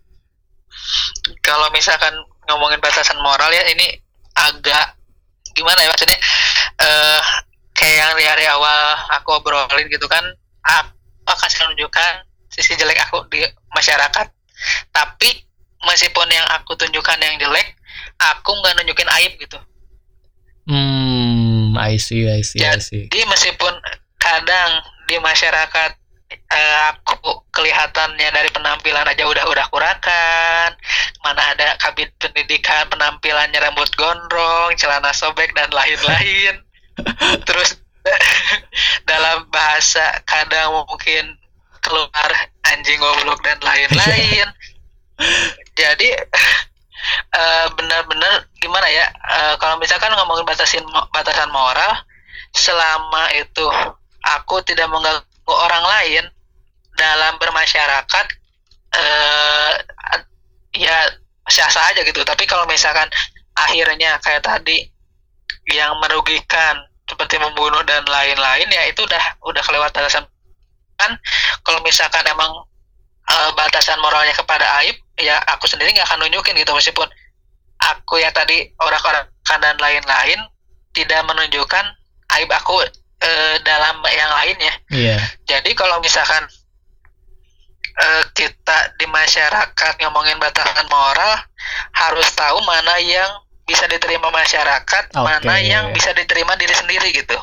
kalau 1.42 1.68
misalkan 1.74 2.12
ngomongin 2.48 2.80
batasan 2.80 3.18
moral 3.20 3.50
ya 3.52 3.62
ini 3.70 3.98
agak 4.34 4.96
gimana 5.52 5.84
ya 5.84 5.88
maksudnya 5.92 6.18
uh, 6.80 7.20
kayak 7.76 7.96
yang 8.00 8.12
dari 8.16 8.46
awal 8.48 8.96
aku 9.12 9.36
obrolin 9.36 9.88
gitu 9.92 10.08
kan 10.08 10.24
aku 10.64 11.28
akan 11.28 11.50
menunjukkan 11.68 12.24
sisi 12.48 12.76
jelek 12.76 12.98
aku 13.08 13.24
di 13.28 13.44
masyarakat 13.76 14.26
tapi 14.92 15.30
meskipun 15.86 16.28
yang 16.30 16.46
aku 16.54 16.74
tunjukkan 16.78 17.18
yang 17.18 17.36
jelek 17.38 17.74
aku 18.18 18.50
nggak 18.62 18.74
nunjukin 18.80 19.10
aib 19.20 19.32
gitu. 19.38 19.58
Hmm 20.66 21.74
I 21.74 21.98
see 21.98 22.28
I 22.30 22.42
see 22.46 22.62
jadi, 22.62 22.78
I 22.78 22.82
see. 22.82 23.04
jadi 23.10 23.26
meskipun 23.26 23.74
kadang 24.22 24.70
di 25.10 25.18
masyarakat 25.18 25.90
eh, 26.30 26.78
aku 26.94 27.42
kelihatannya 27.50 28.28
dari 28.30 28.48
penampilan 28.54 29.04
aja 29.10 29.26
udah 29.26 29.44
udah 29.50 29.66
kurakan 29.68 30.70
mana 31.26 31.42
ada 31.54 31.74
kabit 31.82 32.14
pendidikan 32.18 32.86
penampilannya 32.90 33.58
rambut 33.58 33.90
gondrong 33.98 34.74
celana 34.78 35.10
sobek 35.14 35.54
dan 35.54 35.70
lain-lain. 35.70 36.62
Terus 37.48 37.78
dalam 39.10 39.46
bahasa 39.50 40.22
kadang 40.26 40.86
mungkin 40.90 41.38
keluar 41.82 42.30
anjing 42.70 42.98
goblok 42.98 43.42
dan 43.42 43.58
lain-lain 43.62 44.46
jadi 45.76 46.08
uh, 47.34 47.66
benar-benar 47.76 48.48
gimana 48.58 48.88
ya 48.88 49.06
uh, 49.10 49.54
kalau 49.60 49.76
misalkan 49.82 50.12
ngomongin 50.14 50.46
batasin 50.46 50.84
batasan 51.12 51.50
moral 51.50 51.92
selama 52.52 53.32
itu 53.36 53.66
aku 54.22 54.62
tidak 54.62 54.86
mengganggu 54.92 55.24
orang 55.50 55.84
lain 55.84 56.24
dalam 56.96 57.40
bermasyarakat 57.40 58.26
uh, 58.94 59.72
ya 60.76 60.96
sah-sah 61.48 61.92
aja 61.92 62.00
gitu. 62.04 62.22
Tapi 62.22 62.44
kalau 62.46 62.68
misalkan 62.68 63.08
akhirnya 63.56 64.20
kayak 64.20 64.44
tadi 64.44 64.88
yang 65.68 65.96
merugikan 66.00 66.86
seperti 67.06 67.36
membunuh 67.36 67.82
dan 67.84 68.02
lain-lain 68.08 68.68
ya 68.72 68.88
itu 68.88 69.04
udah 69.04 69.24
udah 69.44 69.62
kelewat 69.64 69.90
batasan. 69.92 70.24
Kan 70.96 71.18
kalau 71.66 71.80
misalkan 71.82 72.24
emang 72.28 72.68
uh, 73.30 73.50
batasan 73.54 73.98
moralnya 74.00 74.34
kepada 74.34 74.64
aib 74.82 74.96
ya 75.20 75.38
aku 75.52 75.68
sendiri 75.68 75.92
nggak 75.94 76.08
akan 76.08 76.26
nunjukin 76.26 76.56
gitu 76.58 76.72
meskipun 76.74 77.06
aku 77.78 78.22
ya 78.22 78.30
tadi 78.30 78.70
orang-orang 78.78 79.26
dan 79.42 79.76
lain-lain 79.76 80.40
tidak 80.96 81.20
menunjukkan 81.28 81.84
aib 82.40 82.50
aku 82.52 82.80
uh, 83.22 83.56
dalam 83.64 84.00
yang 84.08 84.30
lainnya. 84.32 84.74
Iya. 84.88 85.16
Jadi 85.44 85.76
kalau 85.76 86.00
misalkan 86.00 86.46
uh, 88.00 88.24
kita 88.32 88.96
di 88.96 89.06
masyarakat 89.08 89.92
ngomongin 90.04 90.40
batasan 90.40 90.88
moral 90.88 91.32
harus 91.92 92.28
tahu 92.32 92.64
mana 92.64 92.96
yang 93.02 93.28
bisa 93.68 93.86
diterima 93.86 94.28
masyarakat, 94.28 95.04
okay. 95.14 95.22
mana 95.22 95.54
yang 95.62 95.84
bisa 95.94 96.10
diterima 96.12 96.58
diri 96.58 96.74
sendiri 96.74 97.08
gitu. 97.14 97.38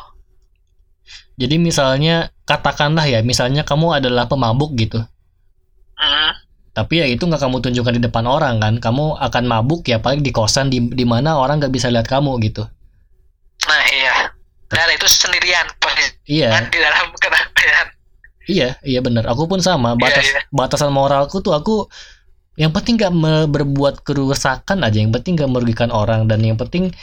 Jadi 1.40 1.56
misalnya 1.56 2.36
katakanlah 2.44 3.08
ya, 3.08 3.24
misalnya 3.24 3.64
kamu 3.64 4.04
adalah 4.04 4.28
pemabuk 4.28 4.76
gitu. 4.76 5.00
Tapi 6.80 7.04
ya 7.04 7.06
itu 7.12 7.28
nggak 7.28 7.44
kamu 7.44 7.60
tunjukkan 7.60 7.94
di 8.00 8.02
depan 8.08 8.24
orang 8.24 8.64
kan. 8.64 8.80
Kamu 8.80 9.20
akan 9.20 9.44
mabuk 9.44 9.84
ya 9.84 10.00
paling 10.00 10.24
di 10.24 10.32
kosan 10.32 10.72
di 10.72 10.80
di 10.80 11.04
mana 11.04 11.36
orang 11.36 11.60
nggak 11.60 11.74
bisa 11.76 11.92
lihat 11.92 12.08
kamu 12.08 12.40
gitu. 12.46 12.64
Nah 13.68 13.84
iya. 13.92 14.16
Dan 14.70 14.88
itu 14.96 15.08
sendirian 15.10 15.66
Iya. 16.30 16.70
Di 16.70 16.78
dalam 16.78 17.10
keramaian. 17.18 17.88
Iya, 18.50 18.70
iya 18.86 19.00
benar. 19.02 19.26
Aku 19.28 19.50
pun 19.50 19.60
sama. 19.60 19.98
Iya, 19.98 20.00
Batas 20.00 20.26
iya, 20.26 20.40
iya. 20.40 20.42
batasan 20.54 20.94
moralku 20.94 21.42
tuh 21.42 21.58
aku 21.58 21.90
yang 22.56 22.70
penting 22.72 22.96
nggak 22.96 23.14
berbuat 23.50 24.06
kerusakan 24.06 24.86
aja. 24.86 24.98
Yang 25.02 25.20
penting 25.20 25.42
nggak 25.42 25.52
merugikan 25.52 25.90
orang 25.90 26.30
dan 26.30 26.40
yang 26.46 26.56
penting 26.56 26.94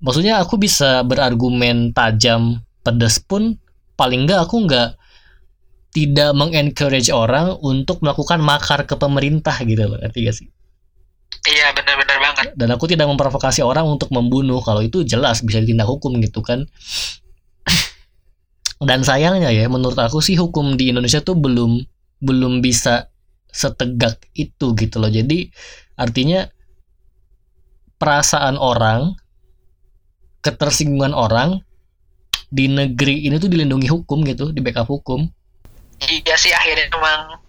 maksudnya 0.00 0.40
aku 0.40 0.60
bisa 0.60 1.00
berargumen 1.06 1.92
tajam 1.96 2.60
pedas 2.84 3.16
pun 3.22 3.56
paling 3.96 4.28
nggak 4.28 4.44
aku 4.44 4.68
nggak 4.68 4.96
tidak 5.96 6.36
mengencourage 6.36 7.08
orang 7.08 7.56
untuk 7.64 8.04
melakukan 8.04 8.36
makar 8.36 8.84
ke 8.84 9.00
pemerintah 9.00 9.56
gitu 9.64 9.88
loh 9.88 9.96
ngerti 9.96 10.28
gak 10.28 10.36
sih? 10.36 10.48
Iya 11.48 11.72
benar-benar 11.72 12.18
banget. 12.20 12.46
Dan 12.52 12.68
aku 12.76 12.84
tidak 12.84 13.08
memprovokasi 13.08 13.64
orang 13.64 13.88
untuk 13.88 14.12
membunuh. 14.12 14.60
Kalau 14.60 14.84
itu 14.84 15.08
jelas 15.08 15.40
bisa 15.40 15.56
ditindak 15.64 15.88
hukum 15.88 16.20
gitu 16.20 16.44
kan. 16.44 16.68
Dan 18.88 19.08
sayangnya 19.08 19.48
ya 19.48 19.64
menurut 19.72 19.96
aku 19.96 20.20
sih 20.20 20.36
hukum 20.36 20.76
di 20.76 20.92
Indonesia 20.92 21.24
tuh 21.24 21.32
belum 21.40 21.80
belum 22.20 22.60
bisa 22.60 23.08
setegak 23.48 24.20
itu 24.36 24.76
gitu 24.76 25.00
loh. 25.00 25.08
Jadi 25.08 25.48
artinya 25.96 26.44
perasaan 27.96 28.60
orang 28.60 29.16
ketersinggungan 30.44 31.16
orang 31.16 31.64
di 32.52 32.68
negeri 32.68 33.24
ini 33.24 33.40
tuh 33.40 33.48
dilindungi 33.48 33.88
hukum 33.88 34.28
gitu 34.28 34.52
di 34.52 34.60
backup 34.60 34.92
hukum 34.92 35.24
iya 36.04 36.34
sih 36.36 36.52
akhirnya 36.52 36.92
memang 36.92 37.40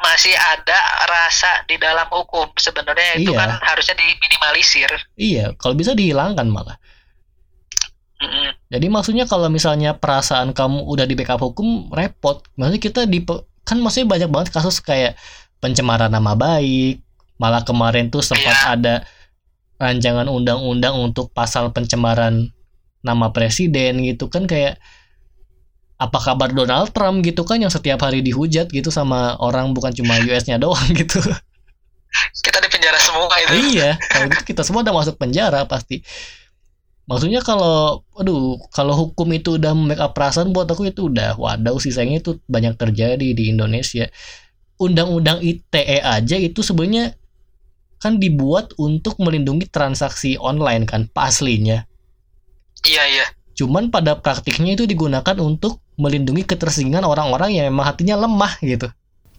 masih 0.00 0.32
ada 0.32 0.78
rasa 1.04 1.62
di 1.68 1.76
dalam 1.76 2.08
hukum 2.08 2.48
sebenarnya 2.56 3.20
itu 3.20 3.36
iya. 3.36 3.38
kan 3.38 3.50
harusnya 3.60 3.94
diminimalisir 4.00 4.90
iya 5.20 5.46
kalau 5.60 5.76
bisa 5.76 5.92
dihilangkan 5.92 6.48
malah 6.48 6.80
mm-hmm. 8.24 8.72
jadi 8.72 8.86
maksudnya 8.88 9.28
kalau 9.28 9.52
misalnya 9.52 9.92
perasaan 10.00 10.56
kamu 10.56 10.88
udah 10.88 11.04
di 11.04 11.14
backup 11.14 11.44
hukum 11.44 11.92
repot 11.92 12.40
maksudnya 12.56 12.80
kita 12.80 13.00
di 13.04 13.20
kan 13.62 13.76
maksudnya 13.76 14.08
banyak 14.08 14.28
banget 14.32 14.48
kasus 14.56 14.80
kayak 14.80 15.20
pencemaran 15.60 16.08
nama 16.08 16.32
baik 16.32 17.04
malah 17.36 17.60
kemarin 17.64 18.08
tuh 18.08 18.24
sempat 18.24 18.56
iya. 18.56 18.72
ada 18.72 18.94
rancangan 19.80 20.28
undang-undang 20.28 20.96
untuk 20.96 21.32
pasal 21.32 21.72
pencemaran 21.72 22.52
nama 23.00 23.32
presiden 23.32 24.04
gitu 24.04 24.28
kan 24.28 24.44
kayak 24.44 24.76
apa 26.00 26.16
kabar 26.16 26.48
Donald 26.56 26.96
Trump 26.96 27.20
gitu 27.20 27.44
kan 27.44 27.60
yang 27.60 27.68
setiap 27.68 28.00
hari 28.00 28.24
dihujat 28.24 28.72
gitu 28.72 28.88
sama 28.88 29.36
orang 29.36 29.76
bukan 29.76 29.92
cuma 29.92 30.16
US-nya 30.24 30.56
doang 30.56 30.88
gitu. 30.96 31.20
Kita 32.40 32.58
di 32.58 32.68
penjara 32.72 32.98
semua 32.98 33.28
itu. 33.36 33.76
iya, 33.76 34.00
kalau 34.08 34.26
gitu 34.32 34.42
kita 34.48 34.64
semua 34.64 34.80
udah 34.80 34.96
masuk 34.96 35.20
penjara 35.20 35.68
pasti. 35.68 36.00
Maksudnya 37.04 37.44
kalau 37.44 38.06
aduh, 38.16 38.56
kalau 38.72 38.94
hukum 38.96 39.28
itu 39.34 39.60
udah 39.60 39.76
membackup 39.76 40.14
perasaan 40.16 40.54
buat 40.54 40.66
aku 40.66 40.88
itu 40.88 41.10
udah 41.10 41.36
waduh 41.36 41.76
sih 41.78 41.92
sayangnya 41.92 42.22
itu 42.22 42.32
banyak 42.48 42.74
terjadi 42.80 43.28
di 43.36 43.52
Indonesia. 43.52 44.08
Undang-undang 44.80 45.44
ITE 45.44 46.00
aja 46.00 46.36
itu 46.40 46.64
sebenarnya 46.64 47.12
kan 48.00 48.16
dibuat 48.16 48.72
untuk 48.80 49.20
melindungi 49.20 49.68
transaksi 49.68 50.40
online 50.40 50.88
kan, 50.88 51.04
paslinya. 51.12 51.84
Iya, 52.88 53.04
iya. 53.12 53.26
Cuman 53.60 53.92
pada 53.92 54.16
praktiknya 54.16 54.72
itu 54.72 54.88
digunakan 54.88 55.36
untuk 55.36 55.84
melindungi 56.00 56.48
ketersinggungan 56.48 57.04
orang-orang 57.04 57.52
yang 57.52 57.68
memang 57.68 57.92
hatinya 57.92 58.16
lemah 58.16 58.56
gitu. 58.64 58.88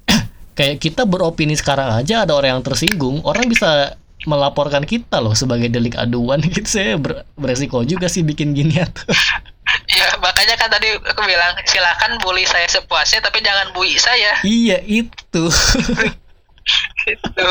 Kayak 0.58 0.78
kita 0.78 1.10
beropini 1.10 1.58
sekarang 1.58 1.90
aja 1.90 2.24
ada 2.24 2.38
orang 2.38 2.60
yang 2.60 2.64
tersinggung 2.64 3.26
orang 3.26 3.50
bisa 3.50 3.98
melaporkan 4.30 4.86
kita 4.86 5.18
loh 5.18 5.34
sebagai 5.34 5.74
delik 5.74 5.98
aduan 5.98 6.46
gitu. 6.54 6.70
Saya 6.70 7.02
ber 7.02 7.26
beresiko 7.34 7.82
juga 7.82 8.06
sih 8.06 8.22
bikin 8.22 8.54
ginian 8.54 8.86
tuh 8.94 9.10
ya 9.98 10.08
makanya 10.20 10.60
kan 10.60 10.68
tadi 10.68 10.92
aku 10.94 11.22
bilang 11.24 11.56
silakan 11.64 12.20
bully 12.20 12.44
saya 12.44 12.68
sepuasnya 12.70 13.24
tapi 13.26 13.42
jangan 13.42 13.74
bully 13.74 13.98
saya. 13.98 14.38
Iya 14.46 14.78
itu. 14.86 15.46
Itu. 17.10 17.50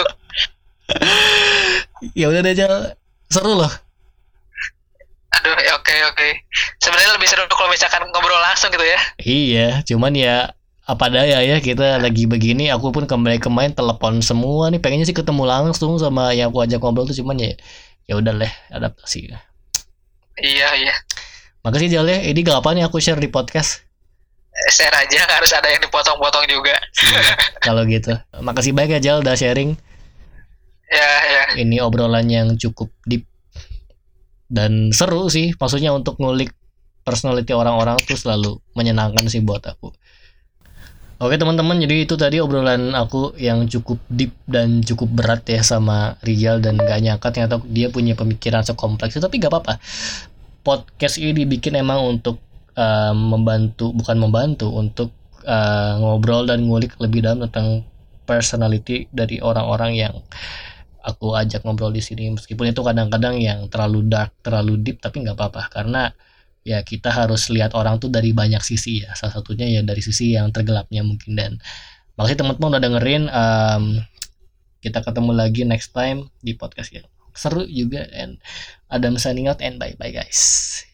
Ya 2.14 2.30
udah 2.30 2.40
deh 2.46 2.54
Jal. 2.54 2.94
seru 3.30 3.54
loh 3.54 3.70
aduh 5.40 5.56
ya 5.66 5.72
oke 5.80 5.94
oke. 6.12 6.28
Sebenarnya 6.84 7.16
lebih 7.16 7.28
seru 7.28 7.48
kalau 7.48 7.72
misalkan 7.72 8.04
ngobrol 8.12 8.40
langsung 8.44 8.68
gitu 8.68 8.84
ya. 8.84 9.00
Iya 9.16 9.68
cuman 9.88 10.12
ya 10.12 10.52
apa 10.84 11.06
daya 11.06 11.40
ya 11.40 11.62
kita 11.62 12.02
lagi 12.02 12.26
begini 12.26 12.66
aku 12.66 12.90
pun 12.90 13.06
kembali 13.06 13.38
ke 13.38 13.46
main 13.46 13.70
telepon 13.70 14.18
semua 14.20 14.74
nih 14.74 14.82
pengennya 14.82 15.06
sih 15.06 15.14
ketemu 15.14 15.46
langsung 15.46 15.94
sama 16.02 16.34
yang 16.34 16.50
aku 16.50 16.66
ajak 16.66 16.82
ngobrol 16.82 17.06
tuh 17.06 17.14
cuman 17.14 17.38
ya 17.38 17.54
ya 18.10 18.18
udah 18.18 18.34
deh 18.36 18.52
adaptasi. 18.74 19.30
Iya 20.40 20.68
iya. 20.76 20.94
Makasih 21.60 21.88
Jal 21.92 22.08
ya 22.08 22.18
ini 22.24 22.40
gak 22.40 22.64
apa 22.64 22.72
nih 22.72 22.84
aku 22.88 22.98
share 22.98 23.20
di 23.20 23.28
podcast. 23.28 23.84
Eh, 24.50 24.70
share 24.72 24.96
aja 24.96 25.28
harus 25.38 25.52
ada 25.54 25.68
yang 25.70 25.78
dipotong-potong 25.84 26.48
juga. 26.50 26.74
Kalau 27.62 27.86
gitu. 27.86 28.16
Makasih 28.40 28.72
banyak 28.74 28.98
ya 28.98 29.00
Jal 29.00 29.16
udah 29.22 29.36
sharing. 29.38 29.76
Ya 30.90 31.06
ya. 31.22 31.42
Ini 31.54 31.86
obrolan 31.86 32.26
yang 32.26 32.58
cukup 32.58 32.90
deep 33.06 33.29
dan 34.50 34.90
seru 34.90 35.30
sih 35.30 35.54
maksudnya 35.56 35.94
untuk 35.94 36.18
ngulik 36.18 36.50
personality 37.06 37.54
orang-orang 37.54 37.96
tuh 38.04 38.18
selalu 38.18 38.58
menyenangkan 38.76 39.24
sih 39.30 39.40
buat 39.40 39.64
aku 39.64 39.94
Oke 41.20 41.36
teman-teman, 41.36 41.76
jadi 41.76 42.08
itu 42.08 42.16
tadi 42.16 42.40
obrolan 42.40 42.96
aku 42.96 43.36
yang 43.36 43.68
cukup 43.68 44.00
deep 44.08 44.32
dan 44.48 44.80
cukup 44.80 45.20
berat 45.20 45.44
ya 45.52 45.60
sama 45.60 46.16
Rizal 46.24 46.64
dan 46.64 46.80
gak 46.80 46.96
nyangka 46.96 47.28
ternyata 47.28 47.60
dia 47.68 47.92
punya 47.92 48.16
pemikiran 48.16 48.64
sekompleks 48.64 49.20
itu 49.20 49.20
tapi 49.20 49.36
gak 49.36 49.52
apa-apa. 49.52 49.76
Podcast 50.64 51.20
ini 51.20 51.44
dibikin 51.44 51.76
emang 51.76 52.00
untuk 52.08 52.40
uh, 52.72 53.12
membantu, 53.12 53.92
bukan 53.92 54.16
membantu, 54.16 54.72
untuk 54.72 55.12
uh, 55.44 56.00
ngobrol 56.00 56.48
dan 56.48 56.64
ngulik 56.64 56.96
lebih 56.96 57.20
dalam 57.20 57.44
tentang 57.44 57.84
personality 58.24 59.04
dari 59.12 59.44
orang-orang 59.44 60.00
yang 60.00 60.14
aku 61.00 61.36
ajak 61.36 61.64
ngobrol 61.64 61.90
di 61.90 62.04
sini 62.04 62.32
meskipun 62.32 62.70
itu 62.70 62.80
kadang-kadang 62.84 63.40
yang 63.40 63.66
terlalu 63.72 64.06
dark, 64.06 64.36
terlalu 64.44 64.80
deep 64.80 65.00
tapi 65.00 65.24
nggak 65.24 65.36
apa-apa. 65.36 65.62
Karena 65.72 66.12
ya 66.62 66.84
kita 66.84 67.08
harus 67.08 67.48
lihat 67.48 67.72
orang 67.72 67.96
tuh 67.96 68.12
dari 68.12 68.36
banyak 68.36 68.60
sisi 68.60 69.04
ya. 69.04 69.16
Salah 69.16 69.40
satunya 69.40 69.66
ya 69.68 69.80
dari 69.80 70.00
sisi 70.04 70.36
yang 70.36 70.52
tergelapnya 70.52 71.00
mungkin. 71.02 71.32
Dan 71.36 71.52
makasih 72.16 72.40
teman-teman 72.40 72.76
udah 72.76 72.82
dengerin. 72.82 73.22
Um, 73.32 73.84
kita 74.80 75.04
ketemu 75.04 75.32
lagi 75.36 75.62
next 75.68 75.92
time 75.92 76.32
di 76.40 76.56
podcast 76.56 76.92
yang 76.92 77.06
seru 77.32 77.64
juga. 77.68 78.04
And 78.12 78.40
Adam 78.88 79.16
signing 79.16 79.48
out 79.48 79.60
and 79.64 79.76
bye 79.76 79.96
bye 79.96 80.12
guys 80.12 80.89